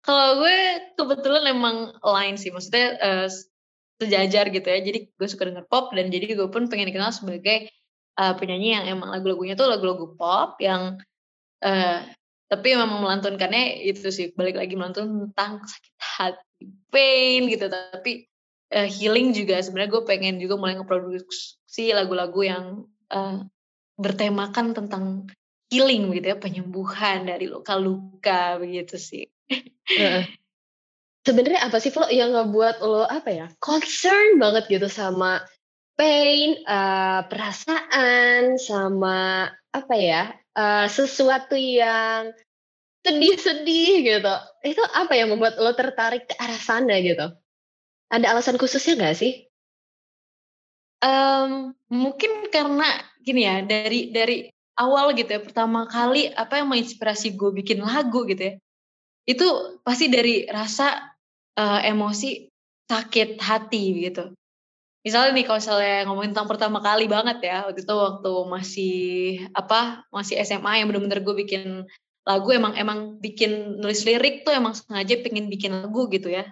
kalau 0.04 0.44
gue 0.44 0.58
kebetulan 0.98 1.56
emang 1.56 1.94
lain 2.02 2.36
sih, 2.36 2.52
maksudnya 2.52 3.00
uh, 3.00 3.28
sejajar 3.96 4.50
gitu 4.52 4.66
ya. 4.66 4.82
Jadi 4.82 4.98
gue 5.14 5.28
suka 5.30 5.48
denger 5.48 5.64
pop 5.70 5.94
dan 5.94 6.10
jadi 6.12 6.36
gue 6.36 6.48
pun 6.52 6.68
pengen 6.68 6.90
dikenal 6.90 7.14
sebagai 7.14 7.70
uh, 8.18 8.34
penyanyi 8.34 8.74
yang 8.74 8.84
emang 8.98 9.14
lagu-lagunya 9.14 9.54
tuh 9.54 9.70
lagu-lagu 9.70 10.12
pop 10.18 10.58
yang 10.58 10.98
uh, 11.62 11.98
tapi 12.48 12.74
memang 12.74 13.04
melantunkannya 13.04 13.86
itu 13.86 14.08
sih 14.08 14.32
balik 14.34 14.56
lagi 14.58 14.74
melantun 14.74 15.30
tentang 15.30 15.62
sakit 15.68 15.94
hati 16.00 16.66
pain 16.90 17.46
gitu. 17.46 17.68
Tapi 17.68 18.26
uh, 18.74 18.88
healing 18.88 19.36
juga 19.36 19.60
sebenarnya 19.60 19.90
gue 19.94 20.02
pengen 20.08 20.34
juga 20.42 20.56
mulai 20.56 20.80
ngeproduksi 20.80 21.92
lagu-lagu 21.92 22.40
yang 22.42 22.64
uh, 23.12 23.44
bertemakan 24.00 24.72
tentang 24.72 25.28
healing 25.68 26.08
gitu 26.16 26.32
ya 26.32 26.36
penyembuhan 26.40 27.28
dari 27.28 27.44
luka-luka 27.46 28.56
begitu 28.56 28.96
sih. 28.96 29.24
Sebenarnya 31.28 31.68
apa 31.68 31.76
sih 31.76 31.92
Flo 31.92 32.08
yang 32.08 32.32
ngebuat 32.32 32.80
lo 32.80 33.04
apa 33.04 33.28
ya 33.28 33.46
concern 33.60 34.40
banget 34.40 34.64
gitu 34.72 34.88
sama 34.88 35.44
pain, 35.98 36.62
uh, 36.62 37.26
perasaan, 37.26 38.54
sama 38.62 39.50
apa 39.74 39.94
ya, 39.98 40.30
uh, 40.54 40.86
sesuatu 40.86 41.58
yang 41.58 42.30
sedih-sedih 43.02 44.06
gitu. 44.06 44.34
Itu 44.62 44.82
apa 44.94 45.18
yang 45.18 45.34
membuat 45.34 45.58
lo 45.58 45.74
tertarik 45.74 46.30
ke 46.30 46.34
arah 46.38 46.60
sana 46.62 47.02
gitu? 47.02 47.34
Ada 48.08 48.32
alasan 48.32 48.56
khususnya 48.56 49.10
gak 49.10 49.18
sih? 49.18 49.50
Um, 51.02 51.74
mungkin 51.90 52.50
karena 52.50 52.86
gini 53.22 53.46
ya 53.46 53.62
dari 53.62 54.10
dari 54.10 54.50
awal 54.78 55.14
gitu 55.14 55.30
ya 55.30 55.40
pertama 55.42 55.86
kali 55.86 56.30
apa 56.34 56.58
yang 56.58 56.70
menginspirasi 56.70 57.38
gue 57.38 57.50
bikin 57.54 57.82
lagu 57.82 58.26
gitu 58.26 58.42
ya 58.42 58.54
itu 59.28 59.46
pasti 59.86 60.10
dari 60.10 60.48
rasa 60.48 61.14
uh, 61.54 61.80
emosi 61.86 62.50
sakit 62.88 63.38
hati 63.38 64.10
gitu 64.10 64.32
misalnya 65.08 65.32
nih 65.32 65.44
kalau 65.48 65.58
misalnya 65.58 65.96
ngomongin 66.04 66.30
tentang 66.36 66.50
pertama 66.52 66.78
kali 66.84 67.08
banget 67.08 67.40
ya 67.40 67.56
waktu 67.64 67.80
itu 67.80 67.94
waktu 67.96 68.32
masih 68.44 68.96
apa 69.56 70.04
masih 70.12 70.36
SMA 70.44 70.84
yang 70.84 70.86
bener-bener 70.92 71.24
gue 71.24 71.34
bikin 71.34 71.88
lagu 72.28 72.48
emang 72.52 72.76
emang 72.76 73.16
bikin 73.24 73.80
nulis 73.80 74.04
lirik 74.04 74.44
tuh 74.44 74.52
emang 74.52 74.76
sengaja 74.76 75.16
pengen 75.24 75.48
bikin 75.48 75.72
lagu 75.72 76.12
gitu 76.12 76.28
ya. 76.28 76.44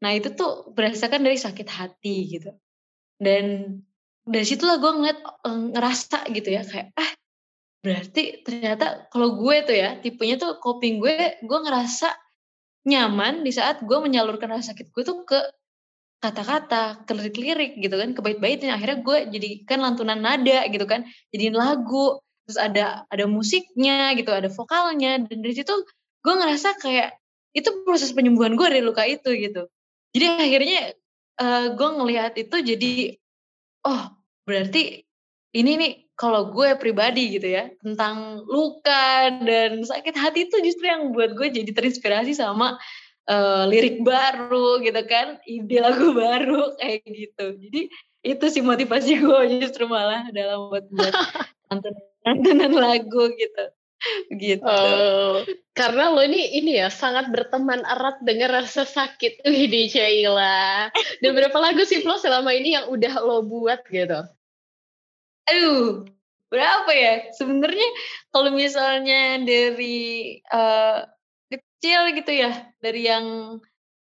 Nah 0.00 0.16
itu 0.16 0.32
tuh 0.32 0.72
berdasarkan 0.72 1.20
dari 1.20 1.36
sakit 1.36 1.68
hati 1.68 2.16
gitu. 2.40 2.56
Dan 3.20 3.76
dari 4.24 4.48
situlah 4.48 4.80
gue 4.80 4.92
ngeliat 4.96 5.18
eh, 5.20 5.60
ngerasa 5.76 6.24
gitu 6.32 6.48
ya 6.48 6.64
kayak 6.64 6.96
ah 6.96 7.10
berarti 7.84 8.44
ternyata 8.44 9.08
kalau 9.12 9.36
gue 9.36 9.56
tuh 9.64 9.76
ya 9.76 10.00
tipenya 10.00 10.40
tuh 10.40 10.56
coping 10.56 11.00
gue 11.00 11.40
gue 11.44 11.58
ngerasa 11.64 12.12
nyaman 12.88 13.44
di 13.44 13.52
saat 13.52 13.84
gue 13.84 13.98
menyalurkan 14.00 14.52
rasa 14.56 14.72
sakit 14.72 14.88
gue 14.88 15.04
tuh 15.04 15.24
ke 15.28 15.36
kata-kata, 16.20 17.08
ke 17.08 17.12
lirik-lirik 17.16 17.80
gitu 17.80 17.96
kan, 17.96 18.12
ke 18.12 18.20
bait-baitin 18.20 18.68
akhirnya 18.68 19.00
gue 19.00 19.18
jadikan 19.32 19.80
lantunan 19.80 20.20
nada 20.20 20.68
gitu 20.68 20.84
kan, 20.84 21.08
jadiin 21.32 21.56
lagu, 21.56 22.20
terus 22.44 22.58
ada 22.60 23.08
ada 23.08 23.24
musiknya 23.24 24.12
gitu, 24.14 24.28
ada 24.30 24.52
vokalnya. 24.52 25.24
Dan 25.24 25.40
dari 25.40 25.56
situ 25.56 25.72
gue 26.20 26.34
ngerasa 26.36 26.76
kayak 26.76 27.16
itu 27.56 27.72
proses 27.82 28.12
penyembuhan 28.12 28.54
gue 28.54 28.66
dari 28.68 28.84
luka 28.84 29.02
itu 29.08 29.32
gitu. 29.32 29.66
Jadi 30.12 30.26
akhirnya 30.28 30.80
uh, 31.40 31.66
gue 31.74 31.88
ngelihat 31.88 32.32
itu 32.36 32.56
jadi 32.60 32.92
oh 33.88 34.02
berarti 34.44 35.02
ini 35.56 35.72
nih 35.80 35.92
kalau 36.14 36.52
gue 36.52 36.76
pribadi 36.76 37.32
gitu 37.32 37.48
ya 37.48 37.72
tentang 37.80 38.44
luka 38.44 39.32
dan 39.40 39.80
sakit 39.80 40.14
hati 40.14 40.46
itu 40.46 40.56
justru 40.60 40.84
yang 40.84 41.16
buat 41.16 41.32
gue 41.32 41.48
jadi 41.48 41.70
terinspirasi 41.72 42.36
sama 42.36 42.76
uh, 43.28 43.68
lirik 43.68 44.00
baru 44.00 44.80
gitu 44.80 45.02
kan 45.04 45.42
ide 45.44 45.78
lagu 45.82 46.14
baru 46.14 46.78
kayak 46.78 47.04
gitu 47.04 47.44
jadi 47.60 47.80
itu 48.20 48.44
sih 48.52 48.62
motivasi 48.64 49.20
gue 49.20 49.40
justru 49.60 49.88
malah 49.88 50.28
dalam 50.32 50.68
buat 50.68 50.86
buat 50.92 51.12
nonton 51.72 52.72
lagu 52.76 53.32
gitu 53.36 53.64
gitu. 54.32 54.64
Oh, 54.64 55.44
karena 55.76 56.08
lo 56.08 56.24
ini 56.24 56.56
ini 56.56 56.80
ya 56.80 56.88
sangat 56.88 57.28
berteman 57.28 57.84
erat 57.84 58.20
dengan 58.24 58.60
rasa 58.60 58.88
sakit. 58.88 59.44
Di 59.72 59.92
Sheila. 59.92 60.88
Dan 61.20 61.36
berapa 61.36 61.56
lagu 61.60 61.84
sih 61.84 62.00
lo 62.02 62.16
selama 62.16 62.50
ini 62.56 62.76
yang 62.76 62.88
udah 62.88 63.14
lo 63.20 63.44
buat 63.44 63.84
gitu? 63.92 64.24
Aduh, 65.50 66.08
berapa 66.48 66.90
ya? 66.94 67.14
Sebenarnya 67.36 67.88
kalau 68.32 68.50
misalnya 68.54 69.42
dari 69.44 70.40
uh, 70.48 71.04
kecil 71.80 72.12
gitu 72.12 72.32
ya, 72.36 72.68
dari 72.84 73.08
yang 73.08 73.56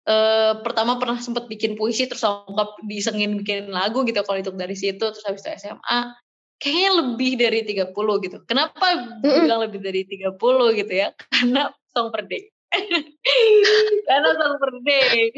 uh, 0.08 0.54
pertama 0.64 0.96
pernah 0.96 1.20
sempat 1.20 1.52
bikin 1.52 1.76
puisi 1.76 2.08
terus 2.08 2.24
lengkap 2.24 2.80
disengin 2.88 3.36
bikin 3.44 3.68
lagu 3.68 4.08
gitu 4.08 4.24
kalau 4.24 4.40
itu 4.40 4.56
dari 4.56 4.74
situ 4.80 5.04
terus 5.04 5.28
habis 5.28 5.44
itu 5.44 5.68
SMA 5.68 6.16
kayaknya 6.58 6.92
lebih 7.06 7.32
dari 7.38 7.60
30 7.66 7.94
gitu. 8.26 8.38
Kenapa 8.50 8.86
bilang 9.22 9.62
lebih 9.62 9.80
dari 9.82 10.08
30 10.08 10.34
gitu 10.80 10.94
ya? 10.94 11.14
Karena 11.34 11.70
song 11.94 12.10
per 12.10 12.26
day. 12.26 12.50
Karena 14.10 14.30
song 14.36 14.56
per 14.58 14.74
day. 14.82 15.30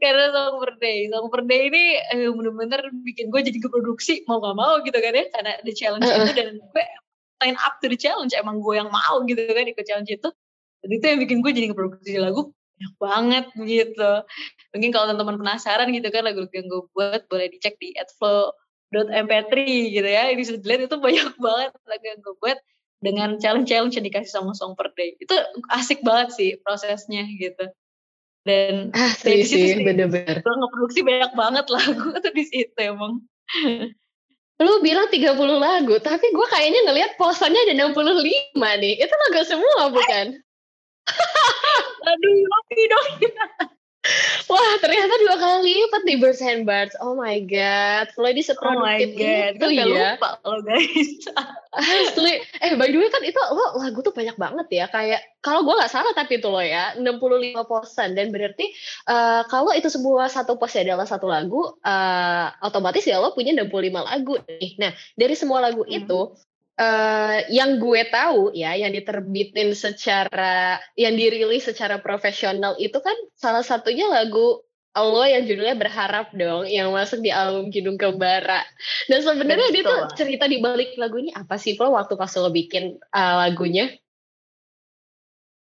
Karena 0.00 0.24
song 0.32 0.56
per 0.60 0.72
day. 0.80 0.98
Song 1.12 1.26
per 1.28 1.42
day 1.44 1.60
ini 1.68 1.84
eh, 2.16 2.30
bener-bener 2.32 2.80
bikin 3.04 3.28
gue 3.28 3.40
jadi 3.44 3.58
keproduksi 3.60 4.24
mau 4.24 4.40
gak 4.40 4.56
mau 4.56 4.80
gitu 4.82 4.96
kan 4.96 5.12
ya. 5.12 5.24
Karena 5.30 5.50
ada 5.60 5.72
challenge 5.72 6.08
itu 6.08 6.32
dan 6.32 6.56
gue 6.56 6.84
sign 7.44 7.56
up 7.60 7.76
to 7.84 7.86
the 7.92 7.98
challenge. 8.00 8.32
Emang 8.32 8.64
gue 8.64 8.74
yang 8.80 8.88
mau 8.88 9.20
gitu 9.28 9.44
kan 9.44 9.68
ikut 9.68 9.84
challenge 9.84 10.16
itu. 10.16 10.28
Dan 10.84 10.90
itu 10.92 11.04
yang 11.08 11.20
bikin 11.24 11.38
gue 11.40 11.52
jadi 11.56 11.66
keproduksi 11.72 12.20
lagu 12.20 12.52
banyak 12.52 12.94
banget 13.00 13.44
gitu. 13.64 14.12
Mungkin 14.76 14.90
kalau 14.92 15.06
teman-teman 15.08 15.40
penasaran 15.40 15.88
gitu 15.96 16.12
kan 16.12 16.28
lagu-lagu 16.28 16.52
yang 16.52 16.68
gue 16.68 16.82
buat 16.92 17.24
boleh 17.32 17.48
dicek 17.48 17.80
di 17.80 17.96
@flow 18.20 18.52
mp3 18.92 19.52
gitu 19.96 20.04
ya. 20.04 20.28
Ini 20.28 20.42
sudah 20.44 20.60
dilihat 20.60 20.82
itu 20.92 20.96
banyak 21.00 21.28
banget 21.44 21.70
lagu 21.88 22.04
yang 22.04 22.20
gue 22.20 22.34
buat 22.36 22.58
dengan 23.00 23.36
challenge-challenge 23.40 23.96
yang 23.96 24.06
dikasih 24.06 24.32
sama 24.32 24.52
song 24.52 24.76
per 24.76 24.92
day. 24.92 25.16
Itu 25.16 25.32
asik 25.72 26.04
banget 26.04 26.36
sih 26.36 26.50
prosesnya 26.60 27.24
gitu. 27.40 27.64
Dan 28.44 28.92
asik 28.92 29.24
dari 29.24 29.44
sih 29.48 29.80
bener-bener. 29.80 30.44
gue 30.44 30.54
ngeproduksi 30.60 31.00
banyak 31.00 31.32
banget 31.32 31.66
lagu 31.72 32.12
tuh 32.12 32.32
di 32.36 32.44
situ 32.44 32.76
emang. 32.76 33.24
Lu 34.60 34.84
bilang 34.84 35.08
30 35.08 35.32
lagu 35.56 35.96
tapi 36.04 36.26
gue 36.28 36.46
kayaknya 36.52 36.80
ngelihat 36.92 37.16
posannya 37.16 37.64
ada 37.64 37.88
65 37.88 38.52
nih. 38.60 38.94
Itu 39.00 39.14
lagu 39.16 39.40
semua 39.48 39.88
bukan 39.88 40.43
aduh 42.10 42.38
tapi 42.48 42.82
dong 42.88 43.08
Wah 44.52 44.72
ternyata 44.84 45.16
dua 45.24 45.36
kali 45.40 45.72
lipat 45.72 46.02
di 46.04 46.14
Birds 46.20 46.44
and 46.44 46.68
Birds. 46.68 46.92
Oh 47.00 47.16
my 47.16 47.40
god, 47.48 48.12
lo 48.20 48.28
di 48.28 48.44
seproduktif 48.44 49.16
oh 49.16 49.56
itu 49.56 49.66
ya. 49.72 49.84
lupa 50.20 50.36
lo 50.44 50.60
guys. 50.60 51.24
Asli. 51.72 52.44
Eh 52.60 52.76
by 52.76 52.92
the 52.92 53.00
way 53.00 53.08
kan 53.08 53.24
itu 53.24 53.40
lo 53.40 53.80
lagu 53.80 54.04
tuh 54.04 54.12
banyak 54.12 54.36
banget 54.36 54.66
ya. 54.68 54.84
Kayak 54.92 55.24
kalau 55.40 55.64
gue 55.64 55.72
nggak 55.72 55.88
salah 55.88 56.12
tapi 56.12 56.36
itu 56.36 56.52
lo 56.52 56.60
ya 56.60 56.92
65 57.00 57.64
posan 57.64 58.12
dan 58.12 58.28
berarti 58.28 58.68
uh, 59.08 59.48
kalau 59.48 59.72
itu 59.72 59.88
sebuah 59.88 60.28
satu 60.28 60.60
pos 60.60 60.76
adalah 60.76 61.08
satu 61.08 61.24
lagu, 61.24 61.72
uh, 61.80 62.46
otomatis 62.60 63.08
ya 63.08 63.24
lo 63.24 63.32
punya 63.32 63.56
65 63.56 63.72
lagu 64.04 64.36
nih. 64.44 64.76
Nah 64.84 64.92
dari 65.16 65.32
semua 65.32 65.64
lagu 65.64 65.80
hmm. 65.80 66.04
itu 66.04 66.36
uh, 66.78 67.38
yang 67.50 67.78
gue 67.78 68.02
tahu 68.10 68.54
ya 68.54 68.74
yang 68.74 68.90
diterbitin 68.90 69.74
secara 69.74 70.78
yang 70.98 71.14
dirilis 71.14 71.66
secara 71.66 71.98
profesional 72.02 72.74
itu 72.78 72.98
kan 72.98 73.14
salah 73.38 73.62
satunya 73.62 74.10
lagu 74.10 74.62
Allah 74.94 75.26
yang 75.26 75.42
judulnya 75.42 75.74
berharap 75.74 76.30
dong 76.38 76.70
yang 76.70 76.94
masuk 76.94 77.18
di 77.18 77.34
album 77.34 77.74
Kidung 77.74 77.98
Kembara. 77.98 78.62
Dan 79.10 79.26
sebenarnya 79.26 79.74
dia 79.74 79.82
tuh 79.82 80.06
cerita 80.14 80.46
di 80.46 80.62
balik 80.62 80.94
lagu 80.94 81.18
ini 81.18 81.34
apa 81.34 81.58
sih 81.58 81.74
lo 81.74 81.98
waktu 81.98 82.14
pas 82.14 82.30
lo 82.38 82.54
bikin 82.54 83.02
uh, 83.10 83.34
lagunya? 83.42 83.90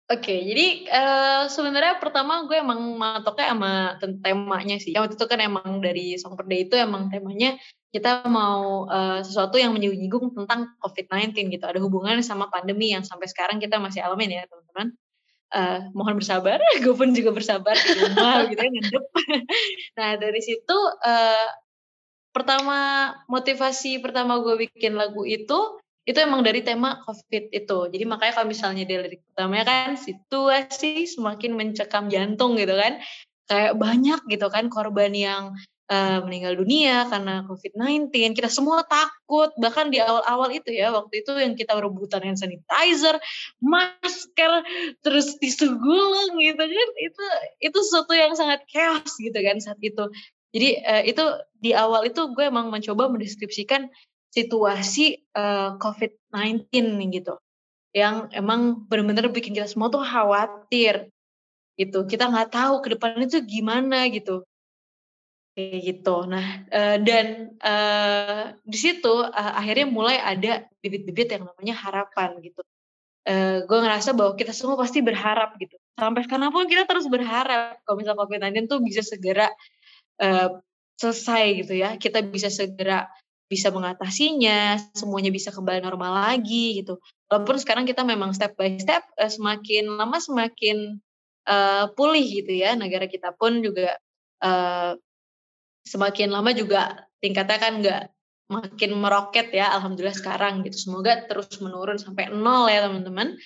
Oke, 0.09 0.33
okay, 0.33 0.39
jadi 0.41 0.67
uh, 0.89 1.43
sebenarnya 1.53 2.01
pertama 2.01 2.49
gue 2.49 2.57
emang 2.57 2.81
matoknya 2.97 3.53
sama 3.53 3.73
temanya 4.01 4.81
sih. 4.81 4.97
Yang 4.97 5.03
waktu 5.05 5.17
itu 5.21 5.27
kan 5.29 5.41
emang 5.45 5.69
dari 5.85 6.17
Song 6.17 6.33
Perda 6.33 6.57
itu 6.57 6.75
emang 6.81 7.13
temanya 7.13 7.61
kita 7.89 8.29
mau 8.29 8.85
uh, 8.85 9.25
sesuatu 9.25 9.57
yang 9.57 9.73
menyinggung 9.73 10.37
tentang 10.37 10.77
COVID-19 10.85 11.49
gitu. 11.57 11.65
Ada 11.65 11.81
hubungan 11.81 12.21
sama 12.21 12.53
pandemi 12.53 12.93
yang 12.93 13.01
sampai 13.01 13.27
sekarang 13.29 13.57
kita 13.57 13.81
masih 13.81 14.05
alamin 14.05 14.41
ya 14.41 14.45
teman-teman. 14.45 14.89
Uh, 15.49 15.81
mohon 15.97 16.21
bersabar, 16.21 16.61
gue 16.85 16.93
pun 16.93 17.17
juga 17.17 17.33
bersabar 17.33 17.73
gitu 18.53 18.61
ya 18.61 18.69
nah 19.97 20.13
dari 20.21 20.45
situ 20.45 20.77
uh, 21.01 21.49
pertama 22.37 23.11
motivasi 23.33 24.05
pertama 24.05 24.45
gue 24.45 24.69
bikin 24.69 24.93
lagu 24.93 25.25
itu 25.25 25.81
itu 26.05 26.19
emang 26.25 26.41
dari 26.41 26.65
tema 26.65 27.05
COVID 27.05 27.53
itu. 27.53 27.79
Jadi 27.93 28.05
makanya 28.09 28.41
kalau 28.41 28.49
misalnya 28.49 28.89
di 28.89 28.97
lirik 28.97 29.21
pertamanya 29.29 29.65
kan 29.69 29.89
situasi 30.01 31.05
semakin 31.05 31.53
mencekam 31.53 32.09
jantung 32.09 32.57
gitu 32.57 32.73
kan. 32.73 32.97
Kayak 33.45 33.77
banyak 33.77 34.21
gitu 34.29 34.49
kan 34.49 34.73
korban 34.73 35.13
yang 35.13 35.53
uh, 35.89 36.25
meninggal 36.25 36.55
dunia 36.55 37.09
karena 37.09 37.45
COVID-19. 37.49 38.13
Kita 38.37 38.49
semua 38.53 38.85
takut. 38.85 39.51
Bahkan 39.57 39.91
di 39.91 39.99
awal-awal 39.99 40.55
itu 40.55 40.71
ya, 40.73 40.93
waktu 40.93 41.25
itu 41.25 41.33
yang 41.37 41.57
kita 41.57 41.75
rebutan 41.77 42.23
hand 42.23 42.39
sanitizer, 42.39 43.19
masker, 43.59 44.53
terus 45.03 45.37
tisu 45.41 45.77
gulung 45.81 46.39
gitu 46.39 46.63
kan. 46.63 46.89
Itu 47.01 47.25
itu 47.65 47.79
sesuatu 47.83 48.13
yang 48.15 48.33
sangat 48.37 48.65
chaos 48.69 49.13
gitu 49.17 49.37
kan 49.37 49.59
saat 49.59 49.81
itu. 49.81 50.07
Jadi 50.55 50.69
uh, 50.81 51.03
itu 51.05 51.25
di 51.61 51.77
awal 51.77 52.09
itu 52.09 52.33
gue 52.33 52.45
emang 52.49 52.73
mencoba 52.73 53.11
mendeskripsikan 53.13 53.91
situasi 54.33 55.25
uh, 55.37 55.81
COVID-19 55.81 56.69
gitu 57.13 57.41
yang 57.97 58.29
emang 58.37 58.85
benar-benar 58.87 59.33
bikin 59.33 59.57
kita 59.57 59.65
semua 59.65 59.89
tuh 59.89 60.05
khawatir 60.05 61.09
gitu 61.81 62.05
kita 62.05 62.29
nggak 62.29 62.53
tahu 62.53 62.85
ke 62.85 62.89
depan 62.99 63.17
itu 63.25 63.41
gimana 63.41 64.05
gitu 64.13 64.45
kayak 65.59 65.83
gitu 65.83 66.17
nah 66.31 66.63
uh, 66.71 66.97
dan 67.03 67.51
uh, 67.59 68.55
di 68.63 68.79
situ 68.79 69.11
uh, 69.11 69.53
akhirnya 69.59 69.91
mulai 69.91 70.23
ada 70.23 70.71
bibit-bibit 70.79 71.35
yang 71.35 71.51
namanya 71.51 71.75
harapan 71.75 72.39
gitu 72.39 72.63
gue 73.69 73.79
ngerasa 73.85 74.17
bahwa 74.17 74.41
kita 74.41 74.57
semua 74.57 74.81
pasti 74.81 75.05
berharap 75.05 75.53
gitu 75.61 75.77
sampai 76.01 76.25
sekarang 76.25 76.49
pun 76.49 76.65
kita 76.65 76.89
terus 76.89 77.05
berharap 77.13 77.77
kalau 77.85 78.01
misalnya 78.01 78.25
COVID-19 78.25 78.73
tuh 78.73 78.81
bisa 78.81 79.05
segera 79.05 79.53
selesai 80.97 81.45
gitu 81.61 81.77
ya 81.77 82.01
kita 82.01 82.25
bisa 82.25 82.49
segera 82.49 83.05
bisa 83.49 83.73
mengatasinya, 83.73 84.77
semuanya 84.93 85.33
bisa 85.33 85.49
kembali 85.49 85.81
normal 85.81 86.13
lagi 86.13 86.85
gitu. 86.85 87.01
Walaupun 87.33 87.57
sekarang 87.57 87.85
kita 87.89 88.05
memang 88.05 88.37
step 88.37 88.57
by 88.61 88.77
step 88.77 89.05
semakin 89.17 89.89
lama 89.89 90.21
semakin 90.21 91.01
pulih 91.97 92.45
gitu 92.45 92.53
ya. 92.53 92.77
Negara 92.77 93.09
kita 93.09 93.33
pun 93.33 93.65
juga 93.65 93.97
semakin 95.89 96.29
lama 96.29 96.53
juga 96.53 97.09
tingkatnya 97.25 97.59
kan 97.59 97.73
nggak 97.81 98.03
makin 98.49 98.91
meroket 98.97 99.53
ya. 99.53 99.73
Alhamdulillah 99.77 100.17
sekarang 100.17 100.65
gitu. 100.65 100.77
Semoga 100.89 101.25
terus 101.25 101.49
menurun 101.61 101.97
sampai 101.97 102.29
nol 102.29 102.69
ya 102.69 102.85
teman-teman. 102.85 103.37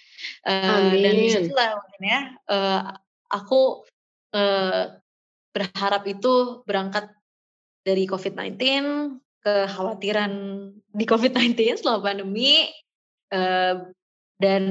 Uh, 0.47 0.91
dan 0.99 1.15
di 1.15 1.31
situlah 1.31 1.79
mungkin 1.79 2.03
ya 2.03 2.21
uh, 2.51 2.83
aku 3.31 3.87
uh, 4.35 4.99
berharap 5.53 6.03
itu 6.09 6.65
berangkat 6.67 7.11
dari 7.83 8.07
COVID-19 8.07 8.59
kekhawatiran 9.43 10.33
di 10.95 11.05
COVID-19 11.05 11.59
selama 11.83 12.15
pandemi 12.15 12.71
uh, 13.35 13.91
dan 14.39 14.63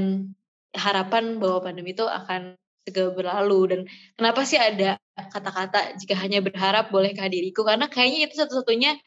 harapan 0.72 1.40
bahwa 1.44 1.68
pandemi 1.68 1.92
itu 1.92 2.08
akan 2.08 2.56
segera 2.88 3.14
berlalu 3.14 3.60
dan 3.68 3.82
kenapa 4.18 4.42
sih 4.48 4.58
ada 4.58 4.98
kata-kata 5.30 6.00
jika 6.00 6.16
hanya 6.18 6.40
berharap 6.42 6.90
bolehkah 6.90 7.28
diriku 7.28 7.62
karena 7.68 7.92
kayaknya 7.92 8.30
itu 8.30 8.36
satu-satunya 8.40 8.98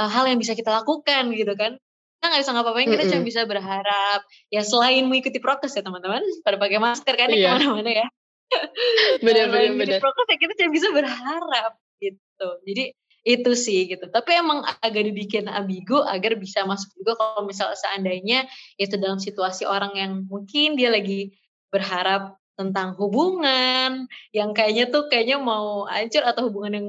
uh, 0.00 0.10
hal 0.10 0.26
yang 0.26 0.40
bisa 0.40 0.58
kita 0.58 0.72
lakukan 0.72 1.30
gitu 1.36 1.54
kan 1.54 1.78
kita 2.20 2.24
nggak 2.26 2.40
bisa 2.42 2.52
ngapa-ngapain 2.52 2.84
mm 2.84 2.92
-hmm. 2.92 3.02
kita 3.04 3.12
cuma 3.14 3.22
bisa 3.24 3.40
berharap 3.46 4.20
ya 4.52 4.62
selain 4.66 5.04
mengikuti 5.06 5.38
prokes 5.38 5.72
ya 5.76 5.82
teman-teman 5.84 6.20
pada 6.42 6.56
pakai 6.58 6.78
masker 6.80 7.14
kan 7.16 7.28
iya. 7.32 7.54
ke 7.54 7.64
mana-mana 7.64 7.90
ya 8.04 8.06
benar-benar 9.24 9.72
benar 9.78 9.98
prokes 10.02 10.26
ya 10.28 10.36
kita 10.36 10.52
cuma 10.58 10.70
bisa 10.74 10.88
berharap 10.90 11.72
gitu 12.00 12.48
jadi 12.66 12.84
itu 13.24 13.52
sih 13.52 13.84
gitu. 13.84 14.08
Tapi 14.08 14.40
emang 14.40 14.64
agak 14.80 15.04
dibikin 15.04 15.44
ambigu 15.44 16.00
agar 16.00 16.40
bisa 16.40 16.64
masuk 16.64 16.88
juga 16.96 17.20
kalau 17.20 17.44
misalnya 17.44 17.76
seandainya 17.76 18.48
itu 18.80 18.96
dalam 18.96 19.20
situasi 19.20 19.68
orang 19.68 19.92
yang 19.92 20.12
mungkin 20.24 20.80
dia 20.80 20.88
lagi 20.88 21.36
berharap 21.68 22.39
tentang 22.60 22.92
hubungan 23.00 24.04
yang 24.36 24.52
kayaknya 24.52 24.92
tuh 24.92 25.08
kayaknya 25.08 25.40
mau 25.40 25.88
hancur 25.88 26.20
atau 26.28 26.52
hubungan 26.52 26.72
yang 26.76 26.86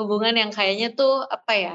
hubungan 0.00 0.34
yang 0.40 0.50
kayaknya 0.50 0.96
tuh 0.96 1.28
apa 1.28 1.52
ya 1.52 1.74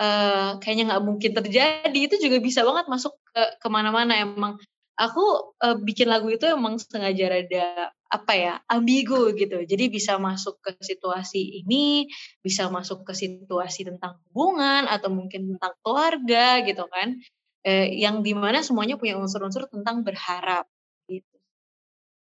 uh, 0.00 0.56
kayaknya 0.60 0.84
nggak 0.92 1.04
mungkin 1.04 1.32
terjadi 1.36 2.00
itu 2.00 2.16
juga 2.20 2.40
bisa 2.40 2.64
banget 2.64 2.86
masuk 2.88 3.12
ke 3.32 3.42
ke 3.60 3.68
mana-mana. 3.68 4.16
Emang 4.16 4.56
aku 4.96 5.52
uh, 5.60 5.76
bikin 5.76 6.08
lagu 6.08 6.32
itu 6.32 6.48
emang 6.48 6.80
sengaja 6.80 7.28
rada 7.28 7.92
apa 8.08 8.32
ya 8.32 8.54
ambigu 8.70 9.34
gitu. 9.36 9.64
Jadi 9.66 9.84
bisa 9.92 10.16
masuk 10.16 10.60
ke 10.62 10.72
situasi 10.80 11.64
ini 11.64 12.08
bisa 12.40 12.70
masuk 12.72 13.04
ke 13.04 13.12
situasi 13.12 13.88
tentang 13.88 14.20
hubungan 14.30 14.88
atau 14.88 15.12
mungkin 15.12 15.56
tentang 15.56 15.74
keluarga 15.84 16.64
gitu 16.64 16.86
kan. 16.88 17.20
Eh, 17.66 17.98
yang 17.98 18.22
di 18.22 18.30
mana 18.30 18.62
semuanya 18.62 18.94
punya 18.94 19.18
unsur-unsur 19.18 19.66
tentang 19.66 20.06
berharap 20.06 20.70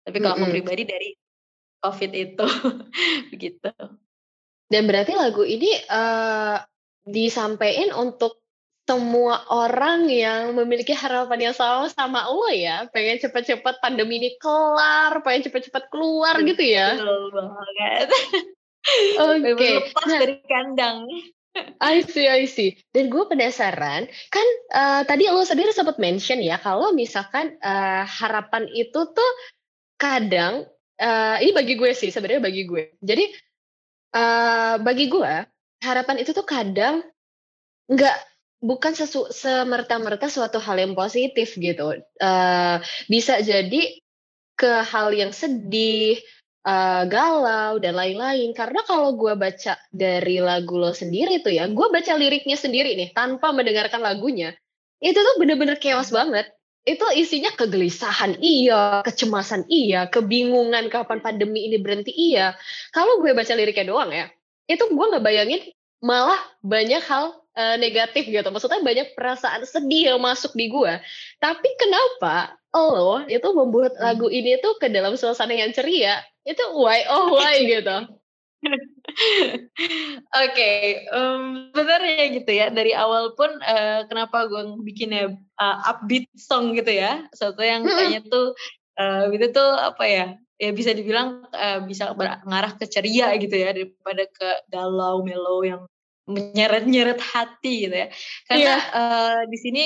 tapi 0.04 0.18
kalau 0.20 0.36
mm 0.36 0.44
-hmm. 0.44 0.52
aku 0.52 0.56
pribadi 0.56 0.84
dari 0.88 1.10
covid 1.84 2.12
itu 2.12 2.48
begitu 3.32 3.72
dan 4.72 4.82
berarti 4.88 5.14
lagu 5.14 5.44
ini 5.44 5.70
uh, 5.92 6.58
disampaikan 7.04 7.92
untuk 8.00 8.44
semua 8.84 9.48
orang 9.48 10.12
yang 10.12 10.52
memiliki 10.60 10.92
harapan 10.92 11.52
yang 11.52 11.56
sama 11.56 11.88
sama 11.88 12.28
lo 12.28 12.52
ya 12.52 12.84
pengen 12.92 13.16
cepet-cepet 13.16 13.80
pandemi 13.80 14.20
ini 14.20 14.36
kelar 14.36 15.24
pengen 15.24 15.48
cepet-cepet 15.48 15.88
keluar 15.88 16.36
gitu 16.44 16.60
ya 16.60 17.00
betul 17.00 17.32
banget 17.32 18.08
oke 19.24 19.52
okay. 19.56 19.74
lepas 19.80 20.08
nah, 20.12 20.20
dari 20.20 20.36
kandang 20.44 21.08
I 21.78 22.02
see, 22.02 22.26
I 22.26 22.50
see. 22.50 22.82
Dan 22.98 23.14
gue 23.14 23.30
penasaran, 23.30 24.10
kan 24.34 24.48
uh, 24.74 25.02
tadi 25.06 25.30
lo 25.30 25.46
sendiri 25.46 25.70
sempat 25.70 26.02
mention 26.02 26.42
ya, 26.42 26.58
kalau 26.58 26.98
misalkan 26.98 27.62
uh, 27.62 28.02
harapan 28.10 28.66
itu 28.74 28.98
tuh 28.98 29.32
kadang, 30.04 30.68
uh, 31.00 31.38
ini 31.40 31.56
bagi 31.56 31.80
gue 31.80 31.96
sih, 31.96 32.12
sebenarnya 32.12 32.44
bagi 32.44 32.68
gue. 32.68 33.00
Jadi, 33.00 33.32
uh, 34.20 34.76
bagi 34.84 35.08
gue, 35.08 35.34
harapan 35.80 36.20
itu 36.20 36.36
tuh 36.36 36.44
kadang 36.44 37.00
nggak 37.88 38.18
bukan 38.60 38.92
sesu, 38.96 39.32
semerta-merta 39.32 40.28
suatu 40.28 40.60
hal 40.60 40.76
yang 40.84 40.92
positif 40.92 41.56
gitu. 41.56 42.04
Uh, 42.20 42.84
bisa 43.08 43.40
jadi 43.40 44.04
ke 44.60 44.74
hal 44.84 45.16
yang 45.16 45.32
sedih, 45.32 46.20
uh, 46.68 47.04
galau 47.08 47.80
dan 47.80 47.96
lain-lain. 47.96 48.52
Karena 48.52 48.84
kalau 48.84 49.16
gue 49.16 49.36
baca 49.36 49.80
dari 49.92 50.40
lagu 50.40 50.80
lo 50.80 50.92
sendiri 50.92 51.40
tuh 51.44 51.56
ya, 51.56 51.68
gue 51.68 51.88
baca 51.92 52.14
liriknya 52.16 52.60
sendiri 52.60 52.96
nih 53.00 53.12
tanpa 53.12 53.52
mendengarkan 53.52 54.04
lagunya, 54.04 54.56
itu 55.04 55.16
tuh 55.20 55.36
bener-bener 55.40 55.80
chaos 55.80 56.12
banget. 56.12 56.48
Itu 56.84 57.08
isinya 57.16 57.52
kegelisahan 57.56 58.44
iya, 58.44 59.00
kecemasan 59.08 59.72
iya, 59.72 60.12
kebingungan 60.12 60.92
kapan 60.92 61.24
pandemi 61.24 61.72
ini 61.72 61.80
berhenti 61.80 62.12
iya. 62.12 62.60
Kalau 62.92 63.24
gue 63.24 63.32
baca 63.32 63.56
liriknya 63.56 63.88
doang 63.88 64.12
ya, 64.12 64.28
itu 64.68 64.84
gue 64.92 65.06
nggak 65.08 65.24
bayangin 65.24 65.64
malah 66.04 66.40
banyak 66.60 67.00
hal 67.08 67.40
uh, 67.56 67.76
negatif 67.80 68.28
gitu. 68.28 68.44
Maksudnya 68.52 68.84
banyak 68.84 69.16
perasaan 69.16 69.64
sedih 69.64 70.14
yang 70.14 70.20
masuk 70.20 70.52
di 70.60 70.68
gue. 70.68 70.94
Tapi 71.40 71.70
kenapa 71.80 72.60
lo 72.76 73.24
itu 73.32 73.48
membuat 73.56 73.96
hmm. 73.96 74.04
lagu 74.04 74.28
ini 74.28 74.60
tuh 74.60 74.76
ke 74.76 74.92
dalam 74.92 75.16
suasana 75.16 75.56
yang 75.56 75.72
ceria? 75.72 76.20
Itu 76.44 76.76
why 76.76 77.08
oh 77.08 77.40
why 77.40 77.64
gitu. 77.64 78.12
Oke, 78.64 80.24
okay, 80.32 81.06
um, 81.14 81.70
sebenarnya 81.70 82.24
gitu 82.34 82.52
ya 82.52 82.68
dari 82.74 82.96
awal 82.96 83.38
pun 83.38 83.52
uh, 83.62 84.08
kenapa 84.10 84.50
gue 84.50 84.80
bikinnya 84.82 85.38
uh, 85.62 85.78
upbeat 85.92 86.32
song 86.34 86.74
gitu 86.74 86.90
ya, 86.90 87.28
satu 87.36 87.62
yang 87.62 87.86
kayaknya 87.86 88.26
tuh 88.26 88.58
uh, 88.98 89.30
itu 89.30 89.48
tuh 89.54 89.72
apa 89.78 90.04
ya, 90.08 90.26
ya 90.58 90.72
bisa 90.74 90.96
dibilang 90.96 91.46
uh, 91.52 91.80
bisa 91.86 92.16
mengarah 92.18 92.74
ke 92.80 92.90
ceria 92.90 93.36
gitu 93.38 93.54
ya 93.54 93.76
daripada 93.76 94.24
ke 94.32 94.50
galau 94.72 95.22
mellow 95.22 95.62
yang 95.62 95.84
menyeret-nyeret 96.26 97.20
hati 97.20 97.88
gitu 97.90 97.96
ya. 97.96 98.08
Karena 98.48 98.64
yeah. 98.64 98.80
Iya. 98.80 98.98
uh, 98.98 99.40
di 99.52 99.58
sini 99.60 99.84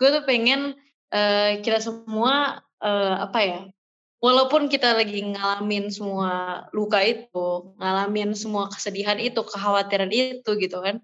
gue 0.00 0.08
tuh 0.08 0.24
pengen 0.24 0.72
uh, 1.12 1.58
kita 1.60 1.82
semua 1.82 2.62
uh, 2.80 3.14
apa 3.28 3.40
ya? 3.42 3.60
Walaupun 4.20 4.68
kita 4.68 4.92
lagi 4.92 5.24
ngalamin 5.24 5.88
semua 5.88 6.64
luka 6.76 7.00
itu, 7.00 7.72
ngalamin 7.80 8.36
semua 8.36 8.68
kesedihan 8.68 9.16
itu, 9.16 9.40
kekhawatiran 9.40 10.12
itu 10.12 10.50
gitu 10.60 10.78
kan. 10.84 11.00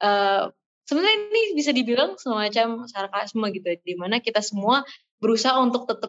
Uh, 0.00 0.48
sebenarnya 0.88 1.28
ini 1.28 1.42
bisa 1.52 1.76
dibilang 1.76 2.16
semacam 2.16 2.88
sarkasme 2.88 3.46
gitu 3.52 3.68
di 3.84 3.94
mana 4.00 4.20
kita 4.24 4.40
semua 4.40 4.80
berusaha 5.20 5.60
untuk 5.60 5.84
tetap 5.84 6.08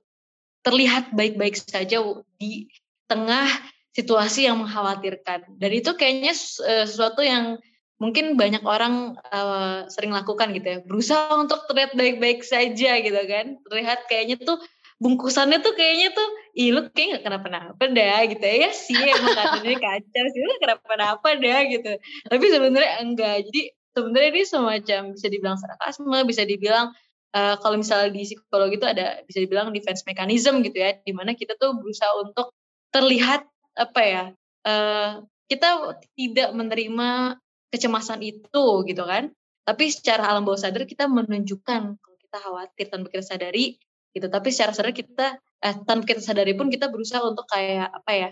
terlihat 0.63 1.11
baik-baik 1.11 1.59
saja 1.59 1.99
di 2.39 2.71
tengah 3.11 3.47
situasi 3.91 4.47
yang 4.47 4.63
mengkhawatirkan. 4.63 5.59
Dan 5.59 5.71
itu 5.75 5.91
kayaknya 5.99 6.31
sesuatu 6.31 7.19
yang 7.19 7.59
mungkin 7.95 8.35
banyak 8.35 8.63
orang 8.67 9.15
uh, 9.31 9.87
sering 9.87 10.11
lakukan 10.11 10.51
gitu 10.51 10.67
ya 10.67 10.79
berusaha 10.83 11.31
untuk 11.39 11.63
terlihat 11.71 11.95
baik-baik 11.95 12.43
saja 12.43 12.99
gitu 12.99 13.21
kan 13.23 13.55
terlihat 13.71 14.03
kayaknya 14.11 14.35
tuh 14.43 14.59
bungkusannya 14.95 15.59
tuh 15.59 15.75
kayaknya 15.75 16.15
tuh 16.15 16.29
ih 16.55 16.71
lu 16.71 16.87
kayak 16.95 17.19
gak 17.19 17.23
kenapa-napa 17.27 17.83
dah 17.91 18.19
gitu 18.31 18.43
ya, 18.43 18.55
ya 18.67 18.71
sih 18.71 18.95
emang 18.95 19.35
katanya 19.35 19.75
kacau 19.83 20.25
sih 20.31 20.41
lu 20.41 20.53
kenapa-napa 20.63 21.29
dah 21.35 21.59
gitu. 21.67 21.91
Tapi 22.31 22.45
sebenarnya 22.47 22.91
enggak. 23.03 23.35
Jadi 23.51 23.61
sebenarnya 23.91 24.29
ini 24.31 24.43
semacam 24.47 25.01
bisa 25.15 25.27
dibilang 25.31 25.57
sarkasme 25.59 26.19
bisa 26.27 26.43
dibilang 26.47 26.95
uh, 27.35 27.55
kalau 27.59 27.75
misalnya 27.79 28.11
di 28.11 28.23
psikologi 28.23 28.75
itu 28.79 28.87
ada 28.87 29.23
bisa 29.27 29.39
dibilang 29.43 29.71
defense 29.75 30.03
mechanism 30.07 30.63
gitu 30.63 30.77
ya 30.79 30.99
di 30.99 31.11
mana 31.15 31.35
kita 31.35 31.55
tuh 31.59 31.75
berusaha 31.75 32.11
untuk 32.23 32.55
terlihat 32.91 33.47
apa 33.75 34.01
ya 34.03 34.23
uh, 34.63 35.23
kita 35.51 35.99
tidak 36.15 36.49
menerima 36.55 37.39
kecemasan 37.69 38.23
itu 38.23 38.65
gitu 38.87 39.03
kan. 39.03 39.31
Tapi 39.65 39.89
secara 39.89 40.29
alam 40.29 40.45
bawah 40.45 40.61
sadar 40.61 40.85
kita 40.85 41.09
menunjukkan 41.09 41.81
kalau 41.97 42.17
kita 42.21 42.37
khawatir 42.37 42.85
tanpa 42.87 43.07
kita 43.09 43.25
sadari 43.25 43.81
gitu. 44.15 44.31
Tapi 44.31 44.47
secara 44.49 44.71
sadar 44.71 44.95
kita 44.95 45.37
eh, 45.39 45.75
tanpa 45.83 46.07
kita 46.07 46.23
sadari 46.23 46.55
pun 46.55 46.71
kita 46.71 46.87
berusaha 46.87 47.21
untuk 47.21 47.45
kayak 47.51 47.91
apa 47.91 48.11
ya 48.15 48.29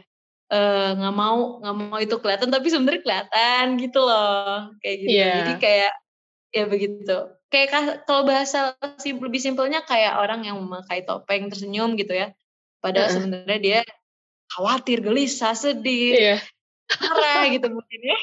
eh, 0.53 0.89
nggak 0.95 1.13
uh, 1.13 1.17
mau 1.17 1.59
nggak 1.59 1.75
mau 1.75 1.97
itu 1.99 2.15
kelihatan 2.23 2.49
tapi 2.49 2.67
sebenarnya 2.71 3.01
kelihatan 3.03 3.65
gitu 3.83 3.99
loh 3.99 4.71
kayak 4.79 4.97
gitu. 5.03 5.11
Yeah. 5.11 5.35
Jadi 5.43 5.53
kayak 5.59 5.93
ya 6.53 6.63
begitu. 6.71 7.17
Kayak 7.51 7.67
kalau 8.09 8.23
bahasa 8.25 8.73
simpel 8.97 9.29
lebih 9.29 9.41
simpelnya 9.43 9.85
kayak 9.85 10.17
orang 10.17 10.47
yang 10.47 10.57
memakai 10.57 11.05
topeng 11.05 11.51
tersenyum 11.51 11.99
gitu 11.99 12.15
ya. 12.15 12.31
Padahal 12.79 13.11
uh. 13.11 13.13
sebenarnya 13.13 13.59
dia 13.61 13.79
khawatir, 14.53 15.01
gelisah, 15.01 15.53
sedih, 15.57 16.37
yeah. 16.37 16.41
marah 17.01 17.51
gitu 17.51 17.67
mungkin 17.69 17.99
ya. 18.01 18.17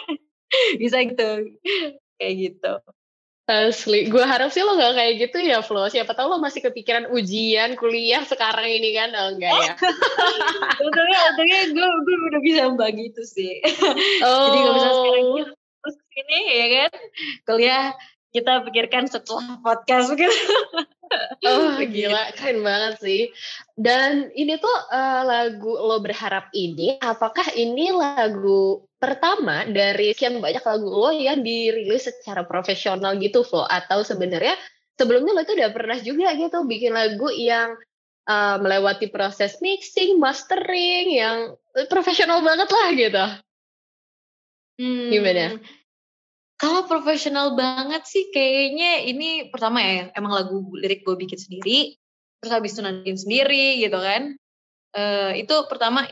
bisa 0.83 0.97
gitu 1.07 1.59
kayak 2.19 2.35
gitu 2.37 2.73
Asli, 3.51 4.07
gue 4.07 4.23
harap 4.23 4.55
sih 4.55 4.63
lo 4.63 4.79
gak 4.79 4.95
kayak 4.95 5.15
gitu 5.27 5.39
ya 5.43 5.59
Flo. 5.61 5.91
Siapa 5.91 6.15
tahu 6.15 6.31
lo 6.31 6.39
masih 6.39 6.63
kepikiran 6.63 7.11
ujian 7.11 7.75
kuliah 7.75 8.23
sekarang 8.23 8.71
ini 8.71 8.95
kan? 8.95 9.11
Oh 9.19 9.35
enggak 9.35 9.51
ya? 9.51 9.75
untungnya, 10.87 11.21
untungnya 11.35 11.61
gue, 11.75 11.89
gue 12.07 12.17
udah 12.31 12.41
bisa 12.41 12.61
membagi 12.71 13.11
itu 13.11 13.23
sih. 13.27 13.59
Oh. 14.21 14.47
Jadi 14.47 14.59
kalau 14.61 14.75
misalnya 14.77 14.95
sekarang 14.95 15.27
terus 15.81 15.97
ke 15.97 16.09
sini 16.15 16.39
ya 16.47 16.67
kan, 16.71 16.91
kuliah 17.49 17.85
kita 18.31 18.53
pikirkan 18.63 19.05
setelah 19.11 19.59
podcast 19.61 20.15
gitu. 20.15 20.31
Oh 21.43 21.75
gila, 21.83 22.31
keren 22.39 22.63
banget 22.63 22.95
sih. 23.03 23.23
Dan 23.75 24.31
ini 24.31 24.55
tuh 24.63 24.77
uh, 24.95 25.27
lagu 25.27 25.75
Lo 25.75 25.99
Berharap 25.99 26.55
ini, 26.55 27.03
apakah 27.03 27.51
ini 27.59 27.91
lagu 27.91 28.87
pertama 29.01 29.65
dari 29.65 30.13
sekian 30.13 30.39
banyak 30.45 30.61
lagu 30.61 30.87
lo 30.93 31.09
yang 31.09 31.41
dirilis 31.41 32.05
secara 32.05 32.45
profesional 32.45 33.17
gitu, 33.17 33.41
Flo? 33.41 33.65
Atau 33.65 34.05
sebenarnya 34.05 34.55
sebelumnya 35.01 35.33
lo 35.33 35.41
itu 35.41 35.57
udah 35.57 35.71
pernah 35.73 35.99
juga 35.99 36.37
gitu 36.37 36.69
bikin 36.69 36.93
lagu 36.93 37.33
yang 37.33 37.81
uh, 38.29 38.61
melewati 38.61 39.09
proses 39.09 39.57
mixing, 39.65 40.21
mastering, 40.21 41.17
yang 41.17 41.57
profesional 41.89 42.45
banget 42.45 42.69
lah 42.69 42.89
gitu? 42.93 43.25
Hmm, 44.77 45.09
Gimana? 45.09 45.57
Kalau 46.61 46.85
profesional 46.85 47.57
banget 47.57 48.05
sih 48.05 48.29
kayaknya 48.29 49.09
ini 49.09 49.49
pertama 49.49 49.81
ya 49.81 50.13
emang 50.13 50.37
lagu 50.37 50.61
lirik 50.77 51.09
gue 51.09 51.17
bikin 51.17 51.41
sendiri, 51.41 51.97
terus 52.37 52.53
habis 52.53 52.77
itu 52.77 52.85
sendiri 53.17 53.81
gitu 53.81 53.97
kan. 53.97 54.37
Uh, 54.93 55.33
itu 55.41 55.55
pertama 55.73 56.05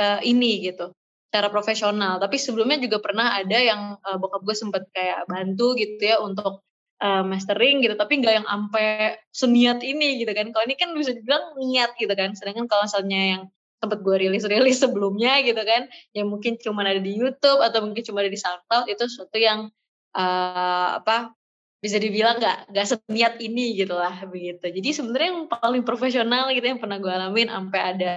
uh, 0.00 0.20
ini 0.24 0.72
gitu 0.72 0.96
cara 1.30 1.48
profesional. 1.48 2.18
Tapi 2.18 2.36
sebelumnya 2.36 2.82
juga 2.82 2.98
pernah 2.98 3.38
ada 3.38 3.58
yang 3.58 3.96
uh, 4.02 4.16
bokap 4.18 4.42
gue 4.42 4.56
sempet 4.58 4.82
kayak 4.90 5.30
bantu 5.30 5.78
gitu 5.78 6.02
ya 6.02 6.18
untuk 6.18 6.66
uh, 7.00 7.22
mastering 7.22 7.80
gitu. 7.80 7.94
Tapi 7.94 8.20
nggak 8.20 8.34
yang 8.42 8.46
sampai 8.50 9.16
seniat 9.30 9.80
ini 9.86 10.20
gitu 10.20 10.34
kan. 10.34 10.50
Kalau 10.50 10.64
ini 10.66 10.76
kan 10.76 10.90
bisa 10.92 11.14
dibilang 11.14 11.54
niat 11.56 11.94
gitu 11.96 12.12
kan. 12.12 12.34
Sedangkan 12.34 12.66
kalau 12.66 12.84
misalnya 12.84 13.20
yang 13.38 13.42
sempat 13.80 13.98
gue 14.04 14.16
rilis-rilis 14.28 14.76
sebelumnya 14.84 15.40
gitu 15.46 15.62
kan, 15.62 15.88
yang 16.12 16.28
mungkin 16.28 16.58
cuma 16.60 16.84
ada 16.84 17.00
di 17.00 17.16
YouTube 17.16 17.62
atau 17.62 17.80
mungkin 17.86 18.02
cuma 18.04 18.20
ada 18.20 18.30
di 18.30 18.36
SoundCloud 18.36 18.90
itu 18.92 19.02
sesuatu 19.08 19.38
yang 19.40 19.72
uh, 20.18 21.00
apa 21.00 21.32
bisa 21.80 21.96
dibilang 21.96 22.36
nggak 22.36 22.76
nggak 22.76 22.86
seniat 22.92 23.40
ini 23.40 23.72
gitu 23.72 23.96
lah 23.96 24.12
begitu 24.28 24.68
jadi 24.68 24.88
sebenarnya 24.92 25.28
yang 25.32 25.48
paling 25.48 25.80
profesional 25.80 26.52
gitu 26.52 26.68
yang 26.68 26.76
pernah 26.76 27.00
gue 27.00 27.08
alamin 27.08 27.48
sampai 27.48 27.80
ada 27.80 28.12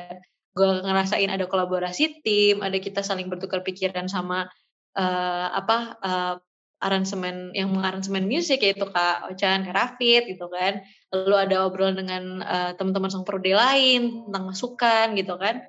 gue 0.53 0.69
ngerasain 0.85 1.29
ada 1.33 1.49
kolaborasi 1.49 2.21
tim 2.21 2.61
ada 2.61 2.77
kita 2.77 3.01
saling 3.01 3.25
bertukar 3.25 3.65
pikiran 3.65 4.05
sama 4.05 4.45
uh, 4.93 5.47
apa 5.49 5.77
uh, 6.01 6.35
aransemen 6.83 7.55
yang 7.55 7.71
mengaransemen 7.71 8.27
musik 8.27 8.59
yaitu 8.59 8.83
Kak 8.91 9.31
Ocan, 9.31 9.63
Kak 9.63 9.73
Rafid 9.73 10.27
gitu 10.27 10.51
kan. 10.51 10.83
Lalu 11.15 11.35
ada 11.47 11.55
obrolan 11.63 11.95
dengan 11.95 12.43
uh, 12.43 12.71
teman-teman 12.75 13.07
sang 13.07 13.23
prodi 13.23 13.55
lain 13.55 14.27
tentang 14.27 14.51
masukan 14.51 15.15
gitu 15.15 15.39
kan. 15.39 15.63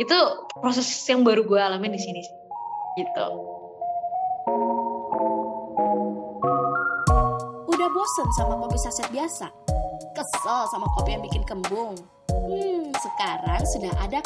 Itu 0.00 0.16
proses 0.64 0.88
yang 1.04 1.22
baru 1.22 1.44
gue 1.44 1.60
alamin 1.60 1.92
di 1.92 2.00
sini 2.00 2.24
gitu. 2.96 3.26
Udah 7.68 7.88
bosen 7.92 8.28
sama 8.40 8.56
kopi 8.64 8.78
saset 8.80 9.06
biasa? 9.12 9.52
Kesel 10.16 10.60
sama 10.72 10.88
kopi 10.96 11.12
yang 11.12 11.22
bikin 11.22 11.44
kembung? 11.44 11.94
Hmm, 12.32 12.73
sekarang 13.04 13.60
sudah 13.68 13.92
ada 14.00 14.24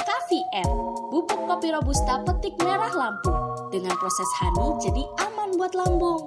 App, 0.55 0.70
bubuk 1.11 1.51
kopi 1.51 1.74
robusta 1.74 2.22
petik 2.22 2.55
merah 2.62 2.95
Lampung. 2.95 3.35
Dengan 3.74 3.93
proses 3.99 4.31
honey 4.39 4.79
jadi 4.79 5.03
aman 5.26 5.59
buat 5.59 5.74
lambung. 5.74 6.22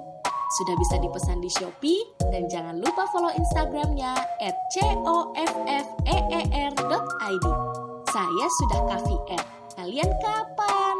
Sudah 0.60 0.76
bisa 0.76 1.00
dipesan 1.00 1.40
di 1.40 1.48
Shopee 1.48 2.04
dan 2.28 2.44
jangan 2.52 2.76
lupa 2.76 3.08
follow 3.08 3.32
Instagramnya 3.32 4.12
at 4.44 4.54
coffeer.id. 6.12 7.46
Saya 8.12 8.46
sudah 8.60 8.80
App. 9.32 9.48
Kalian 9.72 10.12
kapan? 10.20 10.91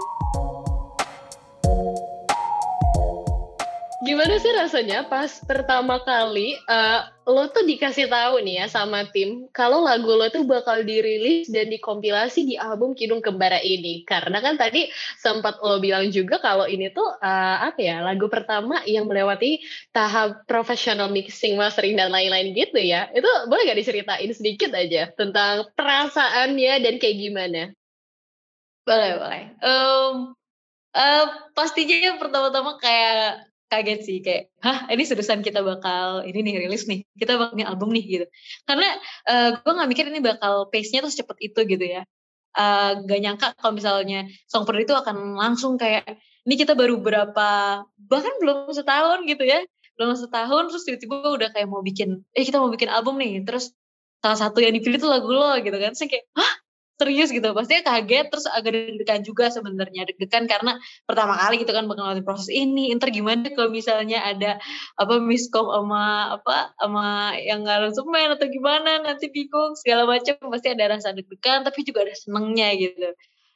Gimana 4.02 4.34
sih 4.42 4.50
rasanya 4.50 5.06
pas 5.06 5.30
pertama 5.46 6.02
kali 6.02 6.58
uh, 6.66 7.06
lo 7.22 7.46
tuh 7.54 7.62
dikasih 7.62 8.10
tahu 8.10 8.42
nih 8.42 8.58
ya 8.58 8.66
sama 8.66 9.06
tim 9.14 9.46
kalau 9.54 9.86
lagu 9.86 10.10
lo 10.10 10.26
tuh 10.26 10.42
bakal 10.42 10.82
dirilis 10.82 11.46
dan 11.46 11.70
dikompilasi 11.70 12.42
di 12.42 12.58
album 12.58 12.98
Kidung 12.98 13.22
Kembara 13.22 13.62
ini. 13.62 14.02
Karena 14.02 14.42
kan 14.42 14.58
tadi 14.58 14.90
sempat 15.22 15.62
lo 15.62 15.78
bilang 15.78 16.10
juga 16.10 16.42
kalau 16.42 16.66
ini 16.66 16.90
tuh 16.90 17.14
uh, 17.14 17.56
apa 17.62 17.78
ya 17.78 18.02
lagu 18.02 18.26
pertama 18.26 18.82
yang 18.90 19.06
melewati 19.06 19.62
tahap 19.94 20.50
professional 20.50 21.06
mixing, 21.06 21.54
mastering 21.54 21.94
dan 21.94 22.10
lain-lain 22.10 22.58
gitu 22.58 22.82
ya. 22.82 23.06
Itu 23.14 23.30
boleh 23.46 23.70
gak 23.70 23.78
diceritain 23.86 24.34
sedikit 24.34 24.74
aja 24.74 25.14
tentang 25.14 25.70
perasaannya 25.78 26.74
dan 26.82 26.98
kayak 26.98 27.16
gimana? 27.22 27.62
Boleh 28.82 29.14
boleh. 29.14 29.42
Um, 29.62 30.34
uh, 30.90 31.26
pastinya 31.54 31.94
yang 32.10 32.18
pertama-tama 32.18 32.82
kayak 32.82 33.51
kaget 33.72 34.00
sih 34.04 34.20
kayak 34.20 34.52
hah 34.60 34.84
ini 34.92 35.08
seriusan 35.08 35.40
kita 35.40 35.64
bakal 35.64 36.20
ini 36.28 36.44
nih 36.44 36.68
rilis 36.68 36.84
nih 36.84 37.08
kita 37.16 37.40
bakal 37.40 37.56
ini 37.56 37.64
album 37.64 37.88
nih 37.96 38.04
gitu. 38.04 38.26
Karena 38.68 38.88
uh, 39.24 39.56
gue 39.56 39.72
nggak 39.72 39.88
mikir 39.88 40.04
ini 40.12 40.20
bakal 40.20 40.68
pace-nya 40.68 41.00
tuh 41.00 41.08
secepat 41.08 41.40
itu 41.40 41.60
gitu 41.64 41.80
ya. 41.80 42.04
Uh, 42.52 43.00
gak 43.08 43.20
nyangka 43.24 43.56
kalau 43.56 43.72
misalnya 43.72 44.28
song 44.44 44.68
per 44.68 44.76
itu 44.76 44.92
akan 44.92 45.40
langsung 45.40 45.80
kayak 45.80 46.04
ini 46.44 46.60
kita 46.60 46.76
baru 46.76 47.00
berapa 47.00 47.48
bahkan 47.96 48.34
belum 48.44 48.68
setahun 48.76 49.24
gitu 49.24 49.48
ya. 49.48 49.64
Belum 49.96 50.12
setahun 50.12 50.68
terus 50.68 50.84
tiba-tiba 50.84 51.32
udah 51.32 51.48
kayak 51.56 51.68
mau 51.72 51.80
bikin 51.80 52.20
eh 52.36 52.44
kita 52.44 52.60
mau 52.60 52.68
bikin 52.68 52.92
album 52.92 53.16
nih 53.16 53.40
terus 53.48 53.72
salah 54.20 54.36
satu 54.36 54.60
yang 54.60 54.76
dipilih 54.76 55.00
tuh 55.00 55.08
lagu 55.08 55.32
lo 55.32 55.56
gitu 55.64 55.80
kan. 55.80 55.96
Saya 55.96 56.12
kayak 56.12 56.28
hah 56.36 56.52
serius 57.02 57.34
gitu. 57.34 57.50
Pastinya 57.50 57.82
kaget 57.82 58.30
terus 58.30 58.46
agak 58.46 58.70
deg-degan 58.70 59.26
juga 59.26 59.50
sebenarnya. 59.50 60.06
Deg-degan 60.06 60.46
karena 60.46 60.78
pertama 61.02 61.34
kali 61.34 61.58
gitu 61.66 61.74
kan 61.74 61.90
ngelakuin 61.90 62.22
proses 62.22 62.46
ini. 62.54 62.94
Ntar 62.94 63.10
gimana 63.10 63.50
kalau 63.50 63.74
misalnya 63.74 64.22
ada 64.22 64.62
apa 64.94 65.18
miskom 65.18 65.66
sama 65.66 66.38
apa 66.38 66.70
sama 66.78 67.34
yang 67.42 67.66
semen 67.90 68.28
atau 68.38 68.46
gimana 68.46 69.02
nanti 69.02 69.26
bingung 69.34 69.74
segala 69.74 70.06
macam. 70.06 70.38
Pasti 70.38 70.70
ada 70.70 70.94
rasa 70.94 71.10
deg-degan 71.10 71.66
tapi 71.66 71.82
juga 71.82 72.06
ada 72.06 72.14
senengnya 72.14 72.70
gitu. 72.78 73.10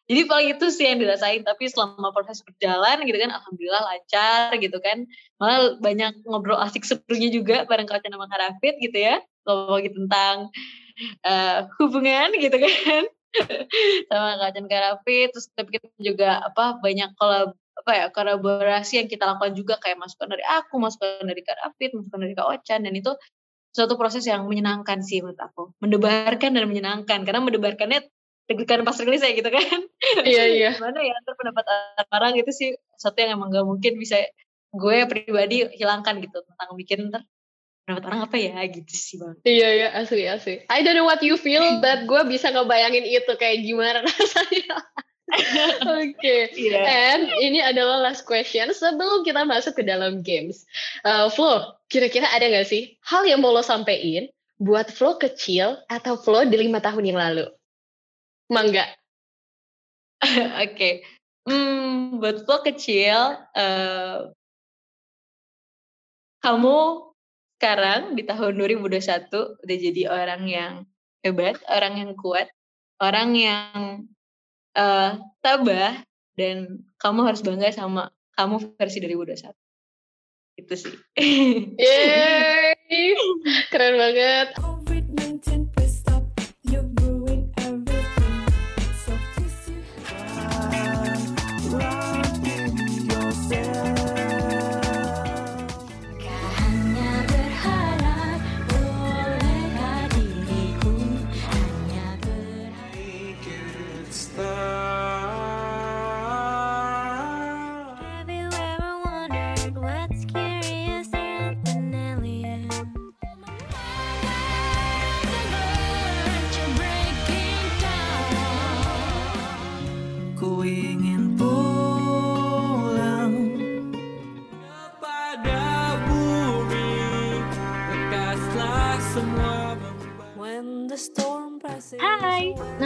Jadi 0.07 0.22
paling 0.30 0.49
itu 0.55 0.66
sih 0.70 0.86
yang 0.86 0.99
dirasain. 1.03 1.42
Tapi 1.47 1.70
selama 1.70 2.11
proses 2.11 2.42
berjalan 2.42 3.07
gitu 3.07 3.18
kan 3.22 3.30
alhamdulillah 3.30 3.82
lancar 3.86 4.55
gitu 4.59 4.78
kan. 4.82 5.07
Malah 5.38 5.78
banyak 5.78 6.26
ngobrol 6.26 6.59
asik 6.59 6.82
serunya 6.82 7.30
juga 7.30 7.66
bareng 7.70 7.86
kau 7.86 7.99
sama 7.99 8.26
Karafit 8.26 8.74
gitu 8.82 8.99
ya. 8.99 9.22
Ngomongin 9.47 9.94
tentang 9.94 10.51
uh, 11.26 11.59
hubungan 11.78 12.32
gitu 12.38 12.57
kan 12.57 13.05
sama 14.10 14.40
Kak 14.40 14.50
Chan 14.54 14.66
Karafi 14.66 15.18
terus 15.32 15.46
tapi 15.52 15.76
kita 15.76 15.88
juga 16.00 16.40
apa 16.46 16.78
banyak 16.80 17.14
kolab 17.18 17.54
apa 17.76 17.92
ya 17.92 18.04
kolaborasi 18.08 19.04
yang 19.04 19.08
kita 19.08 19.28
lakukan 19.28 19.52
juga 19.52 19.76
kayak 19.76 20.00
masukan 20.00 20.32
dari 20.32 20.44
aku 20.48 20.80
masukan 20.80 21.28
dari 21.28 21.44
Kak 21.44 21.60
Rafid 21.60 21.92
masukan 21.92 22.20
dari 22.24 22.34
Kak 22.34 22.48
Ochan 22.48 22.80
dan 22.88 22.94
itu 22.96 23.12
suatu 23.76 24.00
proses 24.00 24.24
yang 24.24 24.48
menyenangkan 24.48 25.04
sih 25.04 25.20
menurut 25.20 25.36
aku. 25.36 25.76
Mendebarkan 25.84 26.56
dan 26.56 26.64
menyenangkan 26.64 27.28
karena 27.28 27.44
mendebarkannya 27.44 28.08
deg-degan 28.48 28.88
pas 28.88 28.96
rilis 28.96 29.20
ya 29.20 29.36
gitu 29.36 29.52
kan. 29.52 29.80
Iya 30.24 30.44
iya. 30.48 30.70
Gimana 30.80 31.04
ya 31.04 31.12
ntar 31.20 31.36
pendapat 31.36 31.64
orang 32.08 32.32
itu 32.40 32.50
sih 32.56 32.70
satu 32.96 33.20
yang 33.20 33.36
emang 33.36 33.52
gak 33.52 33.68
mungkin 33.68 34.00
bisa 34.00 34.24
gue 34.72 34.96
pribadi 35.04 35.68
hilangkan 35.76 36.24
gitu 36.24 36.40
tentang 36.48 36.68
bikin 36.80 37.12
ntar 37.12 37.28
pendapat 37.87 38.05
orang 38.11 38.20
apa 38.26 38.37
ya 38.37 38.59
gitu 38.66 38.93
sih 38.93 39.16
bang 39.22 39.39
iya 39.47 39.68
iya 39.70 39.89
asli 39.95 40.26
asli 40.26 40.66
I 40.66 40.82
don't 40.82 40.99
know 40.99 41.07
what 41.07 41.22
you 41.22 41.39
feel 41.39 41.78
but 41.78 42.05
gue 42.11 42.22
bisa 42.26 42.51
ngebayangin 42.51 43.07
itu 43.07 43.32
kayak 43.39 43.62
gimana 43.62 44.03
rasanya 44.07 44.82
Oke, 45.26 46.14
okay. 46.14 46.41
Iya. 46.55 46.70
yeah. 46.70 46.87
and 46.87 47.22
ini 47.43 47.59
adalah 47.59 47.99
last 47.99 48.22
question 48.22 48.70
sebelum 48.70 49.26
kita 49.26 49.43
masuk 49.43 49.74
ke 49.74 49.82
dalam 49.82 50.22
games. 50.22 50.62
Uh, 51.03 51.26
Flo, 51.26 51.74
kira-kira 51.91 52.30
ada 52.30 52.47
gak 52.47 52.70
sih 52.70 52.95
hal 53.03 53.26
yang 53.26 53.43
mau 53.43 53.51
lo 53.51 53.59
sampein 53.59 54.30
buat 54.62 54.87
Flo 54.87 55.18
kecil 55.18 55.82
atau 55.91 56.14
Flo 56.14 56.47
di 56.47 56.55
lima 56.55 56.78
tahun 56.78 57.11
yang 57.11 57.18
lalu? 57.18 57.47
Mangga. 58.55 58.87
Oke, 60.22 60.47
okay. 60.62 60.95
hmm, 61.51 62.22
buat 62.22 62.47
Flo 62.47 62.62
kecil, 62.62 63.18
uh, 63.59 64.30
kamu 66.39 66.78
sekarang 67.66 68.14
di 68.14 68.22
tahun 68.22 68.62
2021 68.62 69.26
udah 69.58 69.76
jadi 69.90 70.02
orang 70.06 70.46
yang 70.46 70.72
hebat, 71.26 71.58
orang 71.66 71.98
yang 71.98 72.14
kuat, 72.14 72.46
orang 73.02 73.34
yang 73.34 74.06
uh, 74.78 75.18
tabah 75.42 75.98
dan 76.38 76.86
kamu 77.02 77.26
harus 77.26 77.42
bangga 77.42 77.74
sama 77.74 78.14
kamu 78.38 78.70
versi 78.78 79.02
2021. 79.02 79.50
Itu 80.62 80.74
sih. 80.78 80.94
Yeay! 81.82 83.18
Keren 83.74 83.98
banget. 83.98 84.75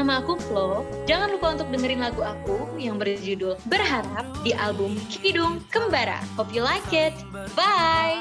Nama 0.00 0.24
aku 0.24 0.40
Flo. 0.48 0.80
Jangan 1.04 1.28
lupa 1.36 1.52
untuk 1.52 1.68
dengerin 1.76 2.00
lagu 2.00 2.24
aku 2.24 2.72
yang 2.80 2.96
berjudul 2.96 3.60
Berharap 3.68 4.24
di 4.40 4.56
album 4.56 4.96
Kidung 5.12 5.60
Kembara. 5.68 6.24
Hope 6.40 6.56
you 6.56 6.64
like 6.64 6.88
it. 6.88 7.12
Bye. 7.52 8.16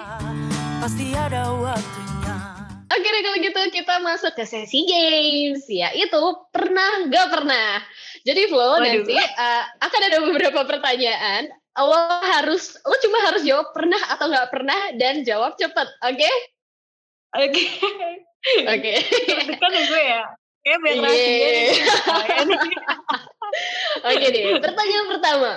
Pasti 0.83 1.15
ada 1.15 1.47
waktunya. 1.55 2.35
Oke 2.91 3.07
deh 3.07 3.23
kalau 3.23 3.39
gitu 3.39 3.59
kita 3.71 3.95
masuk 4.03 4.35
ke 4.35 4.43
sesi 4.43 4.83
games 4.91 5.63
ya 5.71 5.87
itu 5.95 6.19
pernah 6.51 7.07
gak 7.07 7.27
pernah. 7.31 7.79
Jadi 8.27 8.51
Flo 8.51 8.75
Waduh. 8.75 8.83
nanti 8.83 9.15
uh, 9.15 9.63
akan 9.79 10.01
ada 10.03 10.17
beberapa 10.19 10.67
pertanyaan. 10.67 11.47
Lo 11.79 11.95
harus 12.27 12.75
lo 12.83 12.95
cuma 12.99 13.23
harus 13.31 13.47
jawab 13.47 13.71
pernah 13.71 14.03
atau 14.11 14.27
nggak 14.27 14.51
pernah 14.51 14.99
dan 14.99 15.23
jawab 15.23 15.55
cepet, 15.55 15.87
oke? 16.03 16.11
Okay? 16.11 16.35
Oke. 17.39 17.47
Okay. 17.55 17.67
Oke. 18.67 18.93
Okay. 18.99 19.47
Dekat 19.47 19.71
ya 19.71 19.83
gue 19.87 20.03
ya. 20.03 20.23
Kayak 20.59 20.79
biar 20.83 20.99
Oke 24.09 24.25
deh, 24.29 24.61
pertanyaan 24.61 25.07
pertama. 25.09 25.51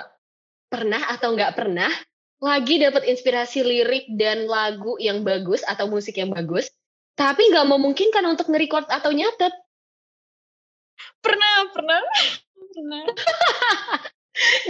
Pernah 0.72 1.03
atau 1.12 1.36
nggak 1.36 1.53
pernah 1.53 1.92
lagi 2.42 2.82
dapat 2.82 3.07
inspirasi 3.07 3.62
lirik 3.62 4.11
dan 4.18 4.50
lagu 4.50 4.98
yang 4.98 5.22
bagus 5.22 5.62
atau 5.62 5.86
musik 5.86 6.18
yang 6.18 6.32
bagus, 6.32 6.72
tapi 7.14 7.53
nggak 7.53 7.68
memungkinkan 7.68 8.24
untuk 8.26 8.50
nge-record 8.50 8.88
atau 8.88 9.12
nyatet? 9.12 9.53
Pernah, 11.22 11.70
pernah. 11.70 12.00
Pernah. 12.72 13.03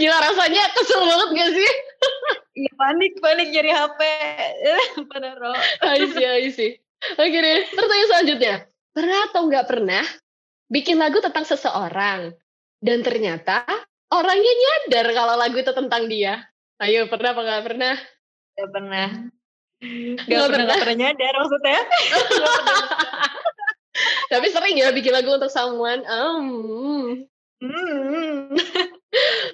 Gila 0.01 0.17
rasanya 0.19 0.63
kesel 0.75 1.01
banget 1.07 1.29
gak 1.39 1.51
sih? 1.55 1.71
Iya 2.53 2.71
panik, 2.77 3.11
panik 3.23 3.47
nyari 3.49 3.71
HP. 3.73 3.99
Pada 5.11 5.29
roh. 5.39 5.55
I 5.81 6.03
see, 6.11 6.27
I 6.27 6.47
see. 6.51 6.71
Oke 7.15 7.37
deh, 7.39 7.63
pertanyaan 7.73 8.09
selanjutnya. 8.11 8.55
Pernah 8.93 9.19
atau 9.31 9.41
nggak 9.49 9.65
pernah 9.65 10.03
bikin 10.73 10.97
lagu 10.97 11.21
tentang 11.21 11.45
seseorang 11.45 12.33
dan 12.81 12.99
ternyata 13.05 13.61
orangnya 14.09 14.53
nyadar 14.57 15.13
kalau 15.13 15.37
lagu 15.37 15.61
itu 15.61 15.69
tentang 15.69 16.09
dia? 16.09 16.41
Ayo, 16.81 17.05
pernah 17.05 17.37
apa 17.37 17.41
nggak 17.45 17.63
pernah? 17.69 17.95
Gak 18.57 18.69
pernah. 18.73 19.07
Gak, 19.83 20.25
Nggak 20.25 20.41
pernah, 20.49 20.49
pernah. 20.49 20.65
gak 20.65 20.81
pernah 20.81 20.97
nyadar 20.97 21.33
maksudnya. 21.37 21.81
Tapi 24.33 24.47
sering 24.49 24.75
ya 24.81 24.89
bikin 24.89 25.13
lagu 25.13 25.29
untuk 25.37 25.53
someone. 25.53 26.01
Um, 26.09 26.49
Hmm. 27.63 28.51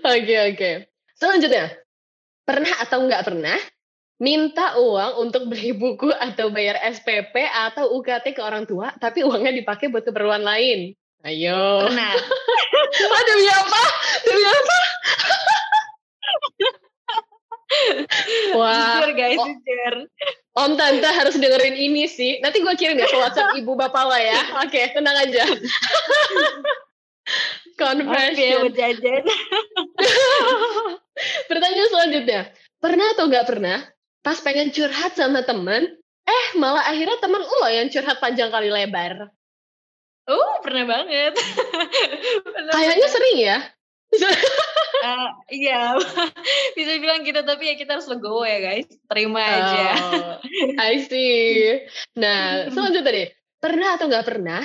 Oke, 0.02 0.36
oke. 0.50 0.72
Selanjutnya, 1.14 1.70
pernah 2.42 2.74
atau 2.82 3.06
nggak 3.06 3.22
pernah 3.22 3.60
minta 4.18 4.82
uang 4.82 5.30
untuk 5.30 5.46
beli 5.46 5.78
buku 5.78 6.10
atau 6.10 6.50
bayar 6.50 6.82
SPP 6.90 7.38
atau 7.46 7.94
UKT 8.02 8.34
ke 8.34 8.42
orang 8.42 8.66
tua, 8.66 8.90
tapi 8.98 9.22
uangnya 9.22 9.54
dipakai 9.54 9.94
buat 9.94 10.02
keperluan 10.02 10.42
lain? 10.42 10.98
Ayo. 11.28 11.88
Pernah. 11.88 12.16
Ah, 12.90 13.22
demi 13.22 13.46
apa? 13.46 13.84
Demi 14.26 14.44
apa? 14.50 14.78
Wah, 18.58 19.06
jujur 19.06 19.12
guys, 19.14 19.38
oh. 19.38 19.46
jujur. 19.46 19.96
Om 20.58 20.72
Tante 20.74 21.06
harus 21.06 21.36
dengerin 21.38 21.78
ini 21.78 22.10
sih. 22.10 22.42
Nanti 22.42 22.66
gue 22.66 22.74
kirim 22.76 22.98
ya 22.98 23.06
ke 23.06 23.18
WhatsApp 23.20 23.56
ibu 23.62 23.78
bapak 23.78 24.04
lah 24.10 24.20
ya. 24.20 24.42
Oke, 24.66 24.90
tenang 24.92 25.16
aja. 25.22 25.44
Oke, 25.48 25.64
Confession. 27.78 28.68
buat 28.68 28.76
jajan. 28.76 29.24
Pertanyaan 31.46 31.90
selanjutnya. 31.94 32.42
Pernah 32.82 33.08
atau 33.16 33.30
nggak 33.30 33.48
pernah 33.48 33.86
pas 34.20 34.36
pengen 34.42 34.74
curhat 34.74 35.16
sama 35.16 35.46
temen, 35.46 35.96
eh 36.28 36.46
malah 36.60 36.84
akhirnya 36.90 37.22
temen 37.24 37.40
lo 37.40 37.68
yang 37.70 37.88
curhat 37.88 38.18
panjang 38.20 38.52
kali 38.52 38.68
lebar. 38.74 39.30
Oh, 40.30 40.62
pernah 40.62 40.86
banget. 40.86 41.34
Pernah 42.46 42.74
Kayaknya 42.74 43.08
sering 43.10 43.38
ya. 43.42 43.58
Eh, 45.00 45.30
iya, 45.64 45.96
bisa 46.76 46.92
bilang 47.00 47.24
gitu 47.24 47.40
tapi 47.48 47.72
ya 47.72 47.80
kita 47.80 47.96
harus 47.96 48.12
legowo 48.12 48.44
ya 48.44 48.60
guys. 48.60 48.84
Terima 49.08 49.40
aja. 49.40 49.84
Oh, 49.96 50.36
I 50.76 51.00
see. 51.08 51.88
Nah, 52.20 52.68
selanjutnya 52.68 53.08
deh. 53.08 53.30
Pernah 53.64 53.96
atau 53.96 54.12
nggak 54.12 54.28
pernah 54.28 54.60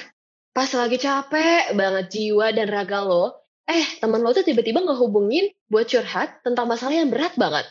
pas 0.51 0.67
lagi 0.75 0.99
capek 0.99 1.79
banget 1.79 2.07
jiwa 2.11 2.51
dan 2.51 2.67
raga 2.67 3.07
lo, 3.07 3.47
eh 3.71 3.87
temen 4.03 4.27
lo 4.27 4.35
tuh 4.35 4.43
tiba-tiba 4.43 4.83
ngehubungin 4.83 5.55
buat 5.71 5.87
curhat 5.87 6.43
tentang 6.43 6.67
masalah 6.67 6.99
yang 6.99 7.15
berat 7.15 7.39
banget. 7.39 7.71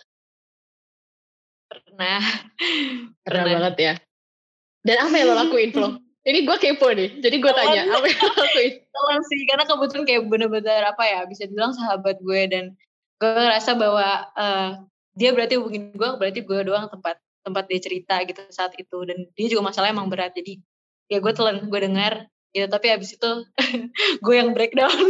Pernah. 1.68 2.24
Pernah, 3.28 3.44
Pernah. 3.44 3.44
banget 3.60 3.76
ya. 3.76 3.94
Dan 4.88 4.98
apa 5.04 5.16
yang 5.20 5.28
lo 5.32 5.36
lakuin, 5.36 5.70
Flo? 5.76 5.88
Ini 6.24 6.48
gue 6.48 6.56
kepo 6.56 6.88
nih, 6.88 7.20
jadi 7.20 7.36
gue 7.36 7.52
tanya, 7.52 7.84
apa 7.84 8.08
yang 8.08 8.24
lakuin? 8.24 9.22
Sih, 9.30 9.44
karena 9.44 9.68
kebetulan 9.68 10.08
kayak 10.08 10.24
bener-bener 10.32 10.88
apa 10.88 11.04
ya, 11.04 11.20
bisa 11.28 11.44
dibilang 11.52 11.76
sahabat 11.76 12.24
gue 12.24 12.42
dan 12.48 12.80
gue 13.20 13.30
ngerasa 13.30 13.76
bahwa 13.76 14.32
eh, 14.32 14.70
dia 15.20 15.36
berarti 15.36 15.60
hubungin 15.60 15.92
gue, 15.92 16.10
berarti 16.16 16.40
gue 16.48 16.60
doang 16.64 16.88
tempat 16.88 17.20
tempat 17.44 17.68
dia 17.68 17.80
cerita 17.84 18.16
gitu 18.24 18.40
saat 18.50 18.72
itu 18.80 18.98
dan 19.04 19.28
dia 19.36 19.48
juga 19.52 19.68
masalahnya 19.68 20.00
emang 20.00 20.08
berat 20.08 20.32
jadi 20.32 20.64
ya 21.12 21.20
gue 21.20 21.34
telan 21.36 21.68
gue 21.68 21.80
dengar 21.84 22.32
gitu 22.56 22.72
tapi 22.72 22.88
abis 22.96 23.20
itu 23.20 23.32
gue 24.26 24.36
yang 24.36 24.56
breakdown 24.56 24.96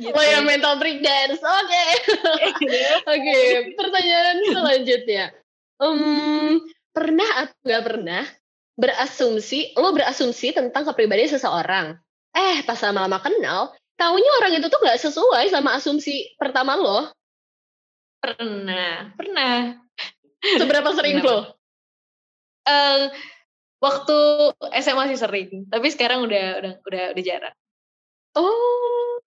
gitu. 0.00 0.12
Lo 0.12 0.20
yang 0.20 0.44
mental 0.44 0.76
breakdance, 0.76 1.40
oke. 1.40 1.84
Oke, 3.08 3.40
pertanyaan 3.72 4.36
selanjutnya. 4.44 5.32
Em, 5.80 6.60
pernah 6.90 7.46
atau 7.46 7.56
nggak 7.64 7.84
pernah 7.84 8.24
berasumsi, 8.80 9.76
lo 9.76 9.92
berasumsi 9.92 10.56
tentang 10.56 10.88
kepribadian 10.88 11.30
seseorang. 11.30 11.98
Eh, 12.32 12.62
pas 12.64 12.78
lama-lama 12.86 13.18
kenal, 13.20 13.74
taunya 13.98 14.30
orang 14.40 14.56
itu 14.56 14.66
tuh 14.70 14.80
nggak 14.80 15.00
sesuai 15.00 15.50
sama 15.52 15.76
asumsi 15.76 16.34
pertama 16.38 16.78
lo. 16.78 17.10
pernah 18.20 19.16
pernah 19.16 19.80
Seberapa 20.40 20.92
sering 20.92 21.24
lo? 21.24 21.56
Eh, 22.68 23.08
waktu 23.80 24.18
SMA 24.84 25.04
sih 25.10 25.18
sering 25.18 25.48
tapi 25.72 25.88
sekarang 25.88 26.28
udah 26.28 26.60
udah 26.60 26.72
udah 26.84 27.04
udah 27.16 27.24
jarang 27.24 27.56
Oh, 28.30 28.79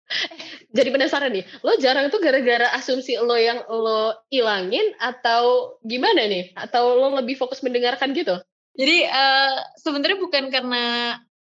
jadi 0.76 0.88
penasaran 0.88 1.32
nih. 1.32 1.44
Lo 1.60 1.76
jarang 1.80 2.08
tuh 2.08 2.20
gara-gara 2.20 2.72
asumsi 2.76 3.16
lo 3.20 3.36
yang 3.36 3.64
lo 3.68 4.16
ilangin 4.32 4.96
atau 4.98 5.76
gimana 5.84 6.24
nih? 6.26 6.52
Atau 6.56 6.96
lo 6.96 7.12
lebih 7.16 7.36
fokus 7.36 7.60
mendengarkan 7.60 8.12
gitu? 8.16 8.40
Jadi 8.78 8.96
eh 9.04 9.56
sebenarnya 9.80 10.18
bukan 10.22 10.44
karena 10.48 10.84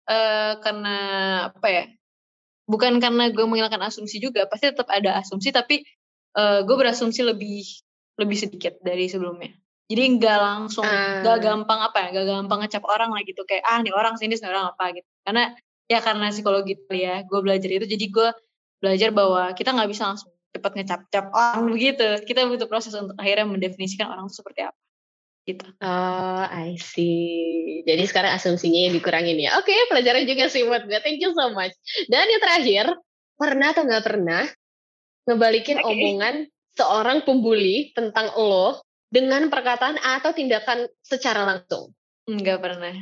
eh 0.06 0.54
karena 0.62 0.98
apa 1.50 1.68
ya? 1.70 1.84
Bukan 2.70 3.04
karena 3.04 3.28
gue 3.34 3.44
menghilangkan 3.44 3.84
asumsi 3.84 4.22
juga, 4.22 4.48
pasti 4.48 4.72
tetap 4.72 4.88
ada 4.88 5.20
asumsi 5.20 5.52
tapi 5.52 5.84
eh 6.38 6.60
gue 6.64 6.76
berasumsi 6.78 7.26
lebih 7.26 7.66
lebih 8.22 8.38
sedikit 8.38 8.78
dari 8.80 9.10
sebelumnya. 9.10 9.52
Jadi 9.92 10.04
nggak 10.22 10.40
langsung 10.40 10.88
nggak 10.88 11.38
gampang 11.44 11.80
apa 11.84 11.98
ya, 12.00 12.08
nggak 12.16 12.28
gampang 12.30 12.60
ngecap 12.64 12.84
orang 12.88 13.12
lah 13.12 13.22
gitu 13.28 13.44
kayak 13.44 13.64
ah 13.68 13.84
nih 13.84 13.92
orang 13.92 14.16
sini 14.16 14.40
nih 14.40 14.48
orang 14.48 14.72
apa 14.72 14.96
gitu. 14.96 15.08
Karena 15.28 15.52
ya 15.92 16.00
karena 16.00 16.32
psikologi 16.32 16.80
ya, 16.88 17.28
gue 17.28 17.40
belajar 17.44 17.68
itu 17.68 17.84
jadi 17.84 18.06
gue 18.08 18.30
belajar 18.82 19.14
bahwa 19.14 19.54
kita 19.54 19.72
nggak 19.72 19.90
bisa 19.94 20.10
langsung 20.10 20.34
cepat 20.52 20.72
ngecap-cap 20.76 21.26
orang 21.32 21.72
begitu. 21.72 22.04
Kita 22.28 22.50
butuh 22.50 22.68
proses 22.68 22.92
untuk 22.98 23.16
akhirnya 23.16 23.48
mendefinisikan 23.48 24.12
orang 24.12 24.28
itu 24.28 24.42
seperti 24.44 24.68
apa. 24.68 24.80
Gitu. 25.42 25.66
Oh, 25.82 26.46
I 26.46 26.78
see. 26.78 27.82
Jadi 27.88 28.04
sekarang 28.06 28.38
asumsinya 28.38 28.90
yang 28.90 28.94
dikurangin 28.94 29.42
ya. 29.42 29.58
Oke, 29.58 29.74
pelajaran 29.90 30.28
juga 30.28 30.52
sih 30.52 30.68
buat 30.68 30.86
gue. 30.86 31.00
Thank 31.02 31.24
you 31.24 31.34
so 31.34 31.50
much. 31.56 31.74
Dan 32.12 32.30
yang 32.30 32.42
terakhir, 32.42 32.86
pernah 33.40 33.74
atau 33.74 33.84
nggak 33.88 34.06
pernah 34.06 34.44
ngebalikin 35.26 35.82
Oke. 35.82 35.88
omongan 35.90 36.36
seorang 36.78 37.26
pembuli 37.26 37.90
tentang 37.98 38.30
lo 38.38 38.86
dengan 39.10 39.50
perkataan 39.50 39.98
atau 39.98 40.30
tindakan 40.30 40.86
secara 41.02 41.42
langsung? 41.42 41.90
Nggak 42.30 42.60
pernah. 42.62 42.96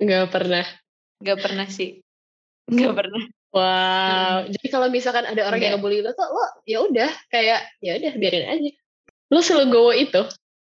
Nggak 0.00 0.26
pernah. 0.32 0.64
Nggak 1.20 1.38
pernah 1.44 1.66
sih. 1.68 2.00
Nggak 2.72 2.94
pernah. 3.04 3.22
Wow. 3.54 4.50
Jadi 4.50 4.66
kalau 4.68 4.88
misalkan 4.90 5.24
ada 5.24 5.46
orang 5.46 5.60
yang 5.62 5.78
Nggak. 5.78 5.86
ngebully 5.86 6.00
lo 6.04 6.12
tuh, 6.12 6.28
lo 6.28 6.44
ya 6.68 6.78
udah 6.84 7.10
kayak 7.32 7.60
ya 7.80 7.96
udah 7.96 8.12
biarin 8.18 8.46
aja. 8.46 8.70
Lo 9.32 9.40
selegowo 9.40 9.90
itu. 9.96 10.22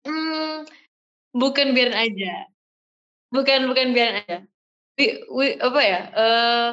Hmm, 0.06 0.66
bukan 1.32 1.72
biarin 1.72 1.96
aja. 1.96 2.46
Bukan 3.32 3.70
bukan 3.70 3.90
biarin 3.96 4.16
aja. 4.22 4.38
We, 4.96 5.24
we- 5.28 5.58
apa 5.60 5.80
ya? 5.80 6.00
eh 6.12 6.68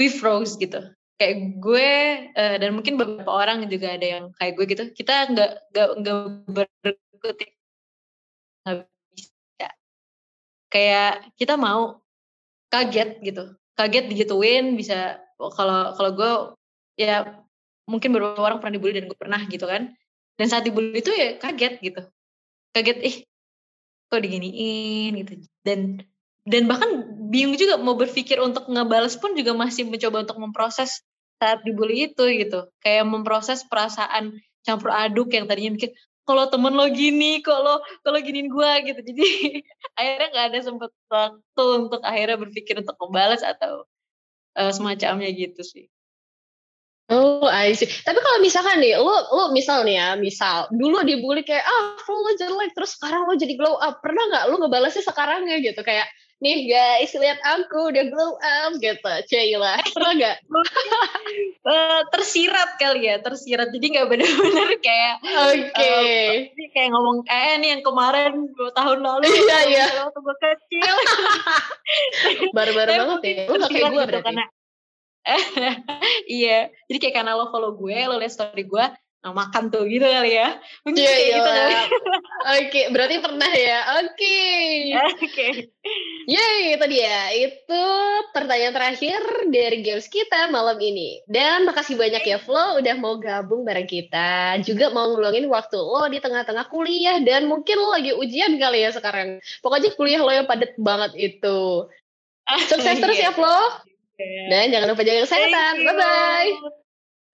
we 0.00 0.08
froze 0.08 0.56
gitu. 0.56 0.80
Kayak 1.14 1.62
gue 1.62 1.90
eh, 2.34 2.56
dan 2.58 2.70
mungkin 2.74 2.98
beberapa 2.98 3.30
orang 3.30 3.70
juga 3.70 3.94
ada 3.94 4.06
yang 4.18 4.24
kayak 4.34 4.52
gue 4.58 4.66
gitu. 4.72 4.84
Kita 4.94 5.30
nggak 5.30 5.50
nggak 5.70 5.88
nggak 6.00 6.68
berkutik 6.82 7.50
nggak 8.64 8.88
bisa. 9.14 9.68
Kayak 10.72 11.28
kita 11.38 11.54
mau 11.54 12.02
kaget 12.72 13.20
gitu. 13.22 13.54
Kaget 13.74 14.04
digituin 14.10 14.78
bisa 14.78 15.18
kalau 15.38 15.94
kalau 15.98 16.10
gue 16.14 16.32
ya 16.94 17.42
mungkin 17.90 18.14
beberapa 18.14 18.40
orang 18.40 18.62
pernah 18.62 18.74
dibully 18.78 18.94
dan 19.02 19.06
gue 19.10 19.18
pernah 19.18 19.40
gitu 19.50 19.66
kan. 19.66 19.92
Dan 20.34 20.46
saat 20.50 20.66
dibully 20.66 20.98
itu 20.98 21.10
ya 21.14 21.38
kaget 21.38 21.82
gitu. 21.82 22.02
Kaget 22.74 22.98
ih 23.02 23.16
kok 24.10 24.20
diginiin? 24.22 25.12
gitu. 25.22 25.32
Dan 25.66 26.02
dan 26.44 26.68
bahkan 26.68 26.90
bingung 27.32 27.56
juga 27.56 27.80
mau 27.80 27.96
berpikir 27.96 28.36
untuk 28.38 28.68
ngebales 28.68 29.16
pun 29.16 29.32
juga 29.32 29.56
masih 29.56 29.88
mencoba 29.88 30.28
untuk 30.28 30.38
memproses 30.38 31.00
saat 31.40 31.64
dibully 31.66 32.12
itu 32.12 32.24
gitu. 32.30 32.68
Kayak 32.84 33.10
memproses 33.10 33.64
perasaan 33.66 34.38
campur 34.64 34.92
aduk 34.92 35.32
yang 35.32 35.44
tadinya 35.44 35.76
mikir 35.76 35.92
kalau 36.24 36.48
temen 36.48 36.72
lo 36.72 36.88
gini 36.90 37.40
kalau 37.44 37.80
kalau 38.00 38.18
giniin 38.20 38.48
gua 38.48 38.80
gitu 38.80 39.00
jadi 39.00 39.24
akhirnya 39.98 40.26
nggak 40.32 40.46
ada 40.52 40.58
sempet 40.64 40.90
waktu 41.12 41.64
untuk 41.78 42.00
akhirnya 42.02 42.36
berpikir 42.40 42.80
untuk 42.80 42.96
membalas 43.00 43.44
atau 43.44 43.84
eh, 44.56 44.72
semacamnya 44.72 45.30
gitu 45.32 45.60
sih 45.64 45.86
Oh, 47.12 47.44
I 47.44 47.76
see. 47.76 47.84
Tapi 47.84 48.16
kalau 48.16 48.40
misalkan 48.40 48.80
nih, 48.80 48.96
lo, 48.96 49.12
lo 49.28 49.52
misal 49.52 49.84
nih 49.84 50.00
ya, 50.00 50.08
misal 50.16 50.72
dulu 50.72 51.04
dibully 51.04 51.44
kayak 51.44 51.60
ah, 51.60 52.00
lo 52.00 52.32
jelek, 52.32 52.72
terus 52.72 52.96
sekarang 52.96 53.28
lo 53.28 53.36
jadi 53.36 53.60
glow 53.60 53.76
up. 53.76 54.00
Pernah 54.00 54.24
nggak 54.32 54.44
lo 54.48 54.56
ngebalasnya 54.64 55.04
sekarangnya 55.04 55.60
gitu 55.60 55.84
kayak 55.84 56.08
nih 56.38 56.66
guys 56.66 57.14
lihat 57.14 57.38
aku 57.42 57.94
udah 57.94 58.04
glow 58.10 58.34
up 58.36 58.72
gitu, 58.78 59.12
Cila. 59.30 59.78
Pernah 59.94 60.12
nggak? 60.18 60.36
Eh, 61.64 62.00
tersirat 62.12 62.76
kali 62.76 63.08
ya 63.08 63.16
tersirat 63.24 63.72
jadi 63.72 63.86
nggak 63.96 64.06
benar-benar 64.12 64.68
kayak 64.84 65.16
Oke. 65.24 65.96
Ini 66.52 66.64
kayak 66.76 66.92
ngomong 66.92 67.24
eh 67.24 67.56
ini 67.56 67.72
yang 67.72 67.80
kemarin 67.80 68.52
dua 68.52 68.68
tahun 68.76 69.00
lalu 69.00 69.32
Iya, 69.32 69.58
iya. 69.72 69.86
waktu 70.04 70.20
gue 70.20 70.36
kecil 70.44 70.94
Baru-baru 72.56 72.90
banget 72.92 73.20
ya. 73.24 73.42
Lo 73.48 73.56
nggak 73.56 73.72
kayak 73.72 73.90
gue 73.96 74.04
berarti. 74.04 74.26
karena 74.28 74.44
iya 76.28 76.68
jadi 76.84 76.98
kayak 77.00 77.14
karena 77.16 77.32
lo 77.32 77.48
follow 77.48 77.72
gue 77.80 77.96
lo 77.96 78.20
liat 78.20 78.28
story 78.28 78.68
gue 78.68 78.84
makan 79.32 79.72
tuh 79.72 79.88
gitu 79.88 80.04
kali 80.04 80.36
ya 80.36 80.60
mungkin 80.84 81.00
Iya, 81.00 81.08
kayak 81.08 81.24
iya. 81.24 81.36
gitu 81.38 81.50
kali 81.50 81.74
Oke, 82.44 82.92
berarti 82.92 83.16
pernah 83.24 83.48
ya. 83.56 83.78
Oke. 84.04 84.36
oke 85.24 85.48
Yeay, 86.28 86.76
itu 86.76 86.86
dia. 86.92 87.20
Itu 87.32 87.84
pertanyaan 88.36 88.76
terakhir 88.76 89.20
dari 89.48 89.80
games 89.80 90.12
kita 90.12 90.52
malam 90.52 90.76
ini. 90.76 91.24
Dan 91.24 91.64
makasih 91.64 91.96
banyak 91.96 92.20
ya 92.20 92.36
Flo 92.36 92.80
udah 92.80 92.94
mau 93.00 93.16
gabung 93.16 93.64
bareng 93.64 93.88
kita. 93.88 94.60
Juga 94.60 94.92
mau 94.92 95.08
ngeluangin 95.08 95.48
waktu 95.48 95.76
lo 95.80 96.04
di 96.12 96.20
tengah-tengah 96.20 96.68
kuliah 96.68 97.16
dan 97.24 97.48
mungkin 97.48 97.80
lo 97.80 97.96
lagi 97.96 98.12
ujian 98.12 98.60
kali 98.60 98.84
ya 98.84 98.92
sekarang. 98.92 99.40
Pokoknya 99.64 99.96
kuliah 99.96 100.20
lo 100.20 100.32
yang 100.32 100.44
padat 100.44 100.76
banget 100.76 101.16
itu. 101.16 101.88
Sukses 102.68 103.00
terus 103.00 103.16
ya 103.16 103.32
Flo. 103.32 103.80
Dan 104.52 104.68
jangan 104.68 104.92
lupa 104.92 105.00
jaga 105.00 105.24
kesehatan. 105.24 105.80
Bye-bye. 105.80 106.50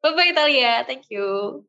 Bye-bye 0.07 0.33
Talia, 0.39 0.87
thank 0.87 1.11
you. 1.11 1.67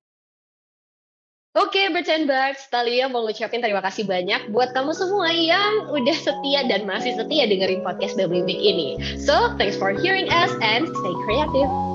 Oke, 1.51 1.91
Bercand 1.91 2.31
Bugs, 2.31 2.71
Talia 2.71 3.11
mau 3.11 3.27
ngucapin 3.27 3.59
terima 3.59 3.83
kasih 3.83 4.07
banyak 4.07 4.55
buat 4.55 4.71
kamu 4.71 4.95
semua 4.95 5.35
yang 5.35 5.91
udah 5.91 6.15
setia 6.15 6.63
dan 6.63 6.87
masih 6.87 7.11
setia 7.19 7.43
dengerin 7.43 7.83
podcast 7.83 8.15
Babbling 8.15 8.47
ini. 8.47 8.95
So, 9.19 9.51
thanks 9.59 9.75
for 9.75 9.91
hearing 9.91 10.31
us 10.31 10.55
and 10.63 10.87
stay 10.87 11.15
creative. 11.27 11.90